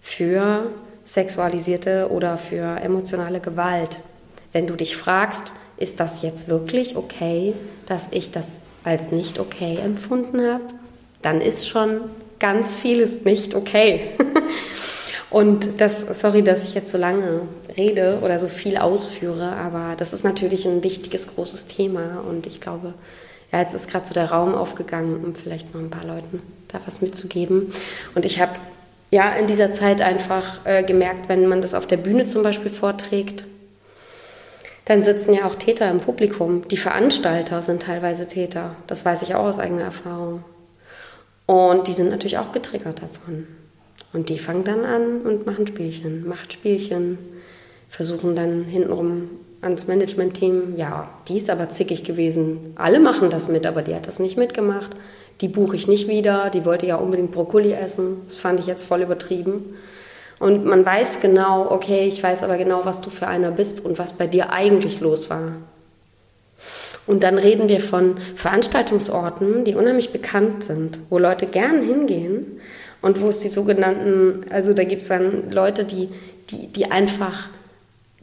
für 0.00 0.70
sexualisierte 1.04 2.10
oder 2.10 2.38
für 2.38 2.80
emotionale 2.80 3.40
Gewalt. 3.40 3.98
wenn 4.52 4.66
du 4.66 4.76
dich 4.76 4.96
fragst, 4.96 5.52
ist 5.78 5.98
das 5.98 6.20
jetzt 6.20 6.46
wirklich 6.46 6.96
okay, 6.96 7.54
dass 7.86 8.08
ich 8.10 8.30
das 8.30 8.68
als 8.84 9.10
nicht 9.10 9.38
okay 9.38 9.78
empfunden 9.82 10.42
habe, 10.42 10.64
dann 11.22 11.40
ist 11.40 11.66
schon 11.66 12.02
ganz 12.38 12.76
vieles 12.76 13.24
nicht 13.24 13.54
okay. 13.54 14.10
Und 15.30 15.80
das, 15.80 16.04
sorry, 16.20 16.42
dass 16.42 16.68
ich 16.68 16.74
jetzt 16.74 16.90
so 16.90 16.98
lange 16.98 17.48
rede 17.74 18.18
oder 18.22 18.38
so 18.38 18.48
viel 18.48 18.76
ausführe, 18.76 19.56
aber 19.56 19.94
das 19.96 20.12
ist 20.12 20.24
natürlich 20.24 20.66
ein 20.66 20.84
wichtiges, 20.84 21.26
großes 21.26 21.68
Thema 21.68 22.22
und 22.28 22.46
ich 22.46 22.60
glaube, 22.60 22.92
ja, 23.50 23.60
jetzt 23.60 23.74
ist 23.74 23.88
gerade 23.88 24.06
so 24.06 24.12
der 24.12 24.30
Raum 24.30 24.54
aufgegangen, 24.54 25.24
um 25.24 25.34
vielleicht 25.34 25.72
noch 25.72 25.80
ein 25.80 25.88
paar 25.88 26.04
Leuten 26.04 26.42
da 26.68 26.80
was 26.84 27.00
mitzugeben. 27.00 27.72
Und 28.14 28.26
ich 28.26 28.40
habe 28.42 28.52
ja 29.12 29.30
in 29.34 29.46
dieser 29.46 29.72
Zeit 29.74 30.00
einfach 30.00 30.64
äh, 30.64 30.82
gemerkt, 30.82 31.28
wenn 31.28 31.46
man 31.46 31.62
das 31.62 31.74
auf 31.74 31.86
der 31.86 31.98
Bühne 31.98 32.26
zum 32.26 32.42
Beispiel 32.42 32.72
vorträgt, 32.72 33.44
dann 34.86 35.02
sitzen 35.02 35.34
ja 35.34 35.46
auch 35.46 35.54
Täter 35.54 35.88
im 35.90 36.00
Publikum. 36.00 36.66
Die 36.68 36.76
Veranstalter 36.76 37.62
sind 37.62 37.82
teilweise 37.82 38.26
Täter. 38.26 38.74
Das 38.88 39.04
weiß 39.04 39.22
ich 39.22 39.34
auch 39.36 39.44
aus 39.44 39.60
eigener 39.60 39.82
Erfahrung. 39.82 40.42
Und 41.46 41.86
die 41.86 41.92
sind 41.92 42.10
natürlich 42.10 42.38
auch 42.38 42.52
getriggert 42.52 43.02
davon. 43.02 43.46
Und 44.12 44.28
die 44.28 44.38
fangen 44.38 44.64
dann 44.64 44.84
an 44.84 45.20
und 45.20 45.46
machen 45.46 45.66
Spielchen, 45.66 46.26
Machtspielchen, 46.26 47.18
versuchen 47.88 48.34
dann 48.34 48.64
hintenrum 48.64 49.30
ans 49.60 49.86
Management-Team, 49.86 50.74
ja, 50.76 51.08
die 51.28 51.36
ist 51.36 51.48
aber 51.48 51.68
zickig 51.68 52.02
gewesen. 52.02 52.72
Alle 52.74 52.98
machen 52.98 53.30
das 53.30 53.48
mit, 53.48 53.64
aber 53.64 53.82
die 53.82 53.94
hat 53.94 54.08
das 54.08 54.18
nicht 54.18 54.36
mitgemacht. 54.36 54.90
Die 55.40 55.48
buche 55.48 55.76
ich 55.76 55.88
nicht 55.88 56.08
wieder, 56.08 56.50
die 56.50 56.64
wollte 56.64 56.86
ja 56.86 56.96
unbedingt 56.96 57.32
Brokkoli 57.32 57.72
essen. 57.72 58.22
Das 58.26 58.36
fand 58.36 58.60
ich 58.60 58.66
jetzt 58.66 58.84
voll 58.84 59.02
übertrieben. 59.02 59.76
Und 60.38 60.64
man 60.64 60.84
weiß 60.84 61.20
genau, 61.20 61.70
okay, 61.70 62.06
ich 62.06 62.22
weiß 62.22 62.42
aber 62.42 62.56
genau, 62.56 62.84
was 62.84 63.00
du 63.00 63.10
für 63.10 63.28
einer 63.28 63.50
bist 63.50 63.84
und 63.84 63.98
was 63.98 64.14
bei 64.14 64.26
dir 64.26 64.52
eigentlich 64.52 65.00
los 65.00 65.30
war. 65.30 65.52
Und 67.06 67.22
dann 67.24 67.38
reden 67.38 67.68
wir 67.68 67.80
von 67.80 68.16
Veranstaltungsorten, 68.36 69.64
die 69.64 69.74
unheimlich 69.74 70.10
bekannt 70.10 70.64
sind, 70.64 70.98
wo 71.10 71.18
Leute 71.18 71.46
gern 71.46 71.82
hingehen 71.82 72.60
und 73.02 73.20
wo 73.20 73.28
es 73.28 73.40
die 73.40 73.48
sogenannten, 73.48 74.44
also 74.50 74.72
da 74.72 74.84
gibt 74.84 75.02
es 75.02 75.08
dann 75.08 75.50
Leute, 75.50 75.84
die, 75.84 76.08
die, 76.50 76.68
die 76.68 76.90
einfach 76.90 77.48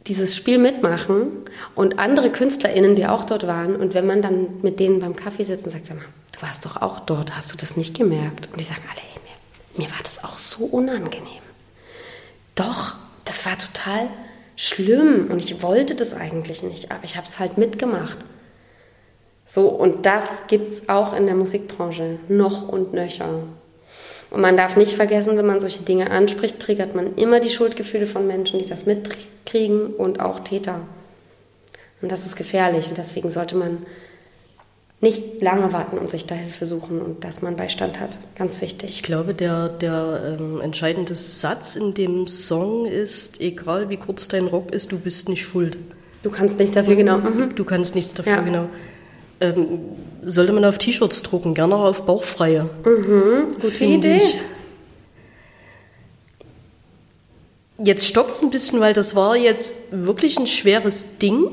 dieses 0.06 0.34
Spiel 0.34 0.58
mitmachen 0.58 1.26
und 1.74 1.98
andere 1.98 2.30
KünstlerInnen, 2.30 2.96
die 2.96 3.06
auch 3.06 3.24
dort 3.24 3.46
waren. 3.46 3.76
Und 3.76 3.92
wenn 3.92 4.06
man 4.06 4.22
dann 4.22 4.46
mit 4.62 4.80
denen 4.80 4.98
beim 4.98 5.14
Kaffee 5.14 5.44
sitzt 5.44 5.64
und 5.64 5.70
sagt, 5.70 5.86
sag 5.86 5.96
mal, 5.96 6.06
du 6.32 6.42
warst 6.42 6.64
doch 6.64 6.80
auch 6.80 7.00
dort, 7.00 7.36
hast 7.36 7.52
du 7.52 7.56
das 7.56 7.76
nicht 7.76 7.96
gemerkt? 7.96 8.48
Und 8.50 8.60
die 8.60 8.64
sagen 8.64 8.82
alle, 8.90 9.00
hey, 9.00 9.20
mir, 9.24 9.84
mir 9.86 9.90
war 9.90 10.02
das 10.02 10.24
auch 10.24 10.34
so 10.34 10.64
unangenehm. 10.64 11.42
Doch, 12.54 12.96
das 13.24 13.46
war 13.46 13.56
total 13.58 14.08
schlimm 14.56 15.28
und 15.30 15.42
ich 15.42 15.62
wollte 15.62 15.94
das 15.94 16.14
eigentlich 16.14 16.62
nicht, 16.62 16.90
aber 16.90 17.04
ich 17.04 17.16
habe 17.16 17.26
es 17.26 17.38
halt 17.38 17.56
mitgemacht. 17.56 18.18
So, 19.46 19.68
und 19.68 20.06
das 20.06 20.42
gibt 20.46 20.70
es 20.70 20.88
auch 20.88 21.12
in 21.12 21.26
der 21.26 21.34
Musikbranche 21.34 22.18
noch 22.28 22.68
und 22.68 22.92
nöcher. 22.92 23.40
Und 24.30 24.40
man 24.40 24.56
darf 24.56 24.76
nicht 24.76 24.92
vergessen, 24.92 25.36
wenn 25.36 25.46
man 25.46 25.60
solche 25.60 25.82
Dinge 25.82 26.10
anspricht, 26.10 26.60
triggert 26.60 26.94
man 26.94 27.16
immer 27.16 27.40
die 27.40 27.48
Schuldgefühle 27.48 28.06
von 28.06 28.26
Menschen, 28.26 28.60
die 28.60 28.66
das 28.68 28.86
mitkriegen 28.86 29.88
und 29.88 30.20
auch 30.20 30.40
Täter. 30.40 30.80
Und 32.00 32.12
das 32.12 32.26
ist 32.26 32.36
gefährlich 32.36 32.88
und 32.88 32.96
deswegen 32.96 33.28
sollte 33.28 33.56
man 33.56 33.84
nicht 35.00 35.40
lange 35.40 35.72
warten 35.72 35.96
und 35.96 36.10
sich 36.10 36.26
da 36.26 36.34
Hilfe 36.34 36.66
suchen 36.66 37.00
und 37.00 37.24
dass 37.24 37.40
man 37.40 37.56
Beistand 37.56 37.98
hat. 37.98 38.18
Ganz 38.36 38.60
wichtig. 38.60 38.90
Ich 38.90 39.02
glaube, 39.02 39.32
der, 39.32 39.68
der 39.68 40.36
ähm, 40.38 40.60
entscheidende 40.60 41.14
Satz 41.14 41.74
in 41.74 41.94
dem 41.94 42.28
Song 42.28 42.84
ist, 42.84 43.40
egal 43.40 43.88
wie 43.88 43.96
kurz 43.96 44.28
dein 44.28 44.46
Rock 44.46 44.72
ist, 44.72 44.92
du 44.92 44.98
bist 44.98 45.28
nicht 45.30 45.42
schuld. 45.42 45.78
Du 46.22 46.30
kannst 46.30 46.58
nichts 46.58 46.74
dafür, 46.74 46.96
genau. 46.96 47.16
Mhm. 47.16 47.54
Du 47.54 47.64
kannst 47.64 47.94
nichts 47.94 48.12
dafür, 48.12 48.32
ja. 48.32 48.40
genau. 48.42 48.68
Ähm, 49.40 49.80
sollte 50.20 50.52
man 50.52 50.66
auf 50.66 50.76
T-Shirts 50.76 51.22
drucken, 51.22 51.54
gerne 51.54 51.76
auch 51.76 51.84
auf 51.84 52.02
Bauchfreie. 52.02 52.68
Mhm, 52.84 53.54
gute 53.58 53.84
Idee. 53.86 54.18
Ich. 54.18 54.38
Jetzt 57.82 58.06
stockt 58.06 58.32
es 58.32 58.42
ein 58.42 58.50
bisschen, 58.50 58.80
weil 58.80 58.92
das 58.92 59.16
war 59.16 59.34
jetzt 59.34 59.72
wirklich 59.90 60.38
ein 60.38 60.46
schweres 60.46 61.16
Ding, 61.16 61.46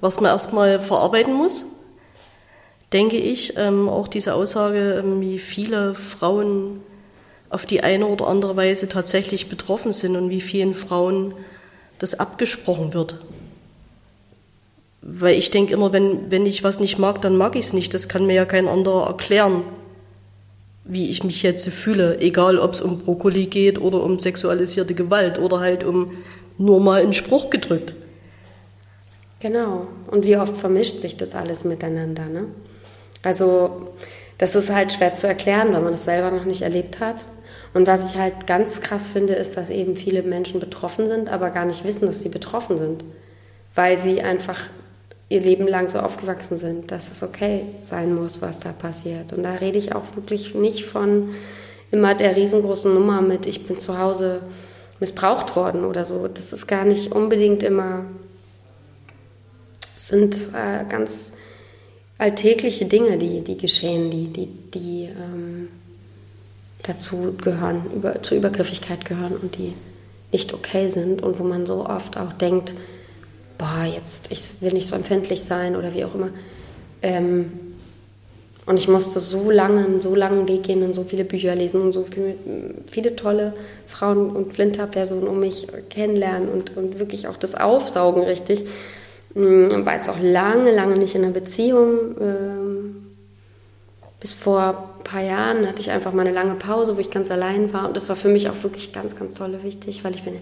was 0.00 0.20
man 0.20 0.30
erstmal 0.30 0.78
verarbeiten 0.78 1.34
muss, 1.34 1.64
denke 2.92 3.16
ich. 3.16 3.54
Ähm, 3.56 3.88
auch 3.88 4.08
diese 4.08 4.34
Aussage, 4.34 5.02
ähm, 5.04 5.20
wie 5.20 5.38
viele 5.38 5.94
Frauen 5.94 6.80
auf 7.48 7.66
die 7.66 7.82
eine 7.82 8.06
oder 8.06 8.28
andere 8.28 8.56
Weise 8.56 8.88
tatsächlich 8.88 9.48
betroffen 9.48 9.92
sind 9.92 10.16
und 10.16 10.30
wie 10.30 10.40
vielen 10.40 10.74
Frauen 10.74 11.34
das 11.98 12.18
abgesprochen 12.18 12.94
wird. 12.94 13.16
Weil 15.02 15.36
ich 15.36 15.50
denke 15.50 15.74
immer, 15.74 15.92
wenn, 15.92 16.30
wenn 16.30 16.46
ich 16.46 16.62
was 16.62 16.78
nicht 16.78 16.98
mag, 16.98 17.20
dann 17.22 17.36
mag 17.36 17.56
ich 17.56 17.66
es 17.66 17.72
nicht. 17.72 17.92
Das 17.94 18.08
kann 18.08 18.26
mir 18.26 18.34
ja 18.34 18.44
kein 18.44 18.68
anderer 18.68 19.06
erklären, 19.06 19.64
wie 20.84 21.10
ich 21.10 21.24
mich 21.24 21.42
jetzt 21.42 21.68
fühle. 21.68 22.20
Egal, 22.20 22.58
ob 22.58 22.74
es 22.74 22.80
um 22.80 22.98
Brokkoli 22.98 23.46
geht 23.46 23.80
oder 23.80 24.02
um 24.02 24.18
sexualisierte 24.18 24.94
Gewalt 24.94 25.38
oder 25.38 25.60
halt 25.60 25.84
um 25.84 26.12
nur 26.58 26.80
mal 26.80 27.02
einen 27.02 27.14
Spruch 27.14 27.50
gedrückt. 27.50 27.94
Genau. 29.40 29.88
Und 30.06 30.26
wie 30.26 30.36
oft 30.36 30.56
vermischt 30.56 31.00
sich 31.00 31.16
das 31.16 31.34
alles 31.34 31.64
miteinander, 31.64 32.26
ne? 32.26 32.44
Also, 33.22 33.88
das 34.38 34.54
ist 34.54 34.70
halt 34.70 34.92
schwer 34.92 35.14
zu 35.14 35.26
erklären, 35.26 35.72
wenn 35.72 35.82
man 35.82 35.92
das 35.92 36.04
selber 36.04 36.30
noch 36.30 36.44
nicht 36.44 36.62
erlebt 36.62 37.00
hat. 37.00 37.24
Und 37.72 37.86
was 37.86 38.10
ich 38.10 38.18
halt 38.18 38.46
ganz 38.46 38.80
krass 38.80 39.06
finde, 39.06 39.34
ist, 39.34 39.56
dass 39.56 39.70
eben 39.70 39.96
viele 39.96 40.22
Menschen 40.22 40.60
betroffen 40.60 41.06
sind, 41.06 41.28
aber 41.28 41.50
gar 41.50 41.64
nicht 41.64 41.84
wissen, 41.84 42.06
dass 42.06 42.22
sie 42.22 42.28
betroffen 42.28 42.76
sind. 42.78 43.04
Weil 43.74 43.98
sie 43.98 44.22
einfach 44.22 44.58
ihr 45.28 45.40
Leben 45.40 45.68
lang 45.68 45.88
so 45.88 46.00
aufgewachsen 46.00 46.56
sind, 46.56 46.90
dass 46.90 47.10
es 47.10 47.22
okay 47.22 47.64
sein 47.84 48.14
muss, 48.14 48.42
was 48.42 48.58
da 48.58 48.72
passiert. 48.72 49.32
Und 49.32 49.44
da 49.44 49.54
rede 49.54 49.78
ich 49.78 49.94
auch 49.94 50.16
wirklich 50.16 50.54
nicht 50.54 50.84
von 50.84 51.34
immer 51.92 52.14
der 52.14 52.36
riesengroßen 52.36 52.92
Nummer 52.92 53.22
mit, 53.22 53.46
ich 53.46 53.66
bin 53.66 53.78
zu 53.78 53.98
Hause 53.98 54.40
missbraucht 54.98 55.54
worden 55.54 55.84
oder 55.84 56.04
so. 56.04 56.28
Das 56.28 56.52
ist 56.52 56.66
gar 56.66 56.84
nicht 56.84 57.12
unbedingt 57.12 57.62
immer, 57.62 58.04
es 59.96 60.08
sind 60.08 60.36
äh, 60.52 60.84
ganz 60.88 61.32
alltägliche 62.20 62.84
Dinge, 62.84 63.16
die, 63.16 63.40
die 63.40 63.56
geschehen, 63.56 64.10
die, 64.10 64.26
die, 64.26 64.46
die 64.46 65.04
ähm, 65.04 65.68
dazu 66.82 67.34
gehören, 67.42 67.82
über, 67.94 68.22
zur 68.22 68.36
Übergriffigkeit 68.36 69.04
gehören 69.04 69.36
und 69.36 69.56
die 69.56 69.74
nicht 70.30 70.52
okay 70.52 70.88
sind 70.88 71.22
und 71.22 71.38
wo 71.38 71.44
man 71.44 71.64
so 71.64 71.86
oft 71.86 72.18
auch 72.18 72.32
denkt, 72.34 72.74
boah, 73.56 73.86
jetzt, 73.94 74.30
ich 74.30 74.60
will 74.60 74.72
nicht 74.72 74.86
so 74.86 74.94
empfindlich 74.94 75.42
sein 75.42 75.76
oder 75.76 75.94
wie 75.94 76.04
auch 76.04 76.14
immer. 76.14 76.28
Ähm, 77.02 77.52
und 78.66 78.76
ich 78.76 78.86
musste 78.86 79.18
so 79.18 79.50
lange, 79.50 79.84
einen 79.84 80.00
so 80.02 80.14
langen 80.14 80.46
Weg 80.46 80.64
gehen 80.64 80.82
und 80.82 80.94
so 80.94 81.04
viele 81.04 81.24
Bücher 81.24 81.54
lesen 81.54 81.80
und 81.80 81.92
so 81.92 82.04
viel, 82.04 82.36
viele 82.90 83.16
tolle 83.16 83.54
Frauen 83.86 84.30
und 84.30 84.54
Flinterpersonen 84.54 85.26
um 85.26 85.40
mich 85.40 85.66
kennenlernen 85.88 86.50
und, 86.50 86.76
und 86.76 86.98
wirklich 86.98 87.26
auch 87.26 87.38
das 87.38 87.54
Aufsaugen 87.54 88.22
richtig. 88.22 88.64
Ähm, 89.34 89.84
war 89.84 89.94
jetzt 89.94 90.08
auch 90.08 90.20
lange, 90.20 90.72
lange 90.72 90.94
nicht 90.94 91.14
in 91.14 91.24
einer 91.24 91.32
Beziehung. 91.32 92.16
Ähm, 92.20 92.96
bis 94.20 94.34
vor 94.34 94.94
ein 94.98 95.04
paar 95.04 95.22
Jahren 95.22 95.66
hatte 95.66 95.80
ich 95.80 95.90
einfach 95.90 96.12
mal 96.12 96.26
eine 96.26 96.34
lange 96.34 96.54
Pause, 96.54 96.96
wo 96.96 97.00
ich 97.00 97.10
ganz 97.10 97.30
allein 97.30 97.72
war. 97.72 97.88
Und 97.88 97.96
das 97.96 98.08
war 98.08 98.16
für 98.16 98.28
mich 98.28 98.48
auch 98.50 98.62
wirklich 98.62 98.92
ganz, 98.92 99.16
ganz 99.16 99.34
toll 99.34 99.58
wichtig, 99.62 100.04
weil 100.04 100.14
ich 100.14 100.22
bin 100.24 100.34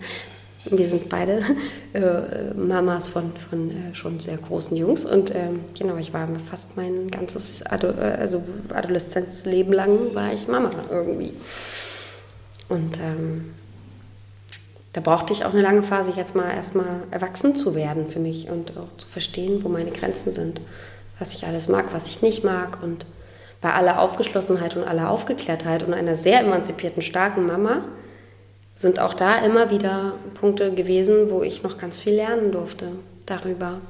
wir 0.70 0.88
sind 0.88 1.08
beide 1.08 1.42
äh, 1.92 2.54
Mamas 2.54 3.08
von, 3.08 3.32
von 3.48 3.70
äh, 3.70 3.94
schon 3.94 4.20
sehr 4.20 4.36
großen 4.36 4.76
Jungs 4.76 5.04
und 5.04 5.34
ähm, 5.34 5.60
genau, 5.78 5.96
ich 5.96 6.12
war 6.12 6.28
fast 6.50 6.76
mein 6.76 7.10
ganzes 7.10 7.64
Ado 7.64 7.88
äh, 7.88 8.16
also 8.18 8.42
Adoleszenzleben 8.70 9.72
lang 9.72 10.14
war 10.14 10.32
ich 10.32 10.48
Mama 10.48 10.70
irgendwie. 10.90 11.32
Und 12.68 12.98
ähm, 12.98 13.54
da 14.98 15.02
brauchte 15.14 15.32
ich 15.32 15.44
auch 15.44 15.52
eine 15.52 15.62
lange 15.62 15.84
Phase, 15.84 16.12
jetzt 16.16 16.34
mal 16.34 16.50
erstmal 16.50 17.04
erwachsen 17.12 17.54
zu 17.54 17.76
werden 17.76 18.08
für 18.08 18.18
mich 18.18 18.50
und 18.50 18.72
auch 18.76 18.88
zu 18.98 19.06
verstehen, 19.06 19.62
wo 19.62 19.68
meine 19.68 19.92
Grenzen 19.92 20.32
sind, 20.32 20.60
was 21.20 21.36
ich 21.36 21.46
alles 21.46 21.68
mag, 21.68 21.92
was 21.92 22.08
ich 22.08 22.20
nicht 22.20 22.42
mag 22.42 22.82
und 22.82 23.06
bei 23.60 23.72
aller 23.72 24.00
Aufgeschlossenheit 24.00 24.74
und 24.74 24.82
aller 24.82 25.08
Aufgeklärtheit 25.08 25.84
und 25.84 25.94
einer 25.94 26.16
sehr 26.16 26.40
emanzipierten, 26.40 27.00
starken 27.00 27.46
Mama 27.46 27.82
sind 28.74 28.98
auch 28.98 29.14
da 29.14 29.38
immer 29.38 29.70
wieder 29.70 30.14
Punkte 30.34 30.74
gewesen, 30.74 31.30
wo 31.30 31.44
ich 31.44 31.62
noch 31.62 31.78
ganz 31.78 32.00
viel 32.00 32.14
lernen 32.14 32.50
durfte 32.50 32.90
darüber. 33.24 33.80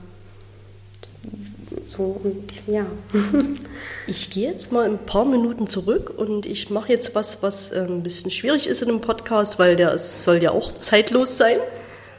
So 1.84 2.20
und 2.22 2.52
ja. 2.66 2.86
ich 4.06 4.30
gehe 4.30 4.50
jetzt 4.50 4.72
mal 4.72 4.84
ein 4.84 4.98
paar 4.98 5.24
Minuten 5.24 5.66
zurück 5.66 6.12
und 6.16 6.46
ich 6.46 6.70
mache 6.70 6.92
jetzt 6.92 7.14
was, 7.14 7.42
was 7.42 7.72
äh, 7.72 7.80
ein 7.80 8.02
bisschen 8.02 8.30
schwierig 8.30 8.66
ist 8.66 8.82
in 8.82 8.88
einem 8.88 9.00
Podcast, 9.00 9.58
weil 9.58 9.76
der 9.76 9.98
soll 9.98 10.42
ja 10.42 10.50
auch 10.50 10.72
zeitlos 10.72 11.36
sein. 11.36 11.56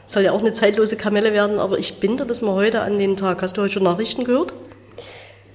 Soll 0.06 0.24
ja 0.24 0.32
auch 0.32 0.40
eine 0.40 0.52
zeitlose 0.52 0.96
Kamelle 0.96 1.32
werden, 1.32 1.58
aber 1.58 1.78
ich 1.78 2.00
binde 2.00 2.26
das 2.26 2.42
mal 2.42 2.54
heute 2.54 2.80
an 2.80 2.98
den 2.98 3.16
Tag. 3.16 3.42
Hast 3.42 3.56
du 3.56 3.62
heute 3.62 3.74
schon 3.74 3.84
Nachrichten 3.84 4.24
gehört? 4.24 4.52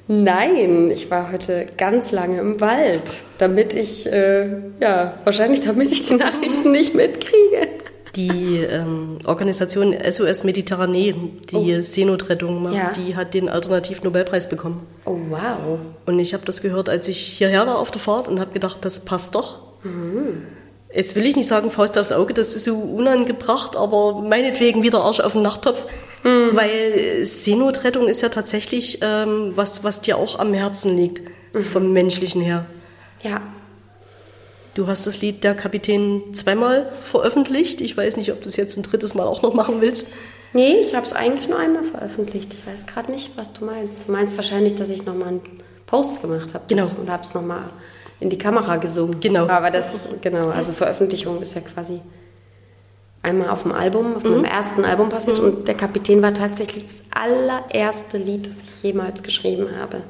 Nein, 0.07 0.91
ich 0.91 1.09
war 1.09 1.31
heute 1.31 1.65
ganz 1.77 2.11
lange 2.11 2.39
im 2.39 2.61
Wald, 2.61 3.21
damit 3.39 3.73
ich, 3.73 4.05
äh, 4.05 4.47
ja, 4.79 5.15
wahrscheinlich 5.23 5.61
damit 5.61 5.91
ich 5.91 6.05
die 6.05 6.13
Nachrichten 6.13 6.71
nicht 6.71 6.93
mitkriege. 6.93 7.69
Die 8.15 8.57
ähm, 8.69 9.17
Organisation 9.25 9.93
SOS 10.09 10.43
Mediterranee, 10.43 11.13
die 11.51 11.55
Oh. 11.77 11.81
Seenotrettung 11.81 12.63
macht, 12.63 12.75
Ja. 12.75 12.91
die 12.93 13.15
hat 13.15 13.33
den 13.33 13.49
Alternativ-Nobelpreis 13.49 14.47
bekommen. 14.49 14.85
Oh, 15.05 15.17
wow. 15.29 15.79
Und 16.05 16.19
ich 16.19 16.33
habe 16.33 16.45
das 16.45 16.61
gehört, 16.61 16.87
als 16.89 17.07
ich 17.07 17.17
hierher 17.17 17.67
war 17.67 17.79
auf 17.79 17.91
der 17.91 17.99
Fahrt 17.99 18.27
und 18.27 18.39
habe 18.39 18.51
gedacht, 18.53 18.79
das 18.81 19.01
passt 19.01 19.35
doch. 19.35 19.59
Jetzt 20.93 21.15
will 21.15 21.25
ich 21.25 21.35
nicht 21.35 21.47
sagen 21.47 21.69
Faust 21.71 21.97
aufs 21.97 22.11
Auge, 22.13 22.33
das 22.33 22.55
ist 22.55 22.63
so 22.63 22.75
unangebracht, 22.77 23.75
aber 23.75 24.21
meinetwegen 24.21 24.81
wieder 24.81 25.01
Arsch 25.01 25.19
auf 25.19 25.33
den 25.33 25.41
Nachttopf, 25.41 25.85
weil 26.23 27.25
Seenotrettung 27.25 28.07
ist 28.07 28.21
ja 28.21 28.29
tatsächlich 28.29 28.99
ähm, 29.01 29.51
was, 29.55 29.83
was 29.83 30.01
dir 30.01 30.17
auch 30.17 30.39
am 30.39 30.53
Herzen 30.53 30.95
liegt, 30.95 31.21
vom 31.71 31.91
Menschlichen 31.93 32.41
her. 32.41 32.65
Ja. 33.21 33.41
Du 34.75 34.87
hast 34.87 35.07
das 35.07 35.21
Lied 35.21 35.43
Der 35.43 35.55
Kapitän 35.55 36.21
zweimal 36.33 36.91
veröffentlicht. 37.01 37.79
Ich 37.81 37.95
weiß 37.95 38.17
nicht, 38.17 38.31
ob 38.31 38.41
du 38.41 38.49
es 38.49 38.57
jetzt 38.57 38.77
ein 38.77 38.83
drittes 38.83 39.15
Mal 39.15 39.25
auch 39.25 39.41
noch 39.41 39.53
machen 39.53 39.79
willst. 39.79 40.09
Nee, 40.53 40.75
ich 40.81 40.93
habe 40.95 41.05
es 41.05 41.13
eigentlich 41.13 41.47
nur 41.49 41.57
einmal 41.57 41.83
veröffentlicht. 41.83 42.53
Ich 42.53 42.67
weiß 42.67 42.85
gerade 42.85 43.11
nicht, 43.11 43.37
was 43.37 43.53
du 43.53 43.65
meinst. 43.65 44.07
Du 44.07 44.11
meinst 44.11 44.35
wahrscheinlich, 44.37 44.75
dass 44.75 44.89
ich 44.89 45.05
nochmal 45.05 45.29
einen 45.29 45.41
Post 45.85 46.21
gemacht 46.21 46.53
habe 46.53 46.65
Genau. 46.67 46.87
und 46.99 47.09
habe 47.09 47.23
es 47.23 47.33
nochmal 47.33 47.69
in 48.19 48.29
die 48.29 48.37
Kamera 48.37 48.75
gesungen. 48.77 49.19
Genau. 49.21 49.47
Aber 49.47 49.71
das, 49.71 50.15
genau, 50.21 50.49
also 50.49 50.73
Veröffentlichung 50.73 51.41
ist 51.41 51.55
ja 51.55 51.61
quasi 51.61 52.01
einmal 53.21 53.49
auf 53.49 53.63
dem 53.63 53.71
Album, 53.71 54.15
auf 54.17 54.23
Mhm. 54.23 54.31
meinem 54.31 54.43
ersten 54.45 54.83
Album 54.85 55.09
passiert 55.09 55.39
und 55.39 55.67
der 55.67 55.75
Kapitän 55.75 56.21
war 56.21 56.33
tatsächlich 56.33 56.85
das 56.85 57.03
allererste 57.11 58.17
Lied, 58.17 58.47
das 58.47 58.55
ich 58.61 58.83
jemals 58.83 59.23
geschrieben 59.23 59.67
habe. 59.79 60.03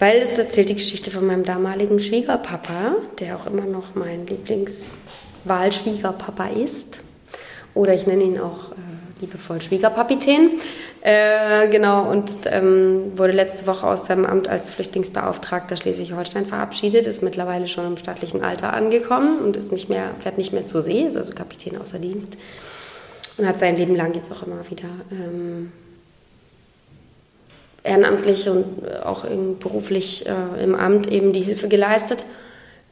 Weil 0.00 0.22
es 0.22 0.36
erzählt 0.38 0.70
die 0.70 0.74
Geschichte 0.74 1.10
von 1.10 1.26
meinem 1.26 1.44
damaligen 1.44 2.00
Schwiegerpapa, 2.00 2.94
der 3.18 3.36
auch 3.36 3.46
immer 3.46 3.66
noch 3.66 3.94
mein 3.94 4.26
Lieblingswahlschwiegerpapa 4.26 6.46
ist. 6.48 7.00
Oder 7.74 7.92
ich 7.92 8.06
nenne 8.06 8.24
ihn 8.24 8.40
auch 8.40 8.72
äh, 8.72 8.76
liebevoll 9.20 9.60
Schwiegerpapitän. 9.60 10.52
Äh, 11.02 11.68
genau, 11.68 12.10
und 12.10 12.30
ähm, 12.46 13.12
wurde 13.14 13.34
letzte 13.34 13.66
Woche 13.66 13.86
aus 13.86 14.06
seinem 14.06 14.24
Amt 14.24 14.48
als 14.48 14.70
Flüchtlingsbeauftragter 14.70 15.76
Schleswig-Holstein 15.76 16.46
verabschiedet, 16.46 17.06
ist 17.06 17.22
mittlerweile 17.22 17.68
schon 17.68 17.86
im 17.86 17.98
staatlichen 17.98 18.42
Alter 18.42 18.72
angekommen 18.72 19.40
und 19.40 19.54
ist 19.54 19.70
nicht 19.70 19.90
mehr, 19.90 20.12
fährt 20.18 20.38
nicht 20.38 20.54
mehr 20.54 20.64
zur 20.64 20.80
See, 20.80 21.02
ist 21.02 21.18
also 21.18 21.34
Kapitän 21.34 21.78
außer 21.78 21.98
Dienst 21.98 22.38
und 23.36 23.46
hat 23.46 23.58
sein 23.58 23.76
Leben 23.76 23.96
lang 23.96 24.14
jetzt 24.14 24.32
auch 24.32 24.44
immer 24.46 24.64
wieder 24.70 24.88
ähm, 25.10 25.72
ehrenamtlich 27.82 28.48
und 28.48 28.64
äh, 28.86 28.98
auch 29.04 29.24
beruflich 29.58 30.26
äh, 30.26 30.62
im 30.62 30.74
Amt 30.74 31.06
eben 31.06 31.32
die 31.32 31.40
Hilfe 31.40 31.68
geleistet, 31.68 32.24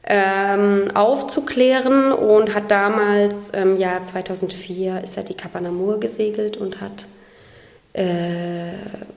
ähm, 0.05 0.91
aufzuklären 0.95 2.12
und 2.12 2.55
hat 2.55 2.70
damals 2.70 3.51
im 3.51 3.76
Jahr 3.76 4.03
2004 4.03 5.03
ist 5.03 5.16
er 5.16 5.22
die 5.22 5.34
Kap 5.34 5.55
Anamur 5.55 6.01
gesegelt 6.01 6.57
und 6.57 6.80
hat 6.80 7.07
äh, 7.93 8.72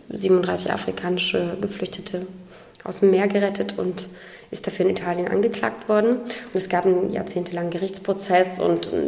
37 0.10 0.72
afrikanische 0.72 1.58
Geflüchtete 1.62 2.28
aus 2.84 3.00
dem 3.00 3.12
Meer 3.12 3.28
gerettet 3.28 3.76
und 3.78 4.10
ist 4.50 4.68
dafür 4.68 4.86
in 4.86 4.92
Italien 4.92 5.28
angeklagt 5.28 5.88
worden. 5.88 6.18
Und 6.18 6.56
es 6.56 6.68
gab 6.68 6.86
einen 6.86 7.12
jahrzehntelangen 7.12 7.72
Gerichtsprozess 7.72 8.60
und 8.60 8.88
äh, 8.88 9.00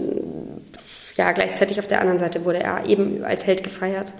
ja, 1.17 1.31
gleichzeitig 1.31 1.79
auf 1.79 1.87
der 1.87 1.99
anderen 1.99 2.19
Seite 2.19 2.45
wurde 2.45 2.63
er 2.63 2.85
eben 2.85 3.23
als 3.23 3.45
Held 3.45 3.63
gefeiert. 3.63 4.13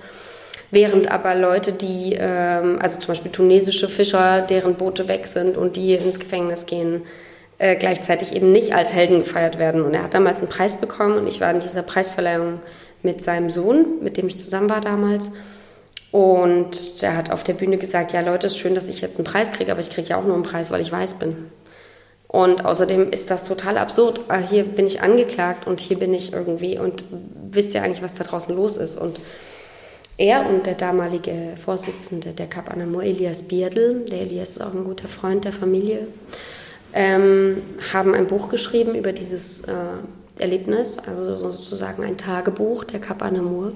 Während 0.74 1.12
aber 1.12 1.36
Leute, 1.36 1.72
die, 1.72 2.18
ähm, 2.18 2.80
also 2.82 2.98
zum 2.98 3.10
Beispiel 3.10 3.32
tunesische 3.32 3.88
Fischer, 3.88 4.42
deren 4.42 4.74
Boote 4.74 5.08
weg 5.08 5.28
sind 5.28 5.56
und 5.56 5.76
die 5.76 5.94
ins 5.94 6.20
Gefängnis 6.20 6.66
gehen, 6.66 7.04
äh, 7.60 7.76
gleichzeitig 7.76 8.36
eben 8.36 8.52
nicht 8.52 8.74
als 8.74 8.92
Helden 8.92 9.20
gefeiert 9.20 9.60
werden. 9.60 9.84
Und 9.84 9.94
er 9.94 10.02
hat 10.02 10.16
damals 10.16 10.40
einen 10.40 10.50
Preis 10.50 10.78
bekommen 10.78 11.20
und 11.20 11.28
ich 11.28 11.40
war 11.40 11.52
in 11.52 11.60
dieser 11.60 11.84
Preisverleihung 11.84 12.60
mit 13.04 13.22
seinem 13.22 13.52
Sohn, 13.52 13.86
mit 14.02 14.18
dem 14.18 14.28
ich 14.28 14.40
zusammen 14.40 14.68
war 14.68 14.82
damals. 14.82 15.30
Und 16.10 17.04
der 17.04 17.18
hat 17.18 17.32
auf 17.32 17.44
der 17.44 17.54
Bühne 17.54 17.78
gesagt, 17.78 18.12
ja 18.12 18.22
Leute, 18.22 18.48
es 18.48 18.54
ist 18.54 18.60
schön, 18.60 18.74
dass 18.74 18.90
ich 18.90 19.00
jetzt 19.00 19.20
einen 19.20 19.26
Preis 19.26 19.52
kriege, 19.52 19.72
aber 19.72 19.82
ich 19.82 19.92
kriege 19.92 20.10
ja 20.10 20.18
auch 20.18 20.26
nur 20.26 20.34
einen 20.34 20.42
Preis, 20.42 20.72
weil 20.72 20.82
ich 20.82 20.92
weiß 20.92 21.20
bin. 21.20 21.52
Und 22.28 22.66
außerdem 22.66 23.12
ist 23.12 23.30
das 23.30 23.46
total 23.46 23.78
absurd. 23.78 24.22
Ah, 24.28 24.40
Hier 24.40 24.64
bin 24.64 24.88
ich 24.88 25.02
angeklagt 25.02 25.68
und 25.68 25.80
hier 25.80 26.00
bin 26.00 26.16
ich 26.16 26.34
irgendwie 26.34 26.80
und 26.80 27.04
wisst 27.52 27.76
ihr 27.76 27.84
eigentlich, 27.84 28.02
was 28.02 28.16
da 28.16 28.24
draußen 28.24 28.56
los 28.56 28.76
ist? 28.76 28.96
Und 28.96 29.20
er 30.18 30.50
und 30.50 30.66
der 30.66 30.76
damalige 30.76 31.56
Vorsitzende 31.64 32.34
der 32.34 32.48
Kap 32.48 32.72
Anamur, 32.72 33.04
Elias 33.04 33.44
Bierdl, 33.44 34.06
der 34.06 34.22
Elias 34.22 34.52
ist 34.52 34.62
auch 34.62 34.74
ein 34.74 34.84
guter 34.84 35.08
Freund 35.08 35.46
der 35.46 35.54
Familie, 35.54 36.08
ähm, 36.94 37.62
haben 37.92 38.14
ein 38.14 38.28
Buch 38.28 38.50
geschrieben 38.50 38.96
über 38.96 39.12
dieses 39.12 39.62
äh, 39.62 39.74
Erlebnis, 40.38 41.00
also 41.00 41.36
sozusagen 41.38 42.04
ein 42.04 42.18
Tagebuch 42.18 42.84
der 42.84 43.00
Kap 43.00 43.24
Anamur. 43.24 43.74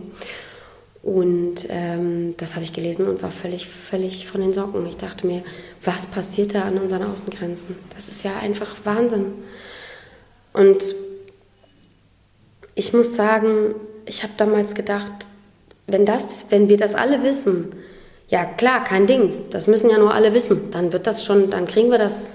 Und 1.04 1.68
ähm, 1.70 2.36
das 2.38 2.56
habe 2.56 2.66
ich 2.66 2.74
gelesen 2.74 3.08
und 3.08 3.24
war 3.24 3.32
völlig, 3.32 3.68
völlig 3.68 4.28
von 4.28 4.42
den 4.42 4.52
Socken. 4.52 4.86
Ich 4.86 4.98
dachte 4.98 5.26
mir, 5.26 5.42
was 5.84 6.06
passiert 6.06 6.54
da 6.54 6.64
an 6.64 6.78
unseren 6.78 7.04
Außengrenzen? 7.04 7.76
Das 7.96 8.10
ist 8.10 8.24
ja 8.24 8.32
einfach 8.42 8.76
Wahnsinn. 8.84 9.34
Und 10.54 10.84
ich 12.76 12.94
muss 12.94 13.16
sagen, 13.16 13.76
ich 14.06 14.24
habe 14.24 14.34
damals 14.38 14.76
gedacht, 14.76 15.28
wenn, 15.88 16.06
das, 16.06 16.46
wenn 16.50 16.70
wir 16.70 16.78
das 16.78 16.96
alle 16.96 17.24
wissen, 17.24 17.70
ja 18.28 18.46
klar, 18.46 18.84
kein 18.84 19.08
Ding, 19.08 19.34
das 19.50 19.68
müssen 19.68 19.90
ja 19.90 19.98
nur 19.98 20.14
alle 20.14 20.34
wissen, 20.34 20.70
dann 20.72 20.92
wird 20.94 21.08
das 21.08 21.24
schon, 21.24 21.50
dann 21.50 21.66
kriegen 21.66 21.90
wir 21.90 21.98
das. 21.98 22.30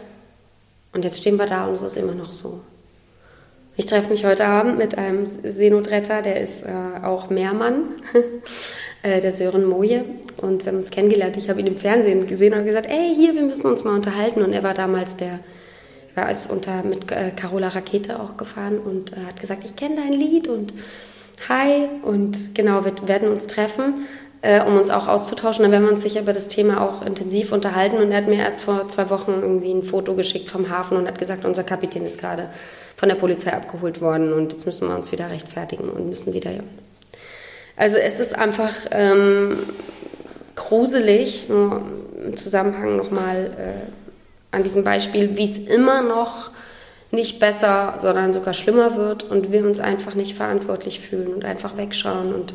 Und 0.93 1.05
jetzt 1.05 1.19
stehen 1.19 1.39
wir 1.39 1.47
da 1.47 1.67
und 1.67 1.75
es 1.75 1.83
ist 1.83 1.97
immer 1.97 2.15
noch 2.15 2.33
so. 2.33 2.61
Ich 3.75 3.87
treffe 3.87 4.11
mich 4.11 4.27
heute 4.27 4.45
Abend 4.45 4.77
mit 4.77 4.99
einem 4.99 5.25
Seenotretter, 5.25 6.21
der 6.21 6.41
ist 6.41 6.63
äh, 6.63 6.71
auch 7.03 7.31
Meermann, 7.31 7.95
äh, 9.03 9.21
der 9.21 9.33
Sören 9.33 9.65
Moje. 9.65 10.05
Und 10.37 10.65
wir 10.65 10.73
haben 10.73 10.79
uns 10.79 10.91
kennengelernt. 10.91 11.39
Ich 11.39 11.49
habe 11.49 11.61
ihn 11.61 11.67
im 11.67 11.77
Fernsehen 11.77 12.27
gesehen 12.27 12.53
und 12.53 12.67
gesagt, 12.67 12.87
ey, 12.91 13.15
hier, 13.15 13.35
wir 13.35 13.43
müssen 13.43 13.67
uns 13.67 13.83
mal 13.85 13.95
unterhalten. 13.95 14.43
Und 14.43 14.53
er 14.53 14.63
war 14.63 14.75
damals 14.75 15.17
der, 15.17 15.41
er 16.15 16.31
ist 16.31 16.51
unter, 16.51 16.83
mit 16.83 17.11
äh, 17.11 17.31
Carola 17.31 17.69
Rakete 17.69 18.21
auch 18.21 18.37
gefahren 18.37 18.79
und 18.79 19.15
äh, 19.15 19.21
hat 19.27 19.41
gesagt, 19.41 19.65
ich 19.65 19.75
kenne 19.75 19.97
dein 19.97 20.13
Lied 20.13 20.49
und 20.49 20.75
hi. 21.49 21.89
Und 22.03 22.55
genau, 22.55 22.85
wir 22.85 22.93
werden 23.07 23.29
uns 23.29 23.47
treffen, 23.47 24.07
äh, 24.41 24.65
um 24.65 24.77
uns 24.77 24.91
auch 24.91 25.09
auszutauschen. 25.09 25.63
Dann 25.63 25.73
werden 25.73 25.85
wir 25.85 25.91
uns 25.93 26.03
sicher 26.03 26.21
über 26.21 26.33
das 26.33 26.49
Thema 26.49 26.81
auch 26.81 27.05
intensiv 27.05 27.53
unterhalten. 27.53 27.97
Und 27.97 28.11
er 28.11 28.19
hat 28.19 28.29
mir 28.29 28.39
erst 28.39 28.61
vor 28.61 28.89
zwei 28.89 29.11
Wochen 29.11 29.33
irgendwie 29.41 29.73
ein 29.73 29.83
Foto 29.83 30.15
geschickt 30.15 30.51
vom 30.51 30.69
Hafen 30.71 30.97
und 30.97 31.07
hat 31.07 31.19
gesagt, 31.19 31.45
unser 31.45 31.65
Kapitän 31.65 32.07
ist 32.07 32.19
gerade 32.21 32.49
von 32.97 33.09
der 33.09 33.17
Polizei 33.17 33.53
abgeholt 33.53 34.01
worden 34.01 34.33
und 34.33 34.53
jetzt 34.53 34.65
müssen 34.65 34.87
wir 34.87 34.95
uns 34.95 35.11
wieder 35.11 35.29
rechtfertigen 35.29 35.89
und 35.89 36.09
müssen 36.09 36.35
wieder. 36.35 36.51
Also 37.77 37.97
es 37.97 38.21
ist 38.21 38.39
einfach 38.39 38.73
ähm, 38.93 39.65
gruselig, 40.55 41.49
nur 41.49 41.83
im 42.25 42.37
Zusammenhang 42.37 42.97
nochmal 42.97 43.51
äh, 43.59 44.55
an 44.55 44.63
diesem 44.63 44.85
Beispiel, 44.85 45.37
wie 45.37 45.45
es 45.45 45.59
immer 45.59 46.03
noch 46.03 46.51
nicht 47.13 47.39
besser, 47.39 47.99
sondern 48.01 48.33
sogar 48.33 48.55
schlimmer 48.55 48.97
wird 48.97 49.23
und 49.23 49.53
wir 49.53 49.65
uns 49.65 49.79
einfach 49.79 50.15
nicht 50.15 50.35
verantwortlich 50.35 51.01
fühlen 51.01 51.33
und 51.35 51.45
einfach 51.45 51.77
wegschauen. 51.77 52.35
Und 52.35 52.55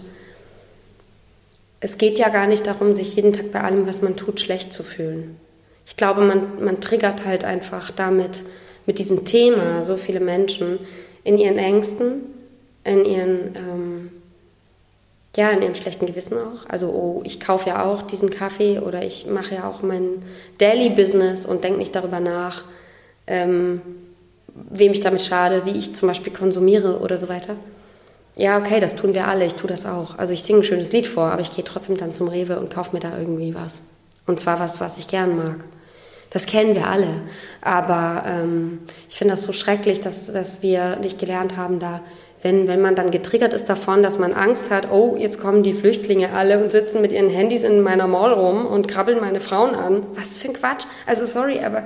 es 1.80 1.98
geht 2.00 2.18
ja 2.18 2.30
gar 2.30 2.48
nicht 2.48 2.66
darum, 2.66 2.96
sich 2.96 3.16
jeden 3.16 3.34
Tag 3.34 3.52
bei 3.52 3.62
allem, 3.62 3.88
was 3.88 4.02
man 4.02 4.18
tut, 4.18 4.40
schlecht 4.40 4.74
zu 4.74 4.82
fühlen. 4.82 5.38
Ich 5.86 5.96
glaube, 5.96 6.22
man, 6.22 6.64
man 6.64 6.82
triggert 6.82 7.24
halt 7.24 7.46
einfach 7.46 7.92
damit, 7.92 8.44
mit 8.88 9.00
diesem 9.00 9.26
Thema 9.26 9.84
so 9.84 9.96
viele 9.96 10.20
Menschen 10.20 10.80
in 11.24 11.38
ihren 11.38 11.60
Ängsten, 11.60 12.22
in 12.84 13.06
ihren, 13.06 13.56
ähm, 13.56 14.12
ja, 15.36 15.52
in 15.52 15.62
ihrem 15.62 15.76
schlechten 15.76 16.08
Gewissen 16.08 16.38
auch. 16.38 16.68
Also, 16.68 16.90
oh, 16.90 17.22
ich 17.26 17.40
kaufe 17.40 17.70
ja 17.70 17.86
auch 17.86 18.02
diesen 18.02 18.32
Kaffee 18.32 18.80
oder 18.80 19.04
ich 19.04 19.28
mache 19.28 19.56
ja 19.56 19.70
auch 19.70 19.84
mein 19.84 20.24
Daily-Business 20.58 21.46
und 21.46 21.64
denke 21.64 21.80
nicht 21.80 21.96
darüber 21.96 22.20
nach, 22.20 22.64
ähm, 23.28 23.82
wem 24.70 24.92
ich 24.92 25.02
damit 25.02 25.22
schade, 25.22 25.64
wie 25.66 25.72
ich 25.72 25.96
zum 25.96 26.08
Beispiel 26.08 26.34
konsumiere 26.34 27.00
oder 27.00 27.18
so 27.18 27.30
weiter. 27.30 27.56
Ja, 28.36 28.60
okay, 28.60 28.80
das 28.80 28.96
tun 28.96 29.14
wir 29.14 29.28
alle, 29.28 29.46
ich 29.46 29.56
tue 29.56 29.70
das 29.70 29.86
auch. 29.86 30.18
Also 30.18 30.34
ich 30.34 30.44
singe 30.44 30.60
ein 30.60 30.64
schönes 30.64 30.92
Lied 30.92 31.08
vor, 31.08 31.32
aber 31.32 31.42
ich 31.42 31.52
gehe 31.52 31.64
trotzdem 31.64 31.98
dann 31.98 32.14
zum 32.14 32.28
Rewe 32.28 32.60
und 32.60 32.72
kaufe 32.72 32.96
mir 32.96 33.00
da 33.00 33.18
irgendwie 33.18 33.56
was. 33.56 33.82
Und 34.28 34.40
zwar 34.40 34.60
was, 34.60 34.80
was 34.80 34.98
ich 35.00 35.08
gern 35.08 35.36
mag. 35.36 35.58
Das 36.30 36.46
kennen 36.46 36.76
wir 36.76 36.88
alle. 36.88 37.22
Aber 37.62 38.24
ähm, 38.28 38.80
ich 39.10 39.18
finde 39.18 39.34
das 39.34 39.44
so 39.44 39.54
schrecklich, 39.54 40.02
dass, 40.02 40.32
dass 40.32 40.62
wir 40.62 40.98
nicht 40.98 41.18
gelernt 41.18 41.58
haben, 41.58 41.80
da, 41.80 42.02
wenn, 42.44 42.68
wenn 42.68 42.82
man 42.82 42.96
dann 42.96 43.10
getriggert 43.10 43.54
ist 43.54 43.70
davon, 43.70 44.04
dass 44.04 44.20
man 44.20 44.34
Angst 44.34 44.70
hat, 44.70 44.92
oh, 44.92 45.16
jetzt 45.18 45.40
kommen 45.40 45.64
die 45.64 45.74
Flüchtlinge 45.74 46.34
alle 46.34 46.62
und 46.62 46.72
sitzen 46.72 47.02
mit 47.02 47.12
ihren 47.12 47.30
Handys 47.30 47.64
in 47.64 47.82
meiner 47.82 48.08
Mall 48.08 48.34
rum 48.34 48.66
und 48.66 48.88
krabbeln 48.88 49.20
meine 49.20 49.40
Frauen 49.40 49.74
an. 49.74 50.06
Was 50.14 50.38
für 50.38 50.50
ein 50.50 50.54
Quatsch. 50.54 50.86
Also 51.06 51.26
sorry, 51.26 51.60
aber 51.60 51.84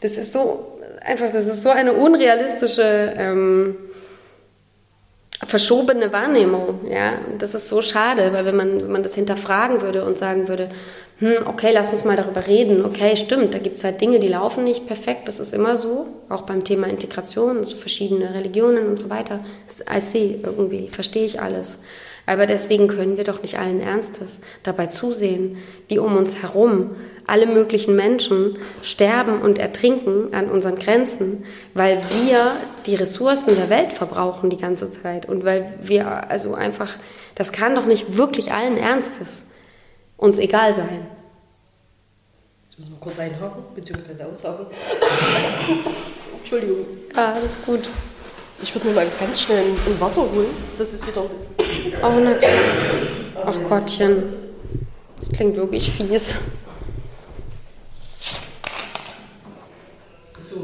das 0.00 0.18
ist 0.18 0.32
so, 0.32 0.66
einfach, 1.04 1.30
das 1.32 1.46
ist 1.46 1.62
so 1.62 1.70
eine 1.70 1.92
unrealistische 1.92 3.14
ähm, 3.16 3.76
verschobene 5.46 6.12
Wahrnehmung. 6.12 6.80
Ja, 6.88 7.18
das 7.38 7.54
ist 7.54 7.68
so 7.68 7.82
schade, 7.82 8.32
weil 8.32 8.44
wenn 8.44 8.56
man, 8.56 8.80
wenn 8.80 8.92
man 8.92 9.02
das 9.02 9.14
hinterfragen 9.14 9.82
würde 9.82 10.04
und 10.04 10.16
sagen 10.18 10.48
würde, 10.48 10.68
hm, 11.18 11.46
okay, 11.46 11.70
lass 11.72 11.92
uns 11.92 12.04
mal 12.04 12.16
darüber 12.16 12.46
reden. 12.46 12.84
Okay, 12.84 13.16
stimmt, 13.16 13.54
da 13.54 13.58
gibt 13.58 13.78
es 13.78 13.84
halt 13.84 14.00
Dinge, 14.00 14.18
die 14.18 14.28
laufen 14.28 14.64
nicht 14.64 14.86
perfekt. 14.86 15.28
Das 15.28 15.38
ist 15.38 15.54
immer 15.54 15.76
so, 15.76 16.06
auch 16.28 16.42
beim 16.42 16.64
Thema 16.64 16.88
Integration, 16.88 17.64
so 17.64 17.76
verschiedene 17.76 18.34
Religionen 18.34 18.88
und 18.88 18.98
so 18.98 19.10
weiter. 19.10 19.40
I 19.94 20.00
see, 20.00 20.40
irgendwie 20.42 20.88
verstehe 20.88 21.24
ich 21.24 21.40
alles. 21.40 21.78
Aber 22.26 22.46
deswegen 22.46 22.88
können 22.88 23.16
wir 23.16 23.24
doch 23.24 23.42
nicht 23.42 23.58
allen 23.58 23.80
Ernstes 23.80 24.40
dabei 24.62 24.86
zusehen, 24.86 25.58
wie 25.88 25.98
um 25.98 26.16
uns 26.16 26.42
herum 26.42 26.96
alle 27.26 27.46
möglichen 27.46 27.96
Menschen 27.96 28.58
sterben 28.82 29.40
und 29.40 29.58
ertrinken 29.58 30.34
an 30.34 30.50
unseren 30.50 30.76
Grenzen, 30.76 31.44
weil 31.74 32.02
wir 32.24 32.52
die 32.86 32.94
Ressourcen 32.94 33.56
der 33.56 33.70
Welt 33.70 33.92
verbrauchen 33.92 34.50
die 34.50 34.56
ganze 34.56 34.90
Zeit 34.90 35.26
und 35.26 35.44
weil 35.44 35.74
wir 35.82 36.30
also 36.30 36.54
einfach, 36.54 36.90
das 37.34 37.52
kann 37.52 37.74
doch 37.74 37.86
nicht 37.86 38.16
wirklich 38.16 38.52
allen 38.52 38.76
Ernstes 38.76 39.44
uns 40.16 40.38
egal 40.38 40.72
sein. 40.74 41.06
Ich 42.70 42.78
muss 42.78 42.90
mal 42.90 42.98
kurz 43.00 43.18
einhaken, 43.20 43.62
beziehungsweise 43.74 44.26
aushaken. 44.26 44.66
Entschuldigung. 46.38 46.86
Ja, 47.14 47.34
alles 47.34 47.56
gut. 47.64 47.88
Ich 48.62 48.74
würde 48.74 48.88
mir 48.88 48.94
mal 48.94 49.06
ganz 49.18 49.42
schnell 49.42 49.64
ein 49.86 50.00
Wasser 50.00 50.22
holen. 50.22 50.48
Das 50.76 50.92
ist 50.92 51.06
wieder 51.06 51.22
ein 51.22 51.28
bisschen. 51.28 51.54
Oh, 52.02 52.20
na. 52.22 52.32
Ach 53.46 53.68
Gottchen. 53.68 54.22
Das 55.20 55.28
klingt 55.30 55.56
wirklich 55.56 55.90
fies. 55.90 56.36
So. 60.54 60.60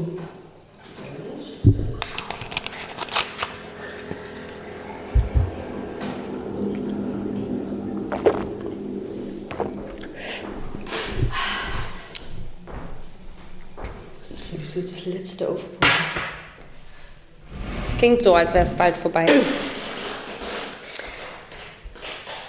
Das 14.17 14.31
ist, 14.31 14.49
glaube 14.49 14.63
ich, 14.63 14.69
so 14.69 14.81
das 14.81 15.05
letzte 15.05 15.49
Aufbau. 15.49 15.87
Klingt 17.97 18.21
so, 18.21 18.33
als 18.33 18.53
wäre 18.53 18.63
es 18.63 18.71
bald 18.71 18.95
vorbei. 18.95 19.27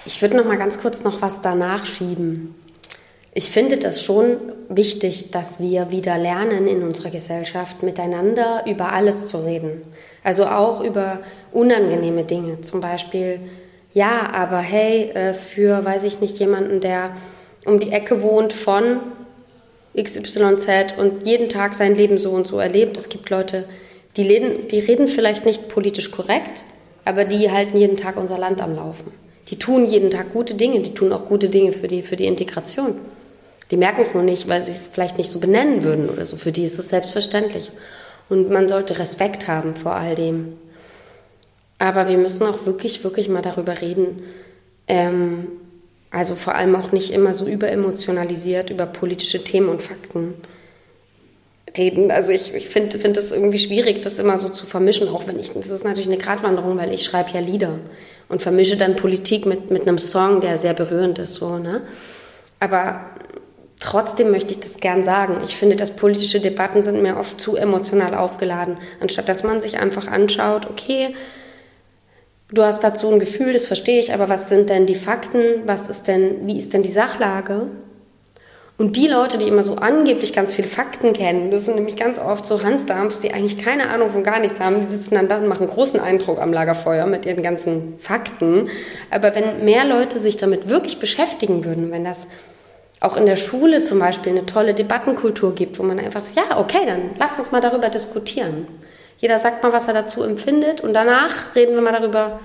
Ich 0.05 0.23
würde 0.23 0.37
noch 0.37 0.45
mal 0.45 0.59
ganz 0.59 0.81
kurz 0.81 1.03
noch 1.03 1.21
was 1.21 1.41
danach 1.41 1.87
schieben. 1.87 2.62
Ich 3.35 3.49
finde 3.49 3.79
das 3.79 4.03
schon 4.03 4.37
wichtig, 4.69 5.31
dass 5.31 5.59
wir 5.59 5.91
wieder 5.91 6.19
lernen 6.19 6.67
in 6.67 6.83
unserer 6.83 7.09
Gesellschaft 7.09 7.83
miteinander 7.83 8.65
über 8.67 8.93
alles 8.93 9.25
zu 9.25 9.39
reden. 9.39 9.83
Also 10.23 10.45
auch 10.45 10.85
über 10.85 11.21
unangenehme 11.51 12.25
Dinge. 12.25 12.61
Zum 12.61 12.83
Beispiel, 12.83 13.41
ja, 13.95 14.31
aber 14.35 14.59
hey, 14.59 15.11
äh, 15.15 15.33
für, 15.33 15.83
weiß 15.83 16.03
ich 16.05 16.21
nicht, 16.21 16.39
jemanden, 16.39 16.81
der 16.81 17.17
um 17.65 17.81
die 17.81 17.91
Ecke 17.91 18.23
wohnt 18.23 18.53
von 18.53 19.01
XYZ 19.97 20.95
und 20.99 21.27
jeden 21.27 21.49
Tag 21.49 21.73
sein 21.73 21.97
Leben 21.97 22.19
so 22.19 22.33
und 22.33 22.47
so 22.47 22.59
erlebt. 22.59 22.99
Es 22.99 23.09
gibt 23.09 23.31
Leute, 23.31 23.65
die 24.19 24.23
reden, 24.27 24.69
die 24.69 24.81
reden 24.81 25.09
vielleicht 25.09 25.47
nicht 25.47 25.69
politisch 25.69 26.11
korrekt, 26.11 26.65
aber 27.07 27.25
die 27.25 27.51
halten 27.51 27.79
jeden 27.79 27.97
Tag 27.97 28.19
unser 28.19 28.37
Land 28.37 28.61
am 28.61 28.75
Laufen. 28.75 29.11
Die 29.49 29.59
tun 29.59 29.87
jeden 29.87 30.11
Tag 30.11 30.35
gute 30.35 30.55
Dinge, 30.55 30.81
die 30.81 30.93
tun 30.93 31.15
auch 31.15 31.25
gute 31.25 31.49
Dinge 31.49 31.73
für 31.73 31.89
die, 31.89 32.03
für 32.03 32.17
die 32.17 32.27
Integration. 32.27 32.97
Die 33.73 33.79
merken 33.79 34.03
es 34.03 34.13
nur 34.13 34.23
nicht, 34.23 34.49
weil 34.49 34.63
sie 34.63 34.71
es 34.71 34.87
vielleicht 34.87 35.17
nicht 35.17 35.31
so 35.31 35.41
benennen 35.41 35.83
würden 35.83 36.11
oder 36.11 36.27
so. 36.27 36.37
Für 36.37 36.53
die 36.53 36.63
ist 36.63 36.79
es 36.79 36.91
selbstverständlich. 36.91 37.73
Und 38.29 38.51
man 38.51 38.69
sollte 38.69 38.99
Respekt 38.99 39.49
haben 39.49 39.75
vor 39.75 39.95
all 39.95 40.15
dem. 40.15 40.59
Aber 41.79 42.09
wir 42.09 42.19
müssen 42.19 42.47
auch 42.47 42.67
wirklich, 42.67 43.03
wirklich 43.03 43.31
mal 43.31 43.43
darüber 43.43 43.81
reden. 43.81 44.23
Ähm, 44.87 45.49
also 46.11 46.35
vor 46.35 46.55
allem 46.55 46.77
auch 46.77 46.93
nicht 46.93 47.13
immer 47.13 47.33
so 47.33 47.47
überemotionalisiert 47.47 48.69
über 48.69 48.85
politische 48.85 49.43
Themen 49.43 49.71
und 49.71 49.81
Fakten 49.81 50.35
reden. 51.77 52.11
Also 52.11 52.31
ich, 52.31 52.55
ich 52.55 52.69
finde 52.69 52.99
find 52.99 53.17
es 53.17 53.33
irgendwie 53.33 53.59
schwierig, 53.59 54.03
das 54.03 54.19
immer 54.19 54.37
so 54.37 54.51
zu 54.51 54.67
vermischen, 54.67 55.09
auch 55.09 55.27
wenn 55.27 55.39
ich, 55.39 55.53
das 55.53 55.71
ist 55.71 55.85
natürlich 55.85 56.09
eine 56.09 56.19
Gratwanderung, 56.19 56.77
weil 56.77 56.93
ich 56.93 57.05
schreibe 57.05 57.31
ja 57.31 57.41
Lieder 57.41 57.79
und 58.29 58.43
vermische 58.43 58.77
dann 58.77 58.97
Politik 58.97 59.47
mit, 59.47 59.71
mit 59.71 59.89
einem 59.89 59.97
Song, 59.97 60.43
der 60.43 60.59
sehr 60.59 60.75
berührend 60.75 61.19
ist, 61.19 61.35
so, 61.35 61.59
ne? 61.59 61.81
Aber 62.61 63.07
trotzdem 63.83 64.31
möchte 64.31 64.53
ich 64.53 64.61
das 64.61 64.77
gern 64.79 65.03
sagen. 65.03 65.39
Ich 65.45 65.57
finde, 65.57 65.77
dass 65.77 65.91
politische 65.91 66.41
Debatten 66.41 66.83
sind 66.83 67.03
mir 67.03 67.17
oft 67.17 67.41
zu 67.41 67.57
emotional 67.57 68.15
aufgeladen, 68.15 68.79
anstatt 69.01 69.29
dass 69.29 69.43
man 69.43 69.61
sich 69.61 69.79
einfach 69.79 70.07
anschaut, 70.07 70.69
okay, 70.69 71.15
du 72.51 72.63
hast 72.63 72.85
dazu 72.85 73.11
ein 73.11 73.21
Gefühl, 73.21 73.53
das 73.53 73.67
verstehe 73.67 74.01
ich, 74.01 74.15
aber 74.15 74.29
was 74.29 74.49
sind 74.49 74.71
denn 74.71 74.87
die 74.87 74.95
Fakten? 74.95 75.63
Was 75.67 75.89
ist 75.89 76.09
denn, 76.09 76.47
wie 76.47 76.59
ist 76.59 76.73
denn 76.73 76.83
die 76.83 76.91
Sachlage? 76.91 77.67
Und 78.79 78.97
die 78.97 79.07
Leute, 79.07 79.39
die 79.39 79.47
immer 79.47 79.63
so 79.63 79.77
angeblich 79.77 80.33
ganz 80.33 80.55
viele 80.55 80.67
Fakten 80.67 81.13
kennen, 81.13 81.51
das 81.51 81.67
sind 81.67 81.77
nämlich 81.77 81.97
ganz 81.97 82.19
oft 82.19 82.47
so 82.47 82.63
Hansdarms, 82.63 83.21
die 83.21 83.33
eigentlich 83.33 83.59
keine 83.59 83.91
Ahnung 83.91 84.11
von 84.11 84.25
gar 84.25 84.41
nichts 84.41 84.61
haben, 84.61 84.81
die 84.81 84.87
sitzen 84.87 85.15
dann 85.15 85.29
da 85.29 85.39
und 85.39 85.47
machen 85.47 85.69
großen 85.69 86.01
Eindruck 86.01 86.41
am 86.41 86.53
Lagerfeuer 86.53 87.07
mit 87.07 87.27
ihren 87.27 87.43
ganzen 87.43 87.95
Fakten. 88.01 88.69
Aber 89.11 89.35
wenn 89.35 89.65
mehr 89.65 89.85
Leute 89.85 90.19
sich 90.19 90.37
damit 90.37 90.69
wirklich 90.69 90.99
beschäftigen 90.99 91.65
würden, 91.65 91.93
wenn 91.93 92.03
das 92.03 92.29
auch 93.03 93.17
in 93.17 93.27
der 93.27 93.37
Schule 93.37 93.83
zum 93.83 93.99
Beispiel 93.99 94.33
eine 94.33 94.47
tolle 94.47 94.75
Debattenkultur 94.75 95.55
gibt, 95.55 95.79
wo 95.79 95.83
man 95.83 95.99
einfach 95.99 96.23
sagt, 96.23 96.37
ja, 96.37 96.59
okay, 96.59 96.87
dann 96.87 97.11
lass 97.19 97.39
uns 97.39 97.51
mal 97.51 97.61
darüber 97.61 97.89
diskutieren. 97.89 98.67
Jeder 99.19 99.39
sagt 99.39 99.63
mal, 99.63 99.73
was 99.73 99.89
er 99.89 99.95
dazu 99.95 100.23
empfindet 100.23 100.81
und 100.81 100.95
danach 100.95 101.55
reden 101.55 101.75
wir 101.75 101.83
mal 101.83 101.93
darüber, 101.93 102.41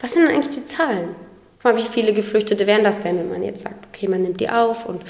was 0.00 0.12
sind 0.12 0.26
denn 0.26 0.34
eigentlich 0.34 0.54
die 0.56 0.66
Zahlen? 0.66 1.14
Mal, 1.62 1.76
wie 1.76 1.82
viele 1.82 2.12
Geflüchtete 2.12 2.66
wären 2.66 2.84
das 2.84 3.00
denn, 3.00 3.18
wenn 3.18 3.30
man 3.30 3.42
jetzt 3.42 3.62
sagt, 3.62 3.86
okay, 3.88 4.08
man 4.08 4.22
nimmt 4.22 4.40
die 4.40 4.48
auf 4.48 4.86
und 4.86 5.02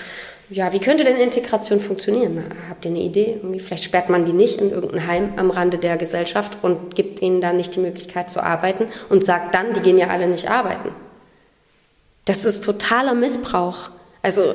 ja, 0.51 0.73
wie 0.73 0.79
könnte 0.79 1.05
denn 1.05 1.17
Integration 1.17 1.79
funktionieren? 1.79 2.43
Habt 2.71 2.87
ihr 2.87 2.91
eine 2.91 3.01
Idee? 3.01 3.35
Irgendwie, 3.37 3.61
vielleicht 3.61 3.85
sperrt 3.85 4.09
man 4.09 4.25
die 4.25 4.33
nicht 4.33 4.61
in 4.61 4.71
irgendein 4.71 5.07
Heim 5.07 5.33
am 5.37 5.51
Rande 5.51 5.77
der 5.77 5.99
Gesellschaft 5.99 6.57
und 6.63 6.95
gibt 6.95 7.21
ihnen 7.21 7.43
dann 7.43 7.57
nicht 7.57 7.77
die 7.77 7.81
Möglichkeit 7.81 8.31
zu 8.31 8.43
arbeiten 8.43 8.87
und 9.11 9.23
sagt 9.23 9.55
dann, 9.55 9.75
die 9.75 9.81
gehen 9.81 9.99
ja 9.99 10.09
alle 10.09 10.27
nicht 10.27 10.51
arbeiten. 10.51 10.89
Das 12.25 12.47
ist 12.47 12.65
totaler 12.65 13.13
Missbrauch. 13.13 13.91
Also 14.23 14.55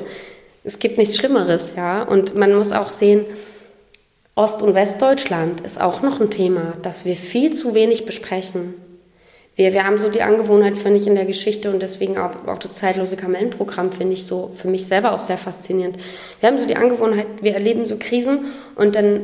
es 0.64 0.78
gibt 0.78 0.98
nichts 0.98 1.16
Schlimmeres, 1.16 1.74
ja. 1.76 2.02
Und 2.02 2.34
man 2.34 2.54
muss 2.54 2.72
auch 2.72 2.88
sehen, 2.88 3.26
Ost- 4.34 4.62
und 4.62 4.74
Westdeutschland 4.74 5.60
ist 5.60 5.80
auch 5.80 6.02
noch 6.02 6.20
ein 6.20 6.30
Thema, 6.30 6.74
das 6.82 7.04
wir 7.04 7.14
viel 7.14 7.52
zu 7.52 7.74
wenig 7.74 8.06
besprechen. 8.06 8.74
Wir, 9.56 9.72
wir 9.72 9.84
haben 9.84 9.98
so 9.98 10.10
die 10.10 10.22
Angewohnheit, 10.22 10.74
finde 10.74 10.98
ich, 10.98 11.06
in 11.06 11.14
der 11.14 11.26
Geschichte 11.26 11.70
und 11.70 11.80
deswegen 11.80 12.18
auch, 12.18 12.48
auch 12.48 12.58
das 12.58 12.74
zeitlose 12.74 13.14
Kamellenprogramm 13.14 13.92
finde 13.92 14.14
ich 14.14 14.26
so 14.26 14.50
für 14.52 14.66
mich 14.66 14.86
selber 14.86 15.12
auch 15.12 15.20
sehr 15.20 15.38
faszinierend. 15.38 15.96
Wir 16.40 16.48
haben 16.48 16.58
so 16.58 16.66
die 16.66 16.74
Angewohnheit, 16.74 17.26
wir 17.40 17.54
erleben 17.54 17.86
so 17.86 17.96
Krisen 17.96 18.46
und 18.74 18.96
dann 18.96 19.20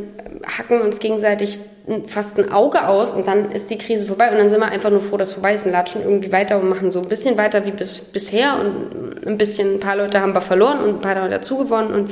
hacken 0.47 0.79
wir 0.79 0.85
uns 0.85 1.01
gegenseitig 1.01 1.59
fast 2.07 2.39
ein 2.39 2.53
Auge 2.53 2.87
aus 2.87 3.13
und 3.13 3.27
dann 3.27 3.51
ist 3.51 3.71
die 3.71 3.79
Krise 3.79 4.07
vorbei 4.07 4.31
und 4.31 4.39
dann 4.39 4.49
sind 4.49 4.61
wir 4.61 4.69
einfach 4.69 4.91
nur 4.91 5.01
froh, 5.01 5.17
dass 5.17 5.33
vorbei 5.33 5.55
ist 5.55 5.67
und 5.67 5.73
latschen 5.73 6.03
irgendwie 6.03 6.31
weiter 6.31 6.61
und 6.61 6.69
machen 6.69 6.93
so 6.93 7.01
ein 7.01 7.09
bisschen 7.09 7.37
weiter 7.37 7.67
wie 7.67 7.73
bis, 7.73 7.99
bisher 7.99 8.61
und 8.61 9.10
ein 9.27 9.39
bisschen, 9.39 9.75
ein 9.75 9.81
paar 9.81 9.97
Leute 9.97 10.21
haben 10.21 10.35
wir 10.35 10.41
verloren 10.41 10.81
und 10.81 10.97
ein 10.97 11.01
paar 11.01 11.15
Leute 11.15 11.31
dazu 11.31 11.59
gewonnen 11.59 11.93
und 11.93 12.11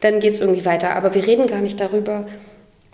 dann 0.00 0.20
geht 0.20 0.34
es 0.34 0.40
irgendwie 0.40 0.64
weiter. 0.64 0.94
Aber 0.94 1.14
wir 1.14 1.26
reden 1.26 1.46
gar 1.46 1.60
nicht 1.60 1.80
darüber, 1.80 2.26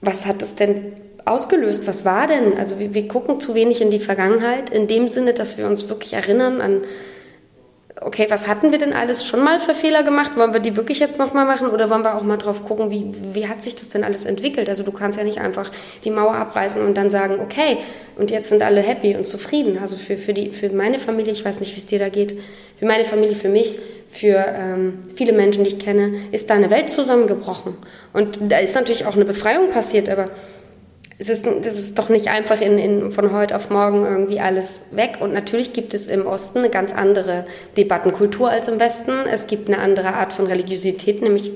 was 0.00 0.26
hat 0.26 0.42
es 0.42 0.54
denn 0.54 0.92
ausgelöst? 1.24 1.86
Was 1.86 2.04
war 2.04 2.26
denn? 2.26 2.56
Also 2.56 2.78
wir, 2.78 2.94
wir 2.94 3.08
gucken 3.08 3.40
zu 3.40 3.54
wenig 3.54 3.80
in 3.80 3.90
die 3.90 4.00
Vergangenheit, 4.00 4.70
in 4.70 4.86
dem 4.86 5.08
Sinne, 5.08 5.34
dass 5.34 5.58
wir 5.58 5.66
uns 5.66 5.88
wirklich 5.88 6.12
erinnern 6.14 6.60
an, 6.60 6.82
okay, 8.00 8.26
was 8.30 8.48
hatten 8.48 8.72
wir 8.72 8.78
denn 8.78 8.92
alles 8.92 9.26
schon 9.26 9.44
mal 9.44 9.60
für 9.60 9.74
Fehler 9.74 10.02
gemacht? 10.02 10.36
Wollen 10.36 10.52
wir 10.52 10.60
die 10.60 10.76
wirklich 10.76 10.98
jetzt 10.98 11.18
nochmal 11.18 11.44
machen 11.44 11.68
oder 11.68 11.90
wollen 11.90 12.04
wir 12.04 12.16
auch 12.16 12.22
mal 12.22 12.38
drauf 12.38 12.64
gucken, 12.64 12.90
wie, 12.90 13.14
wie 13.32 13.48
hat 13.48 13.62
sich 13.62 13.74
das 13.74 13.90
denn 13.90 14.04
alles 14.04 14.24
entwickelt? 14.24 14.68
Also 14.68 14.82
du 14.82 14.92
kannst 14.92 15.18
ja 15.18 15.24
nicht 15.24 15.38
einfach 15.38 15.70
die 16.04 16.10
Mauer 16.10 16.34
abreißen 16.34 16.84
und 16.84 16.94
dann 16.96 17.10
sagen, 17.10 17.38
okay, 17.40 17.78
und 18.16 18.30
jetzt 18.30 18.48
sind 18.48 18.62
alle 18.62 18.80
happy 18.80 19.14
und 19.16 19.26
zufrieden. 19.26 19.78
Also 19.78 19.96
für, 19.96 20.16
für, 20.16 20.32
die, 20.32 20.50
für 20.50 20.70
meine 20.70 20.98
Familie, 20.98 21.32
ich 21.32 21.44
weiß 21.44 21.60
nicht, 21.60 21.74
wie 21.74 21.80
es 21.80 21.86
dir 21.86 21.98
da 21.98 22.08
geht, 22.08 22.38
für 22.78 22.86
meine 22.86 23.04
Familie, 23.04 23.36
für 23.36 23.48
mich, 23.48 23.78
für 24.10 24.44
ähm, 24.48 25.04
viele 25.14 25.32
Menschen, 25.32 25.64
die 25.64 25.70
ich 25.70 25.78
kenne, 25.78 26.12
ist 26.32 26.50
da 26.50 26.54
eine 26.54 26.70
Welt 26.70 26.90
zusammengebrochen. 26.90 27.76
Und 28.12 28.38
da 28.48 28.58
ist 28.58 28.74
natürlich 28.74 29.06
auch 29.06 29.14
eine 29.14 29.24
Befreiung 29.24 29.70
passiert, 29.70 30.08
aber 30.08 30.26
es 31.22 31.28
ist, 31.28 31.46
das 31.46 31.78
ist 31.78 31.98
doch 31.98 32.08
nicht 32.08 32.28
einfach 32.28 32.60
in, 32.60 32.78
in, 32.78 33.12
von 33.12 33.32
heute 33.32 33.54
auf 33.54 33.70
morgen 33.70 34.04
irgendwie 34.04 34.40
alles 34.40 34.86
weg. 34.90 35.18
Und 35.20 35.32
natürlich 35.32 35.72
gibt 35.72 35.94
es 35.94 36.08
im 36.08 36.26
Osten 36.26 36.58
eine 36.58 36.70
ganz 36.70 36.92
andere 36.92 37.46
Debattenkultur 37.76 38.50
als 38.50 38.66
im 38.66 38.80
Westen. 38.80 39.12
Es 39.30 39.46
gibt 39.46 39.68
eine 39.68 39.78
andere 39.78 40.14
Art 40.14 40.32
von 40.32 40.46
Religiosität, 40.46 41.22
nämlich 41.22 41.52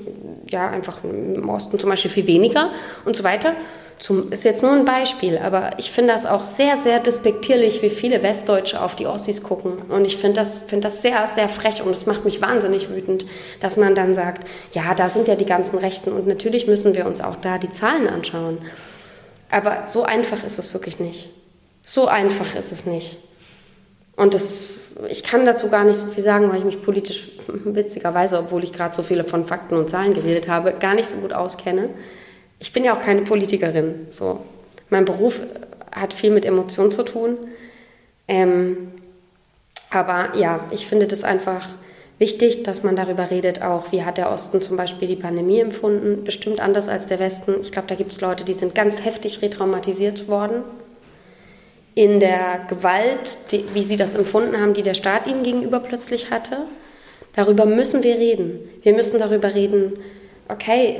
ja 0.49 0.69
einfach 0.69 1.03
im 1.03 1.49
Osten 1.49 1.79
zum 1.79 1.89
Beispiel 1.89 2.09
viel 2.09 2.27
weniger 2.27 2.71
und 3.03 3.17
so 3.17 3.25
weiter. 3.25 3.53
Zum, 3.99 4.31
ist 4.31 4.45
jetzt 4.45 4.61
nur 4.61 4.71
ein 4.71 4.85
Beispiel, 4.85 5.37
aber 5.39 5.71
ich 5.79 5.91
finde 5.91 6.13
das 6.13 6.25
auch 6.25 6.43
sehr, 6.43 6.77
sehr 6.77 6.99
despektierlich, 6.99 7.81
wie 7.81 7.89
viele 7.89 8.23
Westdeutsche 8.23 8.81
auf 8.81 8.95
die 8.95 9.07
Ossis 9.07 9.43
gucken. 9.43 9.79
Und 9.89 10.05
ich 10.05 10.15
finde 10.15 10.39
das, 10.39 10.61
find 10.61 10.85
das 10.85 11.01
sehr, 11.01 11.27
sehr 11.27 11.49
frech 11.49 11.81
und 11.81 11.91
es 11.91 12.05
macht 12.05 12.23
mich 12.23 12.39
wahnsinnig 12.41 12.89
wütend, 12.89 13.25
dass 13.59 13.75
man 13.75 13.95
dann 13.95 14.13
sagt, 14.13 14.47
ja, 14.71 14.93
da 14.93 15.09
sind 15.09 15.27
ja 15.27 15.35
die 15.35 15.47
ganzen 15.47 15.77
Rechten 15.77 16.11
und 16.13 16.25
natürlich 16.25 16.67
müssen 16.67 16.95
wir 16.95 17.05
uns 17.05 17.19
auch 17.21 17.35
da 17.35 17.57
die 17.57 17.71
Zahlen 17.71 18.07
anschauen. 18.07 18.59
Aber 19.49 19.87
so 19.87 20.03
einfach 20.03 20.43
ist 20.43 20.59
es 20.59 20.73
wirklich 20.73 20.99
nicht. 20.99 21.29
So 21.81 22.07
einfach 22.07 22.55
ist 22.55 22.71
es 22.71 22.85
nicht. 22.85 23.17
Und 24.15 24.33
das, 24.33 24.69
ich 25.09 25.23
kann 25.23 25.45
dazu 25.45 25.69
gar 25.69 25.83
nicht 25.83 25.95
so 25.95 26.07
viel 26.07 26.23
sagen, 26.23 26.49
weil 26.49 26.59
ich 26.59 26.65
mich 26.65 26.81
politisch 26.81 27.29
witzigerweise, 27.47 28.39
obwohl 28.39 28.63
ich 28.63 28.73
gerade 28.73 28.95
so 28.95 29.03
viele 29.03 29.23
von 29.23 29.45
Fakten 29.45 29.75
und 29.75 29.89
Zahlen 29.89 30.13
geredet 30.13 30.47
habe, 30.47 30.73
gar 30.73 30.95
nicht 30.95 31.09
so 31.09 31.17
gut 31.17 31.33
auskenne. 31.33 31.89
Ich 32.59 32.73
bin 32.73 32.83
ja 32.83 32.95
auch 32.95 33.01
keine 33.01 33.21
Politikerin. 33.21 34.07
So. 34.09 34.41
Mein 34.89 35.05
Beruf 35.05 35.39
hat 35.91 36.13
viel 36.13 36.31
mit 36.31 36.45
Emotionen 36.45 36.91
zu 36.91 37.03
tun. 37.03 37.37
Ähm, 38.27 38.91
aber 39.89 40.35
ja, 40.35 40.59
ich 40.71 40.85
finde 40.85 41.07
das 41.07 41.23
einfach 41.23 41.69
wichtig, 42.19 42.63
dass 42.63 42.83
man 42.83 42.95
darüber 42.95 43.29
redet, 43.29 43.61
auch 43.61 43.91
wie 43.91 44.03
hat 44.03 44.17
der 44.17 44.31
Osten 44.31 44.61
zum 44.61 44.75
Beispiel 44.75 45.07
die 45.07 45.15
Pandemie 45.15 45.59
empfunden, 45.59 46.23
bestimmt 46.23 46.59
anders 46.59 46.87
als 46.87 47.05
der 47.05 47.19
Westen. 47.19 47.55
Ich 47.61 47.71
glaube, 47.71 47.87
da 47.87 47.95
gibt 47.95 48.11
es 48.11 48.21
Leute, 48.21 48.43
die 48.43 48.53
sind 48.53 48.75
ganz 48.75 49.03
heftig 49.05 49.41
retraumatisiert 49.41 50.27
worden 50.27 50.63
in 51.97 52.19
der 52.19 52.65
Gewalt, 52.69 53.37
die, 53.51 53.65
wie 53.73 53.81
sie 53.81 53.95
das 53.95 54.13
empfunden 54.13 54.61
haben, 54.61 54.75
die 54.75 54.83
der 54.83 54.93
Staat 54.93 55.25
ihnen 55.25 55.41
gegenüber 55.41 55.79
plötzlich 55.79 56.29
hatte. 56.29 56.57
Darüber 57.35 57.65
müssen 57.65 58.03
wir 58.03 58.15
reden. 58.15 58.59
Wir 58.83 58.93
müssen 58.93 59.17
darüber 59.17 59.55
reden, 59.55 59.93
okay, 60.47 60.99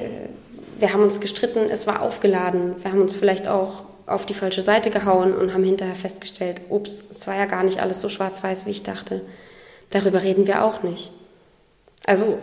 wir 0.80 0.94
haben 0.94 1.04
uns 1.04 1.20
gestritten, 1.20 1.70
es 1.70 1.86
war 1.86 2.02
aufgeladen, 2.02 2.76
wir 2.82 2.92
haben 2.92 3.02
uns 3.02 3.16
vielleicht 3.16 3.48
auch 3.48 3.84
auf 4.08 4.26
die 4.26 4.34
falsche 4.34 4.62
Seite 4.62 4.90
gehauen 4.90 5.36
und 5.36 5.54
haben 5.54 5.64
hinterher 5.64 5.94
festgestellt, 5.94 6.62
ups, 6.70 7.04
es 7.12 7.28
war 7.28 7.36
ja 7.36 7.46
gar 7.46 7.64
nicht 7.64 7.80
alles 7.80 8.02
so 8.02 8.10
schwarz-weiß, 8.10 8.66
wie 8.66 8.72
ich 8.72 8.82
dachte. 8.82 9.22
Darüber 9.90 10.24
reden 10.24 10.48
wir 10.48 10.64
auch 10.64 10.84
nicht. 10.84 11.12
Also 12.06 12.38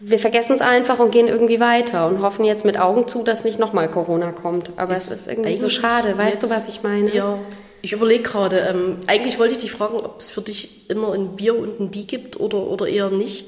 wir 0.00 0.18
vergessen 0.18 0.54
es 0.54 0.60
einfach 0.60 0.98
und 0.98 1.12
gehen 1.12 1.28
irgendwie 1.28 1.60
weiter 1.60 2.08
und 2.08 2.22
hoffen 2.22 2.44
jetzt 2.44 2.64
mit 2.64 2.78
Augen 2.78 3.06
zu, 3.06 3.22
dass 3.22 3.44
nicht 3.44 3.58
nochmal 3.58 3.88
Corona 3.88 4.32
kommt. 4.32 4.72
Aber 4.76 4.94
ist 4.94 5.10
es 5.10 5.20
ist 5.20 5.28
irgendwie 5.28 5.56
so 5.56 5.68
schade. 5.68 6.18
Weißt 6.18 6.42
du, 6.42 6.50
was 6.50 6.68
ich 6.68 6.82
meine? 6.82 7.14
Ja, 7.14 7.38
ich 7.82 7.92
überlege 7.92 8.22
gerade. 8.22 8.58
Ähm, 8.58 8.96
eigentlich 9.06 9.38
wollte 9.38 9.52
ich 9.52 9.58
dich 9.58 9.72
fragen, 9.72 9.96
ob 9.96 10.20
es 10.20 10.30
für 10.30 10.40
dich 10.40 10.90
immer 10.90 11.12
ein 11.12 11.38
Wir 11.38 11.56
und 11.56 11.78
ein 11.78 11.90
Die 11.92 12.06
gibt 12.06 12.38
oder, 12.40 12.58
oder 12.58 12.88
eher 12.88 13.10
nicht. 13.10 13.46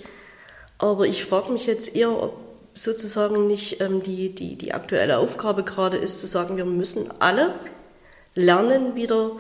Aber 0.79 1.07
ich 1.07 1.25
frage 1.25 1.53
mich 1.53 1.67
jetzt 1.67 1.97
eher, 1.97 2.11
ob 2.11 2.37
sozusagen 2.75 3.47
nicht 3.47 3.81
ähm, 3.81 4.03
die, 4.03 4.35
die, 4.35 4.57
die 4.57 4.75
aktuelle 4.75 5.19
Aufgabe 5.19 5.63
gerade 5.63 5.97
ist, 5.97 6.21
zu 6.21 6.27
sagen, 6.27 6.57
wir 6.57 6.65
müssen 6.65 7.11
alle 7.21 7.55
lernen, 8.35 8.95
wieder 8.95 9.33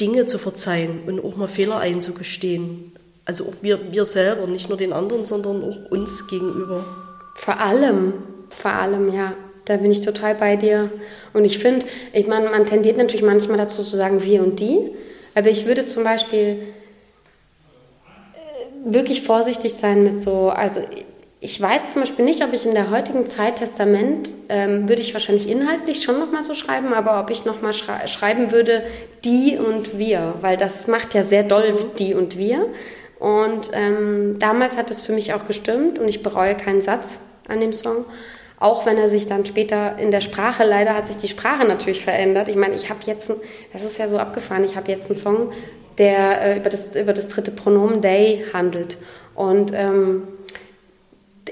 Dinge 0.00 0.26
zu 0.26 0.38
verzeihen 0.38 1.02
und 1.06 1.22
auch 1.24 1.36
mal 1.36 1.48
Fehler 1.48 1.78
einzugestehen. 1.78 2.91
Also 3.24 3.44
auch 3.44 3.54
wir, 3.62 3.92
wir 3.92 4.04
selber, 4.04 4.46
nicht 4.46 4.68
nur 4.68 4.78
den 4.78 4.92
anderen, 4.92 5.26
sondern 5.26 5.62
auch 5.62 5.90
uns 5.90 6.26
gegenüber. 6.26 6.84
Vor 7.34 7.60
allem, 7.60 8.14
vor 8.50 8.72
allem, 8.72 9.12
ja. 9.14 9.34
Da 9.64 9.76
bin 9.76 9.92
ich 9.92 10.00
total 10.00 10.34
bei 10.34 10.56
dir. 10.56 10.90
Und 11.32 11.44
ich 11.44 11.58
finde, 11.58 11.86
ich 12.12 12.26
meine, 12.26 12.50
man 12.50 12.66
tendiert 12.66 12.96
natürlich 12.96 13.22
manchmal 13.22 13.58
dazu 13.58 13.84
zu 13.84 13.96
sagen 13.96 14.22
wir 14.22 14.42
und 14.42 14.58
die. 14.58 14.90
Aber 15.34 15.48
ich 15.50 15.66
würde 15.66 15.86
zum 15.86 16.02
Beispiel 16.02 16.58
äh, 18.34 18.92
wirklich 18.92 19.22
vorsichtig 19.22 19.74
sein 19.74 20.02
mit 20.02 20.18
so, 20.18 20.48
also 20.50 20.80
ich 21.44 21.60
weiß 21.60 21.90
zum 21.90 22.02
Beispiel 22.02 22.24
nicht, 22.24 22.42
ob 22.44 22.52
ich 22.52 22.66
in 22.66 22.74
der 22.74 22.90
heutigen 22.90 23.26
Zeit 23.26 23.56
Testament, 23.56 24.32
ähm, 24.48 24.88
würde 24.88 25.02
ich 25.02 25.12
wahrscheinlich 25.12 25.48
inhaltlich 25.48 26.02
schon 26.02 26.20
nochmal 26.20 26.42
so 26.42 26.54
schreiben, 26.54 26.92
aber 26.92 27.20
ob 27.20 27.30
ich 27.30 27.44
nochmal 27.44 27.72
schrei 27.72 28.06
schreiben 28.06 28.52
würde, 28.52 28.84
die 29.24 29.58
und 29.58 29.98
wir, 29.98 30.34
weil 30.40 30.56
das 30.56 30.86
macht 30.86 31.14
ja 31.14 31.24
sehr 31.24 31.42
doll 31.42 31.74
die 31.98 32.14
und 32.14 32.36
wir. 32.36 32.66
Und 33.22 33.70
ähm, 33.72 34.40
damals 34.40 34.76
hat 34.76 34.90
es 34.90 35.00
für 35.00 35.12
mich 35.12 35.32
auch 35.32 35.46
gestimmt 35.46 36.00
und 36.00 36.08
ich 36.08 36.24
bereue 36.24 36.56
keinen 36.56 36.80
Satz 36.80 37.20
an 37.46 37.60
dem 37.60 37.72
Song. 37.72 38.04
Auch 38.58 38.84
wenn 38.84 38.98
er 38.98 39.08
sich 39.08 39.28
dann 39.28 39.46
später 39.46 39.96
in 39.96 40.10
der 40.10 40.20
Sprache, 40.20 40.64
leider 40.64 40.96
hat 40.96 41.06
sich 41.06 41.18
die 41.18 41.28
Sprache 41.28 41.64
natürlich 41.64 42.02
verändert. 42.02 42.48
Ich 42.48 42.56
meine, 42.56 42.74
ich 42.74 42.90
habe 42.90 42.98
jetzt, 43.06 43.30
das 43.72 43.84
ist 43.84 43.96
ja 43.98 44.08
so 44.08 44.18
abgefahren, 44.18 44.64
ich 44.64 44.74
habe 44.74 44.90
jetzt 44.90 45.08
einen 45.08 45.14
Song, 45.14 45.52
der 45.98 46.42
äh, 46.42 46.58
über, 46.58 46.68
das, 46.68 46.96
über 46.96 47.12
das 47.12 47.28
dritte 47.28 47.52
Pronomen 47.52 48.02
they 48.02 48.44
handelt. 48.52 48.96
Und 49.36 49.70
ähm, 49.72 50.24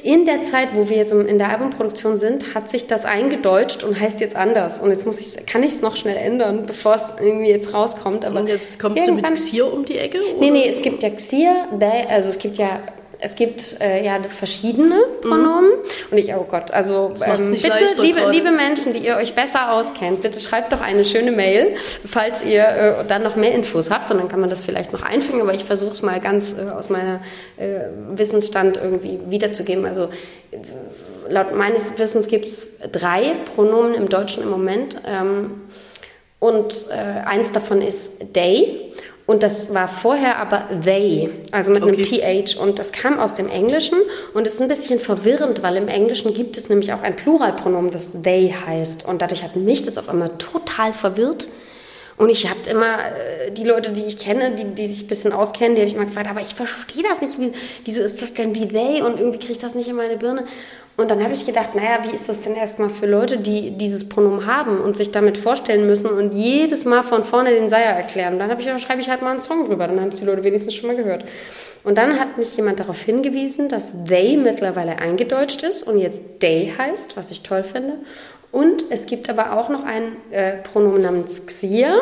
in 0.02 0.24
der 0.24 0.42
Zeit, 0.42 0.74
wo 0.74 0.88
wir 0.88 0.96
jetzt 0.96 1.12
in 1.12 1.38
der 1.38 1.50
Albumproduktion 1.50 2.16
sind, 2.16 2.54
hat 2.54 2.70
sich 2.70 2.86
das 2.86 3.04
eingedeutscht 3.04 3.84
und 3.84 3.98
heißt 3.98 4.20
jetzt 4.20 4.36
anders. 4.36 4.78
Und 4.80 4.90
jetzt 4.90 5.06
muss 5.06 5.20
ich, 5.20 5.46
kann 5.46 5.62
ich 5.62 5.74
es 5.74 5.82
noch 5.82 5.96
schnell 5.96 6.16
ändern, 6.16 6.64
bevor 6.66 6.94
es 6.94 7.12
irgendwie 7.20 7.50
jetzt 7.50 7.74
rauskommt. 7.74 8.24
Aber 8.24 8.40
und 8.40 8.48
jetzt 8.48 8.78
kommst 8.78 9.06
du 9.06 9.12
mit 9.12 9.32
Xier 9.34 9.72
um 9.72 9.84
die 9.84 9.98
Ecke? 9.98 10.18
Oder? 10.18 10.40
Nee, 10.40 10.50
nee, 10.50 10.68
es 10.68 10.82
gibt 10.82 11.02
ja 11.02 11.10
Xier, 11.10 11.68
also 12.08 12.30
es 12.30 12.38
gibt 12.38 12.58
ja 12.58 12.80
es 13.20 13.34
gibt 13.34 13.80
äh, 13.80 14.04
ja 14.04 14.18
verschiedene 14.28 15.00
Pronomen. 15.20 15.70
Mhm. 15.70 16.10
Und 16.10 16.18
ich, 16.18 16.34
oh 16.34 16.46
Gott, 16.48 16.70
also 16.70 17.12
ähm, 17.26 17.50
bitte, 17.50 18.02
liebe, 18.02 18.30
liebe 18.30 18.50
Menschen, 18.50 18.92
die 18.92 19.00
ihr 19.00 19.16
euch 19.16 19.34
besser 19.34 19.72
auskennt, 19.72 20.22
bitte 20.22 20.40
schreibt 20.40 20.72
doch 20.72 20.80
eine 20.80 21.04
schöne 21.04 21.30
Mail, 21.30 21.76
falls 22.06 22.44
ihr 22.44 22.64
äh, 22.64 23.04
dann 23.06 23.22
noch 23.22 23.36
mehr 23.36 23.52
Infos 23.52 23.90
habt. 23.90 24.10
Und 24.10 24.18
dann 24.18 24.28
kann 24.28 24.40
man 24.40 24.50
das 24.50 24.60
vielleicht 24.60 24.92
noch 24.92 25.02
einfügen. 25.02 25.40
Aber 25.40 25.54
ich 25.54 25.64
versuche 25.64 25.92
es 25.92 26.02
mal 26.02 26.20
ganz 26.20 26.54
äh, 26.54 26.70
aus 26.70 26.88
meiner 26.88 27.20
äh, 27.56 27.80
Wissensstand 28.12 28.78
irgendwie 28.78 29.20
wiederzugeben. 29.28 29.86
Also 29.86 30.08
laut 31.28 31.54
meines 31.54 31.98
Wissens 31.98 32.26
gibt 32.26 32.46
es 32.46 32.68
drei 32.90 33.34
Pronomen 33.54 33.94
im 33.94 34.08
Deutschen 34.08 34.42
im 34.42 34.50
Moment. 34.50 34.96
Ähm, 35.06 35.62
und 36.38 36.86
äh, 36.88 36.94
eins 36.94 37.52
davon 37.52 37.82
ist 37.82 38.32
they. 38.32 38.92
Und 39.30 39.44
das 39.44 39.72
war 39.72 39.86
vorher 39.86 40.38
aber 40.38 40.64
they, 40.82 41.30
also 41.52 41.70
mit 41.70 41.84
okay. 41.84 42.20
einem 42.20 42.46
TH. 42.48 42.56
Und 42.56 42.80
das 42.80 42.90
kam 42.90 43.20
aus 43.20 43.34
dem 43.34 43.48
Englischen 43.48 43.96
und 44.34 44.44
ist 44.44 44.60
ein 44.60 44.66
bisschen 44.66 44.98
verwirrend, 44.98 45.62
weil 45.62 45.76
im 45.76 45.86
Englischen 45.86 46.34
gibt 46.34 46.56
es 46.56 46.68
nämlich 46.68 46.92
auch 46.92 47.02
ein 47.02 47.14
Pluralpronomen, 47.14 47.92
das 47.92 48.22
they 48.22 48.52
heißt. 48.52 49.06
Und 49.06 49.22
dadurch 49.22 49.44
hat 49.44 49.54
mich 49.54 49.84
das 49.84 49.98
auch 49.98 50.08
immer 50.08 50.36
total 50.38 50.92
verwirrt. 50.92 51.46
Und 52.16 52.28
ich 52.28 52.50
habe 52.50 52.58
immer 52.68 52.98
äh, 52.98 53.52
die 53.52 53.62
Leute, 53.62 53.92
die 53.92 54.02
ich 54.02 54.18
kenne, 54.18 54.56
die, 54.56 54.74
die 54.74 54.88
sich 54.88 55.04
ein 55.04 55.06
bisschen 55.06 55.32
auskennen, 55.32 55.76
die 55.76 55.82
habe 55.82 55.90
ich 55.90 55.96
mal 55.96 56.06
gefragt, 56.06 56.28
aber 56.28 56.40
ich 56.40 56.56
verstehe 56.56 57.04
das 57.04 57.20
nicht. 57.20 57.38
Wie, 57.38 57.52
wieso 57.84 58.02
ist 58.02 58.20
das 58.20 58.34
denn 58.34 58.56
wie 58.56 58.66
they? 58.66 59.00
Und 59.00 59.20
irgendwie 59.20 59.38
kriege 59.38 59.52
ich 59.52 59.58
das 59.58 59.76
nicht 59.76 59.88
in 59.88 59.94
meine 59.94 60.16
Birne. 60.16 60.44
Und 60.96 61.10
dann 61.10 61.22
habe 61.22 61.32
ich 61.32 61.46
gedacht, 61.46 61.74
naja, 61.74 62.00
wie 62.02 62.14
ist 62.14 62.28
das 62.28 62.42
denn 62.42 62.54
erstmal 62.54 62.90
für 62.90 63.06
Leute, 63.06 63.38
die 63.38 63.70
dieses 63.70 64.08
Pronomen 64.08 64.46
haben 64.46 64.80
und 64.80 64.96
sich 64.96 65.10
damit 65.10 65.38
vorstellen 65.38 65.86
müssen 65.86 66.10
und 66.10 66.32
jedes 66.34 66.84
Mal 66.84 67.02
von 67.02 67.24
vorne 67.24 67.50
den 67.50 67.70
Seier 67.70 67.94
erklären. 67.94 68.38
Dann 68.38 68.50
habe 68.50 68.60
ich, 68.60 68.82
schreibe 68.82 69.00
ich 69.00 69.08
halt 69.08 69.22
mal 69.22 69.30
einen 69.30 69.40
Song 69.40 69.66
drüber, 69.66 69.86
dann 69.86 69.98
haben 69.98 70.10
die 70.10 70.24
Leute 70.24 70.44
wenigstens 70.44 70.74
schon 70.74 70.88
mal 70.88 70.96
gehört. 70.96 71.24
Und 71.84 71.96
dann 71.96 72.20
hat 72.20 72.36
mich 72.36 72.54
jemand 72.56 72.80
darauf 72.80 73.00
hingewiesen, 73.00 73.68
dass 73.68 73.92
they 74.04 74.36
mittlerweile 74.36 74.98
eingedeutscht 74.98 75.62
ist 75.62 75.84
und 75.84 75.98
jetzt 75.98 76.22
they 76.40 76.74
heißt, 76.76 77.16
was 77.16 77.30
ich 77.30 77.42
toll 77.42 77.62
finde. 77.62 77.94
Und 78.52 78.84
es 78.90 79.06
gibt 79.06 79.30
aber 79.30 79.58
auch 79.58 79.68
noch 79.68 79.84
ein 79.84 80.16
äh, 80.32 80.58
Pronomen 80.58 81.02
namens 81.02 81.46
Xia. 81.46 82.00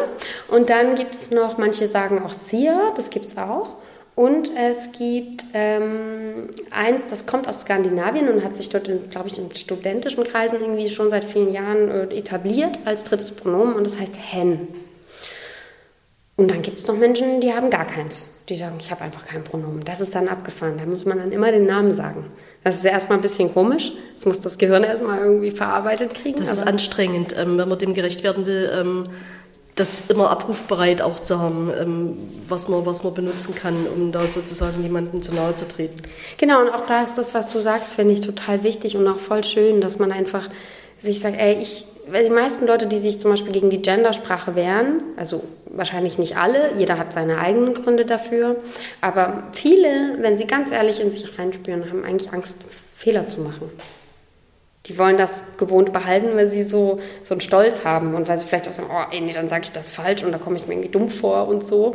Und 0.48 0.70
dann 0.70 0.94
gibt 0.94 1.14
es 1.14 1.30
noch, 1.30 1.58
manche 1.58 1.86
sagen 1.86 2.22
auch 2.24 2.32
Sia, 2.32 2.92
das 2.96 3.10
gibt 3.10 3.26
es 3.26 3.36
auch. 3.36 3.74
Und 4.18 4.50
es 4.56 4.90
gibt 4.90 5.44
ähm, 5.54 6.48
eins, 6.72 7.06
das 7.06 7.24
kommt 7.24 7.46
aus 7.46 7.60
Skandinavien 7.60 8.28
und 8.28 8.42
hat 8.42 8.52
sich 8.52 8.68
dort, 8.68 8.90
glaube 9.12 9.28
ich, 9.28 9.38
in 9.38 9.54
studentischen 9.54 10.24
Kreisen 10.24 10.60
irgendwie 10.60 10.88
schon 10.88 11.08
seit 11.08 11.22
vielen 11.22 11.52
Jahren 11.52 11.88
äh, 11.88 12.18
etabliert 12.18 12.80
als 12.84 13.04
drittes 13.04 13.30
Pronomen 13.30 13.74
und 13.74 13.86
das 13.86 14.00
heißt 14.00 14.16
hen. 14.32 14.66
Und 16.34 16.50
dann 16.50 16.62
gibt 16.62 16.80
es 16.80 16.88
noch 16.88 16.96
Menschen, 16.96 17.40
die 17.40 17.52
haben 17.52 17.70
gar 17.70 17.86
keins. 17.86 18.28
Die 18.48 18.56
sagen, 18.56 18.78
ich 18.80 18.90
habe 18.90 19.02
einfach 19.02 19.24
kein 19.24 19.44
Pronomen. 19.44 19.84
Das 19.84 20.00
ist 20.00 20.16
dann 20.16 20.26
abgefahren. 20.26 20.78
Da 20.78 20.86
muss 20.86 21.04
man 21.04 21.18
dann 21.18 21.30
immer 21.30 21.52
den 21.52 21.66
Namen 21.66 21.94
sagen. 21.94 22.26
Das 22.64 22.74
ist 22.74 22.84
erstmal 22.84 23.18
ein 23.18 23.22
bisschen 23.22 23.54
komisch. 23.54 23.92
Das 24.14 24.26
muss 24.26 24.40
das 24.40 24.58
Gehirn 24.58 24.82
erstmal 24.82 25.20
irgendwie 25.20 25.52
verarbeitet 25.52 26.14
kriegen. 26.14 26.38
Das 26.38 26.52
ist 26.52 26.66
anstrengend, 26.66 27.36
ähm, 27.38 27.56
wenn 27.56 27.68
man 27.68 27.78
dem 27.78 27.94
gerecht 27.94 28.24
werden 28.24 28.46
will. 28.46 28.68
Ähm 28.74 29.04
das 29.78 30.04
immer 30.08 30.30
abrufbereit 30.30 31.02
auch 31.02 31.20
zu 31.20 31.38
haben, 31.38 31.70
ähm, 31.78 32.18
was, 32.48 32.68
man, 32.68 32.84
was 32.84 33.04
man 33.04 33.14
benutzen 33.14 33.54
kann, 33.54 33.86
um 33.86 34.12
da 34.12 34.26
sozusagen 34.26 34.82
jemandem 34.82 35.22
zu 35.22 35.34
nahe 35.34 35.54
zu 35.54 35.68
treten. 35.68 36.02
Genau, 36.36 36.60
und 36.60 36.70
auch 36.70 36.86
da 36.86 37.02
ist 37.02 37.16
das, 37.16 37.34
was 37.34 37.48
du 37.48 37.60
sagst, 37.60 37.92
finde 37.92 38.14
ich 38.14 38.20
total 38.20 38.62
wichtig 38.62 38.96
und 38.96 39.06
auch 39.06 39.18
voll 39.18 39.44
schön, 39.44 39.80
dass 39.80 39.98
man 39.98 40.12
einfach 40.12 40.48
sich 40.98 41.20
sagt, 41.20 41.38
ey, 41.38 41.58
ich, 41.60 41.86
weil 42.10 42.24
die 42.24 42.30
meisten 42.30 42.66
Leute, 42.66 42.86
die 42.86 42.98
sich 42.98 43.20
zum 43.20 43.30
Beispiel 43.30 43.52
gegen 43.52 43.70
die 43.70 43.82
Gendersprache 43.82 44.56
wehren, 44.56 45.02
also 45.16 45.44
wahrscheinlich 45.66 46.18
nicht 46.18 46.36
alle, 46.36 46.72
jeder 46.76 46.98
hat 46.98 47.12
seine 47.12 47.38
eigenen 47.38 47.74
Gründe 47.74 48.04
dafür, 48.04 48.56
aber 49.00 49.44
viele, 49.52 50.16
wenn 50.18 50.36
sie 50.36 50.46
ganz 50.46 50.72
ehrlich 50.72 51.00
in 51.00 51.10
sich 51.10 51.38
reinspüren, 51.38 51.88
haben 51.88 52.04
eigentlich 52.04 52.32
Angst, 52.32 52.64
Fehler 52.96 53.28
zu 53.28 53.40
machen. 53.40 53.70
Die 54.88 54.98
wollen 54.98 55.16
das 55.16 55.42
gewohnt 55.58 55.92
behalten, 55.92 56.28
weil 56.34 56.48
sie 56.48 56.62
so, 56.62 56.98
so 57.22 57.34
einen 57.34 57.40
Stolz 57.40 57.84
haben 57.84 58.14
und 58.14 58.26
weil 58.28 58.38
sie 58.38 58.46
vielleicht 58.46 58.68
auch 58.68 58.72
sagen, 58.72 58.88
oh, 58.90 59.14
ey, 59.14 59.20
nee, 59.20 59.32
dann 59.32 59.48
sage 59.48 59.64
ich 59.64 59.72
das 59.72 59.90
falsch 59.90 60.24
und 60.24 60.32
da 60.32 60.38
komme 60.38 60.56
ich 60.56 60.66
mir 60.66 60.74
irgendwie 60.74 60.88
dumm 60.88 61.08
vor 61.08 61.46
und 61.48 61.64
so. 61.64 61.94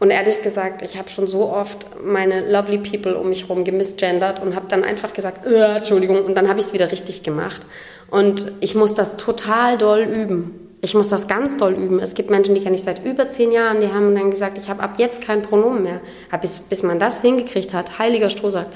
Und 0.00 0.10
ehrlich 0.10 0.42
gesagt, 0.42 0.82
ich 0.82 0.98
habe 0.98 1.08
schon 1.08 1.26
so 1.26 1.48
oft 1.48 1.86
meine 2.04 2.50
lovely 2.50 2.78
people 2.78 3.16
um 3.16 3.28
mich 3.28 3.42
herum 3.42 3.64
gemisgendert 3.64 4.40
und 4.40 4.54
habe 4.54 4.66
dann 4.68 4.84
einfach 4.84 5.12
gesagt, 5.12 5.46
äh, 5.46 5.76
Entschuldigung, 5.76 6.24
und 6.24 6.34
dann 6.34 6.48
habe 6.48 6.60
ich 6.60 6.66
es 6.66 6.72
wieder 6.72 6.90
richtig 6.90 7.22
gemacht. 7.22 7.62
Und 8.10 8.52
ich 8.60 8.74
muss 8.74 8.94
das 8.94 9.16
total 9.16 9.78
doll 9.78 10.00
üben. 10.02 10.76
Ich 10.82 10.94
muss 10.94 11.08
das 11.08 11.26
ganz 11.26 11.56
doll 11.56 11.72
üben. 11.72 11.98
Es 12.00 12.14
gibt 12.14 12.28
Menschen, 12.28 12.54
die 12.54 12.62
kenne 12.62 12.76
ich 12.76 12.82
seit 12.82 13.04
über 13.06 13.28
zehn 13.28 13.50
Jahren, 13.50 13.80
die 13.80 13.88
haben 13.88 14.14
dann 14.14 14.30
gesagt, 14.30 14.58
ich 14.58 14.68
habe 14.68 14.82
ab 14.82 14.96
jetzt 14.98 15.22
kein 15.22 15.40
Pronomen 15.42 15.82
mehr. 15.82 16.00
Bis, 16.42 16.60
bis 16.60 16.82
man 16.82 16.98
das 16.98 17.22
hingekriegt 17.22 17.72
hat, 17.72 17.98
heiliger 17.98 18.28
Strohsack. 18.28 18.66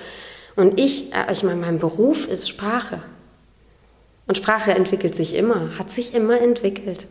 Und 0.56 0.80
ich, 0.80 1.12
äh, 1.12 1.30
ich 1.30 1.42
meine, 1.42 1.60
mein 1.60 1.78
Beruf 1.78 2.26
ist 2.26 2.48
Sprache. 2.48 3.02
Und 4.28 4.36
Sprache 4.36 4.72
entwickelt 4.72 5.14
sich 5.14 5.34
immer, 5.34 5.78
hat 5.78 5.90
sich 5.90 6.14
immer 6.14 6.40
entwickelt. 6.40 7.06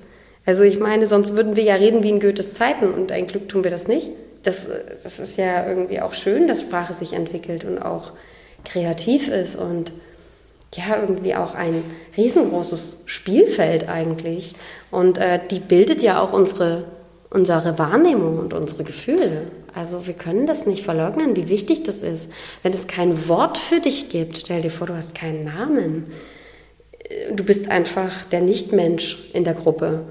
Also 0.45 0.61
ich 0.61 0.79
meine, 0.79 1.07
sonst 1.07 1.35
würden 1.35 1.57
wir 1.57 1.63
ja 1.63 1.75
reden 1.75 2.03
wie 2.03 2.09
in 2.09 2.21
Goethes 2.21 2.53
Zeiten 2.53 2.93
und 2.93 3.11
ein 3.11 3.27
Glück 3.27 3.49
tun 3.49 3.65
wir 3.65 3.71
das 3.71 3.87
nicht. 3.87 4.11
Das, 4.43 4.69
das 5.03 5.19
ist 5.19 5.37
ja 5.37 5.67
irgendwie 5.67 5.99
auch 5.99 6.13
schön, 6.13 6.47
dass 6.47 6.61
Sprache 6.61 6.93
sich 6.93 7.11
entwickelt 7.13 7.65
und 7.65 7.79
auch 7.79 8.13
kreativ 8.63 9.27
ist 9.27 9.57
und 9.57 9.91
ja, 10.75 11.01
irgendwie 11.01 11.35
auch 11.35 11.55
ein 11.55 11.83
riesengroßes 12.15 13.03
Spielfeld 13.07 13.89
eigentlich. 13.89 14.53
Und 14.91 15.17
äh, 15.17 15.39
die 15.49 15.59
bildet 15.59 16.01
ja 16.01 16.21
auch 16.21 16.33
unsere, 16.33 16.85
unsere 17.29 17.79
Wahrnehmung 17.79 18.37
und 18.37 18.53
unsere 18.53 18.83
Gefühle. 18.83 19.47
Also 19.73 20.07
wir 20.07 20.13
können 20.13 20.45
das 20.45 20.65
nicht 20.65 20.83
verleugnen, 20.83 21.35
wie 21.35 21.49
wichtig 21.49 21.83
das 21.83 22.01
ist. 22.01 22.31
Wenn 22.63 22.73
es 22.73 22.87
kein 22.87 23.27
Wort 23.27 23.57
für 23.57 23.79
dich 23.79 24.09
gibt, 24.09 24.37
stell 24.37 24.61
dir 24.61 24.71
vor, 24.71 24.87
du 24.87 24.95
hast 24.95 25.15
keinen 25.15 25.45
Namen. 25.45 26.11
Du 27.31 27.43
bist 27.43 27.69
einfach 27.69 28.25
der 28.25 28.41
Nichtmensch 28.41 29.29
in 29.33 29.43
der 29.43 29.53
Gruppe. 29.53 30.05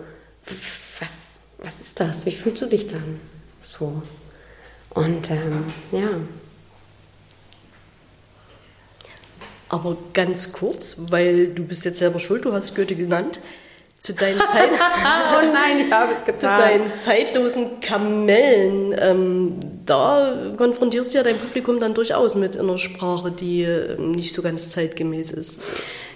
Was, 0.99 1.40
was 1.59 1.80
ist 1.80 2.01
das? 2.01 2.26
Wie 2.26 2.30
fühlst 2.30 2.62
du 2.62 2.66
dich 2.66 2.86
dann 2.86 3.20
so? 3.61 4.03
Und 4.90 5.30
ähm, 5.30 5.72
ja. 5.92 6.09
Aber 9.68 9.97
ganz 10.14 10.53
kurz, 10.53 10.97
weil 11.11 11.49
du 11.49 11.64
bist 11.64 11.84
jetzt 11.84 11.99
selber 11.99 12.18
schuld, 12.18 12.44
du 12.44 12.53
hast 12.53 12.74
Goethe 12.74 12.94
genannt. 12.94 13.40
Zu 13.99 14.12
deinen, 14.12 14.38
Zeit 14.38 14.70
oh 14.70 15.53
nein, 15.53 15.90
zu 16.38 16.47
deinen 16.47 16.97
zeitlosen 16.97 17.80
Kamellen, 17.80 18.94
ähm, 18.97 19.59
da 19.84 20.53
konfrontierst 20.57 21.12
du 21.12 21.18
ja 21.18 21.24
dein 21.24 21.36
Publikum 21.36 21.80
dann 21.80 21.94
durchaus 21.94 22.36
mit 22.36 22.57
einer 22.57 22.78
Sprache, 22.78 23.32
die 23.32 23.62
ähm, 23.62 24.12
nicht 24.12 24.32
so 24.32 24.42
ganz 24.42 24.70
zeitgemäß 24.70 25.32
ist. 25.32 25.61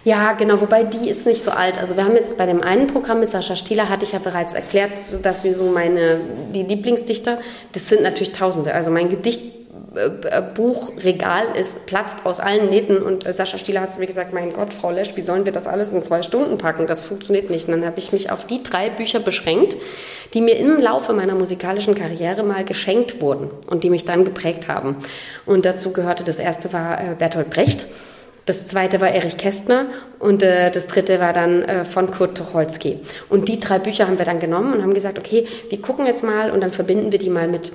Ja, 0.02 0.32
genau, 0.32 0.58
wobei 0.62 0.84
die 0.84 1.10
ist 1.10 1.26
nicht 1.26 1.42
so 1.42 1.50
alt. 1.50 1.78
Also 1.78 1.94
wir 1.96 2.04
haben 2.04 2.14
jetzt 2.14 2.38
bei 2.38 2.46
dem 2.46 2.62
einen 2.62 2.86
Programm 2.86 3.20
mit 3.20 3.28
Sascha 3.28 3.54
Stieler, 3.54 3.90
hatte 3.90 4.06
ich 4.06 4.12
ja 4.12 4.18
bereits 4.18 4.54
erklärt, 4.54 4.92
dass 5.22 5.44
wir 5.44 5.54
so 5.54 5.66
meine, 5.66 6.20
die 6.54 6.62
Lieblingsdichter, 6.62 7.36
das 7.72 7.90
sind 7.90 8.02
natürlich 8.02 8.32
Tausende. 8.32 8.72
Also 8.72 8.90
mein 8.90 9.10
Gedichtbuchregal 9.10 11.48
äh, 11.54 11.60
ist 11.60 11.84
platzt 11.84 12.24
aus 12.24 12.40
allen 12.40 12.70
Nähten 12.70 13.02
und 13.02 13.26
äh, 13.26 13.34
Sascha 13.34 13.58
Stieler 13.58 13.82
hat 13.82 13.92
zu 13.92 14.00
mir 14.00 14.06
gesagt, 14.06 14.32
mein 14.32 14.54
Gott, 14.54 14.72
Frau 14.72 14.90
Lesch, 14.90 15.14
wie 15.16 15.20
sollen 15.20 15.44
wir 15.44 15.52
das 15.52 15.66
alles 15.66 15.90
in 15.90 16.02
zwei 16.02 16.22
Stunden 16.22 16.56
packen? 16.56 16.86
Das 16.86 17.02
funktioniert 17.02 17.50
nicht. 17.50 17.68
Und 17.68 17.72
dann 17.72 17.84
habe 17.84 17.98
ich 17.98 18.10
mich 18.10 18.32
auf 18.32 18.46
die 18.46 18.62
drei 18.62 18.88
Bücher 18.88 19.20
beschränkt, 19.20 19.76
die 20.32 20.40
mir 20.40 20.56
im 20.56 20.80
Laufe 20.80 21.12
meiner 21.12 21.34
musikalischen 21.34 21.94
Karriere 21.94 22.42
mal 22.42 22.64
geschenkt 22.64 23.20
wurden 23.20 23.50
und 23.66 23.84
die 23.84 23.90
mich 23.90 24.06
dann 24.06 24.24
geprägt 24.24 24.66
haben. 24.66 24.96
Und 25.44 25.66
dazu 25.66 25.92
gehörte, 25.92 26.24
das 26.24 26.38
erste 26.38 26.72
war 26.72 26.98
äh, 26.98 27.14
Bertolt 27.18 27.50
Brecht. 27.50 27.84
Das 28.46 28.66
zweite 28.66 29.00
war 29.00 29.10
Erich 29.10 29.36
Kästner 29.36 29.86
und 30.18 30.42
äh, 30.42 30.70
das 30.70 30.86
dritte 30.86 31.20
war 31.20 31.32
dann 31.32 31.62
äh, 31.62 31.84
von 31.84 32.10
Kurt 32.10 32.36
Tucholsky. 32.36 32.98
Und 33.28 33.48
die 33.48 33.60
drei 33.60 33.78
Bücher 33.78 34.06
haben 34.06 34.18
wir 34.18 34.24
dann 34.24 34.40
genommen 34.40 34.72
und 34.72 34.82
haben 34.82 34.94
gesagt, 34.94 35.18
okay, 35.18 35.46
wir 35.68 35.80
gucken 35.80 36.06
jetzt 36.06 36.24
mal 36.24 36.50
und 36.50 36.60
dann 36.60 36.70
verbinden 36.70 37.12
wir 37.12 37.18
die 37.18 37.30
mal 37.30 37.48
mit, 37.48 37.72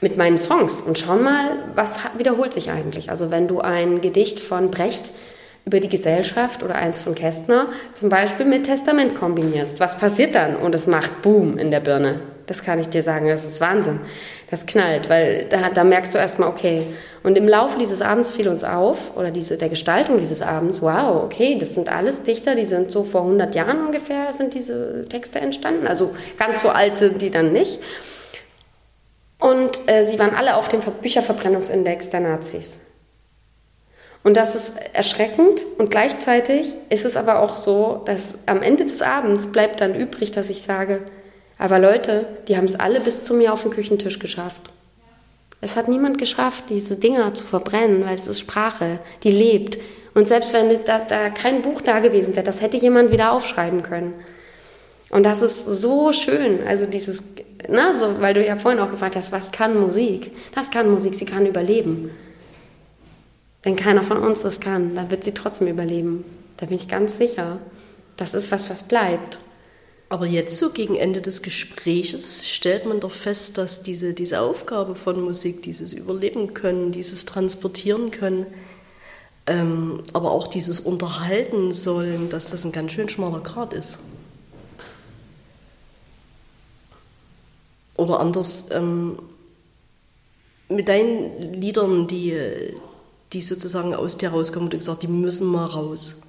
mit 0.00 0.16
meinen 0.16 0.38
Songs 0.38 0.80
und 0.80 0.98
schauen 0.98 1.22
mal, 1.22 1.56
was 1.74 2.00
wiederholt 2.16 2.52
sich 2.52 2.70
eigentlich. 2.70 3.10
Also 3.10 3.30
wenn 3.30 3.48
du 3.48 3.60
ein 3.60 4.00
Gedicht 4.00 4.40
von 4.40 4.70
Brecht 4.70 5.10
über 5.68 5.80
die 5.80 5.90
Gesellschaft 5.90 6.62
oder 6.62 6.76
eins 6.76 6.98
von 6.98 7.14
Kästner 7.14 7.66
zum 7.92 8.08
Beispiel 8.08 8.46
mit 8.46 8.64
Testament 8.64 9.14
kombinierst, 9.14 9.80
was 9.80 9.98
passiert 9.98 10.34
dann? 10.34 10.56
Und 10.56 10.74
es 10.74 10.86
macht 10.86 11.20
Boom 11.20 11.58
in 11.58 11.70
der 11.70 11.80
Birne. 11.80 12.20
Das 12.46 12.64
kann 12.64 12.78
ich 12.78 12.88
dir 12.88 13.02
sagen, 13.02 13.28
das 13.28 13.44
ist 13.44 13.60
Wahnsinn. 13.60 14.00
Das 14.50 14.64
knallt, 14.64 15.10
weil 15.10 15.44
da, 15.50 15.68
da 15.68 15.84
merkst 15.84 16.14
du 16.14 16.18
erstmal, 16.18 16.48
okay. 16.48 16.86
Und 17.22 17.36
im 17.36 17.46
Laufe 17.46 17.78
dieses 17.78 18.00
Abends 18.00 18.30
fiel 18.30 18.48
uns 18.48 18.64
auf, 18.64 19.14
oder 19.14 19.30
diese, 19.30 19.58
der 19.58 19.68
Gestaltung 19.68 20.18
dieses 20.18 20.40
Abends, 20.40 20.80
wow, 20.80 21.22
okay, 21.22 21.58
das 21.60 21.74
sind 21.74 21.94
alles 21.94 22.22
Dichter, 22.22 22.54
die 22.54 22.64
sind 22.64 22.90
so 22.90 23.04
vor 23.04 23.20
100 23.20 23.54
Jahren 23.54 23.84
ungefähr, 23.84 24.32
sind 24.32 24.54
diese 24.54 25.04
Texte 25.10 25.38
entstanden. 25.38 25.86
Also 25.86 26.14
ganz 26.38 26.62
so 26.62 26.70
alt 26.70 26.96
sind 26.96 27.20
die 27.20 27.30
dann 27.30 27.52
nicht. 27.52 27.78
Und 29.38 29.86
äh, 29.86 30.02
sie 30.02 30.18
waren 30.18 30.34
alle 30.34 30.56
auf 30.56 30.68
dem 30.68 30.80
Bücherverbrennungsindex 30.80 32.08
der 32.08 32.20
Nazis. 32.20 32.80
Und 34.24 34.36
das 34.36 34.54
ist 34.54 34.74
erschreckend 34.92 35.64
und 35.78 35.90
gleichzeitig 35.90 36.74
ist 36.90 37.04
es 37.04 37.16
aber 37.16 37.40
auch 37.40 37.56
so, 37.56 38.02
dass 38.04 38.34
am 38.46 38.62
Ende 38.62 38.84
des 38.84 39.00
Abends 39.00 39.46
bleibt 39.46 39.80
dann 39.80 39.94
übrig, 39.94 40.32
dass 40.32 40.50
ich 40.50 40.62
sage, 40.62 41.02
aber 41.56 41.78
Leute, 41.78 42.26
die 42.46 42.56
haben 42.56 42.64
es 42.64 42.78
alle 42.78 43.00
bis 43.00 43.24
zu 43.24 43.34
mir 43.34 43.52
auf 43.52 43.62
den 43.62 43.70
Küchentisch 43.70 44.18
geschafft. 44.18 44.70
Es 45.60 45.76
hat 45.76 45.88
niemand 45.88 46.18
geschafft, 46.18 46.64
diese 46.68 46.96
Dinger 46.96 47.34
zu 47.34 47.44
verbrennen, 47.44 48.04
weil 48.04 48.14
es 48.14 48.28
ist 48.28 48.38
Sprache, 48.38 49.00
die 49.24 49.30
lebt. 49.30 49.78
Und 50.14 50.28
selbst 50.28 50.52
wenn 50.52 50.84
da, 50.84 51.00
da 51.00 51.30
kein 51.30 51.62
Buch 51.62 51.80
da 51.80 51.98
gewesen 51.98 52.36
wäre, 52.36 52.44
das 52.44 52.60
hätte 52.60 52.76
jemand 52.76 53.10
wieder 53.10 53.32
aufschreiben 53.32 53.82
können. 53.82 54.14
Und 55.10 55.24
das 55.24 55.42
ist 55.42 55.64
so 55.64 56.12
schön. 56.12 56.60
Also 56.66 56.86
dieses, 56.86 57.24
na, 57.68 57.92
so, 57.92 58.20
weil 58.20 58.34
du 58.34 58.44
ja 58.44 58.56
vorhin 58.56 58.80
auch 58.80 58.90
gefragt 58.90 59.16
hast, 59.16 59.32
was 59.32 59.50
kann 59.50 59.78
Musik? 59.78 60.32
Das 60.54 60.70
kann 60.70 60.90
Musik, 60.90 61.14
sie 61.14 61.24
kann 61.24 61.46
überleben. 61.46 62.10
Wenn 63.68 63.76
keiner 63.76 64.02
von 64.02 64.16
uns 64.16 64.40
das 64.40 64.60
kann, 64.60 64.94
dann 64.94 65.10
wird 65.10 65.24
sie 65.24 65.34
trotzdem 65.34 65.68
überleben. 65.68 66.24
Da 66.56 66.64
bin 66.64 66.76
ich 66.76 66.88
ganz 66.88 67.18
sicher. 67.18 67.58
Das 68.16 68.32
ist 68.32 68.50
was, 68.50 68.70
was 68.70 68.84
bleibt. 68.84 69.38
Aber 70.08 70.24
jetzt 70.24 70.56
so 70.56 70.70
gegen 70.70 70.96
Ende 70.96 71.20
des 71.20 71.42
Gespräches 71.42 72.48
stellt 72.48 72.86
man 72.86 73.00
doch 73.00 73.10
fest, 73.10 73.58
dass 73.58 73.82
diese, 73.82 74.14
diese 74.14 74.40
Aufgabe 74.40 74.94
von 74.94 75.20
Musik, 75.20 75.60
dieses 75.60 75.92
Überleben 75.92 76.54
können, 76.54 76.92
dieses 76.92 77.26
Transportieren 77.26 78.10
können, 78.10 78.46
ähm, 79.46 80.02
aber 80.14 80.30
auch 80.30 80.46
dieses 80.46 80.80
Unterhalten 80.80 81.70
sollen, 81.70 82.30
dass 82.30 82.46
das 82.46 82.64
ein 82.64 82.72
ganz 82.72 82.92
schön 82.92 83.10
schmaler 83.10 83.40
Grad 83.40 83.74
ist. 83.74 83.98
Oder 87.98 88.18
anders, 88.18 88.70
ähm, 88.70 89.18
mit 90.70 90.88
deinen 90.88 91.38
Liedern, 91.52 92.06
die, 92.06 92.34
die 93.32 93.42
sozusagen 93.42 93.94
aus 93.94 94.16
dir 94.16 94.30
rauskommen, 94.30 94.70
du 94.70 94.78
gesagt, 94.78 95.02
die 95.02 95.08
müssen 95.08 95.46
mal 95.46 95.66
raus. 95.66 96.22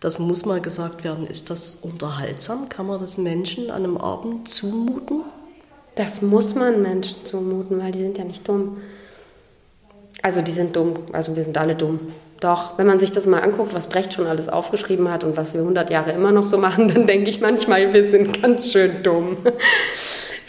Das 0.00 0.18
muss 0.18 0.44
mal 0.44 0.60
gesagt 0.60 1.04
werden. 1.04 1.26
Ist 1.26 1.48
das 1.50 1.76
unterhaltsam? 1.82 2.68
Kann 2.68 2.86
man 2.86 3.00
das 3.00 3.18
Menschen 3.18 3.70
an 3.70 3.84
einem 3.84 3.96
Abend 3.96 4.50
zumuten? 4.50 5.22
Das 5.94 6.22
muss 6.22 6.54
man 6.54 6.82
Menschen 6.82 7.24
zumuten, 7.24 7.78
weil 7.80 7.92
die 7.92 8.00
sind 8.00 8.18
ja 8.18 8.24
nicht 8.24 8.48
dumm. 8.48 8.78
Also 10.22 10.40
die 10.40 10.52
sind 10.52 10.74
dumm, 10.76 10.94
also 11.12 11.36
wir 11.36 11.42
sind 11.42 11.58
alle 11.58 11.74
dumm. 11.74 12.00
Doch, 12.40 12.76
wenn 12.78 12.86
man 12.86 12.98
sich 12.98 13.12
das 13.12 13.26
mal 13.26 13.40
anguckt, 13.40 13.74
was 13.74 13.86
Brecht 13.86 14.14
schon 14.14 14.26
alles 14.26 14.48
aufgeschrieben 14.48 15.10
hat 15.10 15.22
und 15.22 15.36
was 15.36 15.54
wir 15.54 15.60
100 15.60 15.90
Jahre 15.90 16.12
immer 16.12 16.32
noch 16.32 16.44
so 16.44 16.58
machen, 16.58 16.88
dann 16.92 17.06
denke 17.06 17.30
ich 17.30 17.40
manchmal, 17.40 17.92
wir 17.92 18.04
sind 18.04 18.42
ganz 18.42 18.72
schön 18.72 19.02
dumm. 19.02 19.36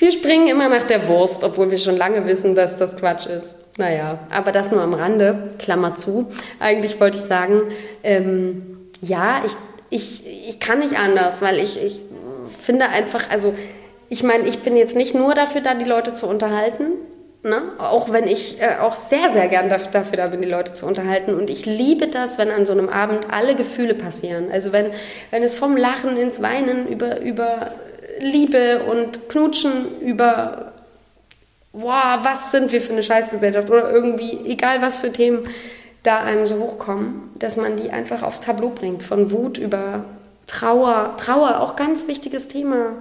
Wir 0.04 0.12
springen 0.12 0.50
immer 0.50 0.68
nach 0.68 0.84
der 0.84 1.08
Wurst, 1.08 1.46
obwohl 1.46 1.72
wir 1.72 1.78
schon 1.78 1.96
lange 1.96 2.26
wissen, 2.26 2.56
dass 2.56 2.76
das 2.76 2.98
Quatsch 2.98 3.26
ist. 3.26 3.56
Naja, 3.78 4.20
aber 4.30 4.52
das 4.52 4.70
nur 4.70 4.82
am 4.82 4.94
Rande, 4.94 5.52
Klammer 5.60 5.96
zu. 5.96 6.30
Eigentlich 6.60 7.00
wollte 7.00 7.18
ich 7.18 7.24
sagen, 7.24 7.62
ähm, 8.04 8.90
ja, 9.00 9.42
ich, 9.46 9.54
ich, 9.90 10.50
ich 10.50 10.60
kann 10.60 10.80
nicht 10.80 11.00
anders, 11.00 11.42
weil 11.42 11.58
ich, 11.58 11.82
ich 11.82 12.02
finde 12.62 12.90
einfach, 12.90 13.30
also 13.30 13.54
ich 14.10 14.24
meine, 14.24 14.44
ich 14.44 14.60
bin 14.60 14.76
jetzt 14.76 14.98
nicht 14.98 15.16
nur 15.16 15.36
dafür 15.36 15.62
da, 15.62 15.74
die 15.74 15.86
Leute 15.86 16.12
zu 16.12 16.28
unterhalten, 16.28 16.88
Ne? 17.46 17.62
Auch 17.78 18.10
wenn 18.10 18.26
ich 18.26 18.62
äh, 18.62 18.78
auch 18.80 18.96
sehr, 18.96 19.30
sehr 19.34 19.50
gern 19.50 19.68
dafür, 19.68 20.16
da 20.16 20.28
bin, 20.28 20.42
die 20.42 20.48
Leute 20.48 20.74
zu 20.76 20.86
unterhalten. 20.86 21.34
Und 21.34 21.50
ich 21.50 21.66
liebe 21.66 22.08
das, 22.08 22.38
wenn 22.38 22.50
an 22.50 22.66
so 22.66 22.72
einem 22.72 22.88
Abend 22.88 23.28
alle 23.32 23.56
Gefühle 23.56 23.96
passieren. 23.96 24.46
Also 24.50 24.72
wenn, 24.72 24.92
wenn 25.30 25.44
es 25.44 25.54
vom 25.54 25.76
Lachen 25.76 26.16
ins 26.16 26.42
Weinen 26.42 26.88
über, 26.88 27.20
über 27.20 27.74
Liebe 28.20 28.84
und 28.84 29.30
Knutschen, 29.30 30.00
über 30.02 30.74
wow, 31.74 32.20
was 32.22 32.52
sind 32.52 32.72
wir 32.72 32.82
für 32.82 32.94
eine 32.94 33.04
Scheißgesellschaft 33.04 33.70
oder 33.70 33.92
irgendwie, 33.92 34.40
egal 34.46 34.82
was 34.82 35.00
für 35.00 35.12
Themen, 35.12 35.48
da 36.04 36.20
einem 36.20 36.46
so 36.46 36.60
hochkommen, 36.60 37.32
dass 37.40 37.58
man 37.58 37.78
die 37.78 37.90
einfach 37.90 38.22
aufs 38.22 38.42
Tableau 38.42 38.70
bringt. 38.70 39.04
Von 39.04 39.32
Wut 39.32 39.58
über 39.58 40.06
Trauer. 40.48 41.16
Trauer, 41.18 41.62
auch 41.62 41.76
ganz 41.76 42.08
wichtiges 42.08 42.48
Thema. 42.48 42.98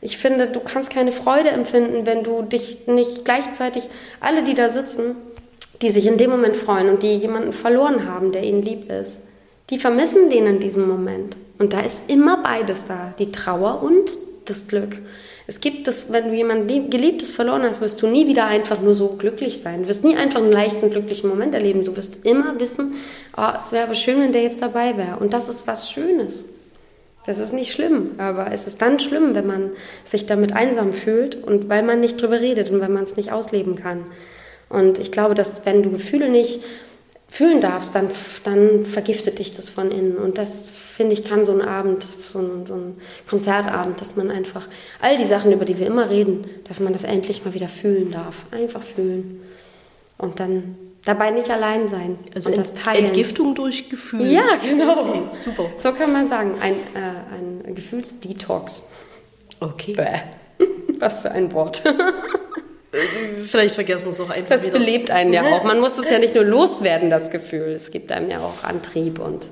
Ich 0.00 0.18
finde, 0.18 0.46
du 0.48 0.60
kannst 0.60 0.92
keine 0.92 1.12
Freude 1.12 1.50
empfinden, 1.50 2.06
wenn 2.06 2.22
du 2.22 2.42
dich 2.42 2.86
nicht 2.86 3.24
gleichzeitig, 3.24 3.88
alle, 4.20 4.44
die 4.44 4.54
da 4.54 4.68
sitzen, 4.68 5.16
die 5.82 5.90
sich 5.90 6.06
in 6.06 6.16
dem 6.16 6.30
Moment 6.30 6.56
freuen 6.56 6.88
und 6.88 7.02
die 7.02 7.16
jemanden 7.16 7.52
verloren 7.52 8.08
haben, 8.08 8.32
der 8.32 8.44
ihnen 8.44 8.62
lieb 8.62 8.90
ist, 8.90 9.22
die 9.70 9.78
vermissen 9.78 10.30
den 10.30 10.46
in 10.46 10.60
diesem 10.60 10.88
Moment. 10.88 11.36
Und 11.58 11.72
da 11.72 11.80
ist 11.80 12.02
immer 12.08 12.42
beides 12.42 12.84
da, 12.84 13.14
die 13.18 13.32
Trauer 13.32 13.82
und 13.82 14.16
das 14.48 14.68
Glück. 14.68 14.98
Es 15.46 15.60
gibt 15.60 15.86
das, 15.86 16.12
wenn 16.12 16.30
du 16.30 16.34
jemanden 16.34 16.90
Geliebtes 16.90 17.30
verloren 17.30 17.62
hast, 17.62 17.80
wirst 17.80 18.02
du 18.02 18.08
nie 18.08 18.26
wieder 18.26 18.46
einfach 18.46 18.80
nur 18.80 18.94
so 18.94 19.08
glücklich 19.08 19.60
sein. 19.60 19.82
Du 19.82 19.88
wirst 19.88 20.02
nie 20.02 20.16
einfach 20.16 20.40
einen 20.40 20.50
leichten, 20.50 20.90
glücklichen 20.90 21.30
Moment 21.30 21.54
erleben. 21.54 21.84
Du 21.84 21.96
wirst 21.96 22.24
immer 22.24 22.58
wissen, 22.58 22.94
oh, 23.36 23.52
es 23.56 23.70
wäre 23.70 23.84
aber 23.84 23.94
schön, 23.94 24.20
wenn 24.20 24.32
der 24.32 24.42
jetzt 24.42 24.60
dabei 24.60 24.96
wäre. 24.96 25.18
Und 25.18 25.32
das 25.32 25.48
ist 25.48 25.66
was 25.66 25.90
Schönes. 25.90 26.46
Das 27.26 27.38
ist 27.38 27.52
nicht 27.52 27.72
schlimm, 27.72 28.12
aber 28.18 28.52
es 28.52 28.68
ist 28.68 28.80
dann 28.80 29.00
schlimm, 29.00 29.34
wenn 29.34 29.46
man 29.46 29.70
sich 30.04 30.26
damit 30.26 30.52
einsam 30.52 30.92
fühlt 30.92 31.34
und 31.34 31.68
weil 31.68 31.82
man 31.82 32.00
nicht 32.00 32.22
drüber 32.22 32.40
redet 32.40 32.70
und 32.70 32.80
weil 32.80 32.88
man 32.88 33.02
es 33.02 33.16
nicht 33.16 33.32
ausleben 33.32 33.74
kann. 33.74 34.04
Und 34.68 34.98
ich 34.98 35.10
glaube, 35.10 35.34
dass 35.34 35.66
wenn 35.66 35.82
du 35.82 35.90
Gefühle 35.90 36.28
nicht 36.28 36.60
fühlen 37.28 37.60
darfst, 37.60 37.94
dann, 37.94 38.08
dann 38.44 38.86
vergiftet 38.86 39.38
dich 39.38 39.54
das 39.54 39.68
von 39.70 39.90
innen. 39.90 40.16
Und 40.16 40.38
das, 40.38 40.68
finde 40.68 41.12
ich, 41.12 41.24
kann 41.24 41.44
so 41.44 41.52
ein 41.52 41.62
Abend, 41.62 42.06
so 42.26 42.38
ein, 42.38 42.66
so 42.66 42.74
ein 42.74 42.96
Konzertabend, 43.28 44.00
dass 44.00 44.16
man 44.16 44.30
einfach 44.30 44.68
all 45.00 45.16
die 45.16 45.24
Sachen, 45.24 45.52
über 45.52 45.64
die 45.64 45.78
wir 45.78 45.86
immer 45.86 46.08
reden, 46.08 46.46
dass 46.64 46.80
man 46.80 46.92
das 46.92 47.04
endlich 47.04 47.44
mal 47.44 47.54
wieder 47.54 47.68
fühlen 47.68 48.12
darf. 48.12 48.46
Einfach 48.52 48.82
fühlen. 48.82 49.42
Und 50.18 50.40
dann 50.40 50.76
dabei 51.04 51.30
nicht 51.30 51.50
allein 51.50 51.88
sein. 51.88 52.18
Also 52.34 52.50
und 52.50 52.58
das 52.58 52.74
teilen. 52.74 53.06
Entgiftung 53.06 53.54
durch 53.54 53.90
Gefühl. 53.90 54.26
Ja, 54.26 54.56
genau. 54.56 55.08
Okay, 55.08 55.22
super. 55.32 55.66
So 55.76 55.92
kann 55.92 56.12
man 56.12 56.28
sagen, 56.28 56.56
ein, 56.60 56.74
äh, 56.74 57.66
ein 57.66 57.74
Gefühlsdetox. 57.74 58.84
Okay. 59.60 59.92
Bäh. 59.92 60.64
Was 60.98 61.22
für 61.22 61.30
ein 61.32 61.52
Wort. 61.52 61.82
Vielleicht 63.48 63.74
vergessen 63.74 64.04
wir 64.06 64.10
es 64.12 64.20
auch 64.20 64.30
einfach 64.30 64.48
Das 64.50 64.62
wieder. 64.62 64.78
belebt 64.78 65.10
einen 65.10 65.32
ja 65.32 65.42
auch. 65.44 65.64
Man 65.64 65.80
muss 65.80 65.98
es 65.98 66.08
ja 66.10 66.18
nicht 66.18 66.34
nur 66.34 66.44
loswerden, 66.44 67.10
das 67.10 67.30
Gefühl. 67.30 67.68
Es 67.72 67.90
gibt 67.90 68.10
einem 68.12 68.30
ja 68.30 68.40
auch 68.40 68.64
Antrieb 68.64 69.18
und 69.18 69.48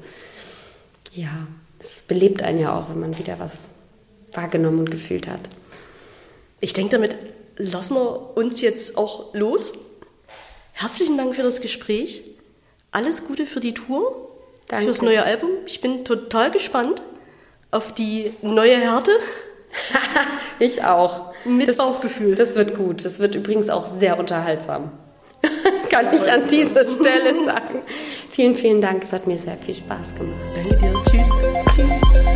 ja, 1.13 1.31
es 1.79 2.03
belebt 2.03 2.43
einen 2.43 2.59
ja 2.59 2.79
auch, 2.79 2.89
wenn 2.91 3.01
man 3.01 3.19
wieder 3.19 3.39
was 3.39 3.69
wahrgenommen 4.33 4.81
und 4.81 4.91
gefühlt 4.91 5.29
hat. 5.29 5.41
Ich 6.61 6.73
denke, 6.73 6.93
damit 6.93 7.17
lassen 7.57 7.95
wir 7.95 8.37
uns 8.37 8.61
jetzt 8.61 8.97
auch 8.97 9.35
los. 9.35 9.75
Herzlichen 10.73 11.19
Dank 11.19 11.35
für 11.37 11.43
das 11.43 11.61
Gespräch. 11.61 12.23
Alles 12.91 13.27
Gute 13.27 13.45
für 13.47 13.61
die 13.61 13.75
Tour, 13.75 14.31
Danke. 14.69 14.87
fürs 14.87 15.03
neue 15.03 15.23
Album. 15.25 15.51
Ich 15.67 15.81
bin 15.81 16.05
total 16.05 16.51
gespannt 16.51 17.03
auf 17.71 17.93
die 17.93 18.33
neue 18.43 18.77
Härte. 18.79 19.11
Ich 20.61 20.85
auch. 20.85 21.34
Mit 21.45 21.69
das, 21.69 21.77
Bauchgefühl. 21.77 22.35
Das 22.35 22.57
wird 22.57 22.75
gut. 22.77 23.05
Das 23.05 23.19
wird 23.19 23.35
übrigens 23.35 23.69
auch 23.69 23.87
sehr 23.87 24.19
unterhaltsam. 24.19 24.93
Kann 25.91 26.13
ich 26.13 26.31
an 26.31 26.47
dieser 26.49 26.83
Stelle 26.85 27.45
sagen. 27.45 27.83
Vielen, 28.31 28.55
vielen 28.55 28.81
Dank. 28.81 29.03
Es 29.03 29.13
hat 29.13 29.27
mir 29.27 29.39
sehr 29.39 29.57
viel 29.57 29.75
Spaß 29.75 30.15
gemacht. 30.15 30.41
Danke 30.55 30.77
dir. 30.77 31.03
Tschüss. 31.11 31.29
Tschüss. 31.75 32.34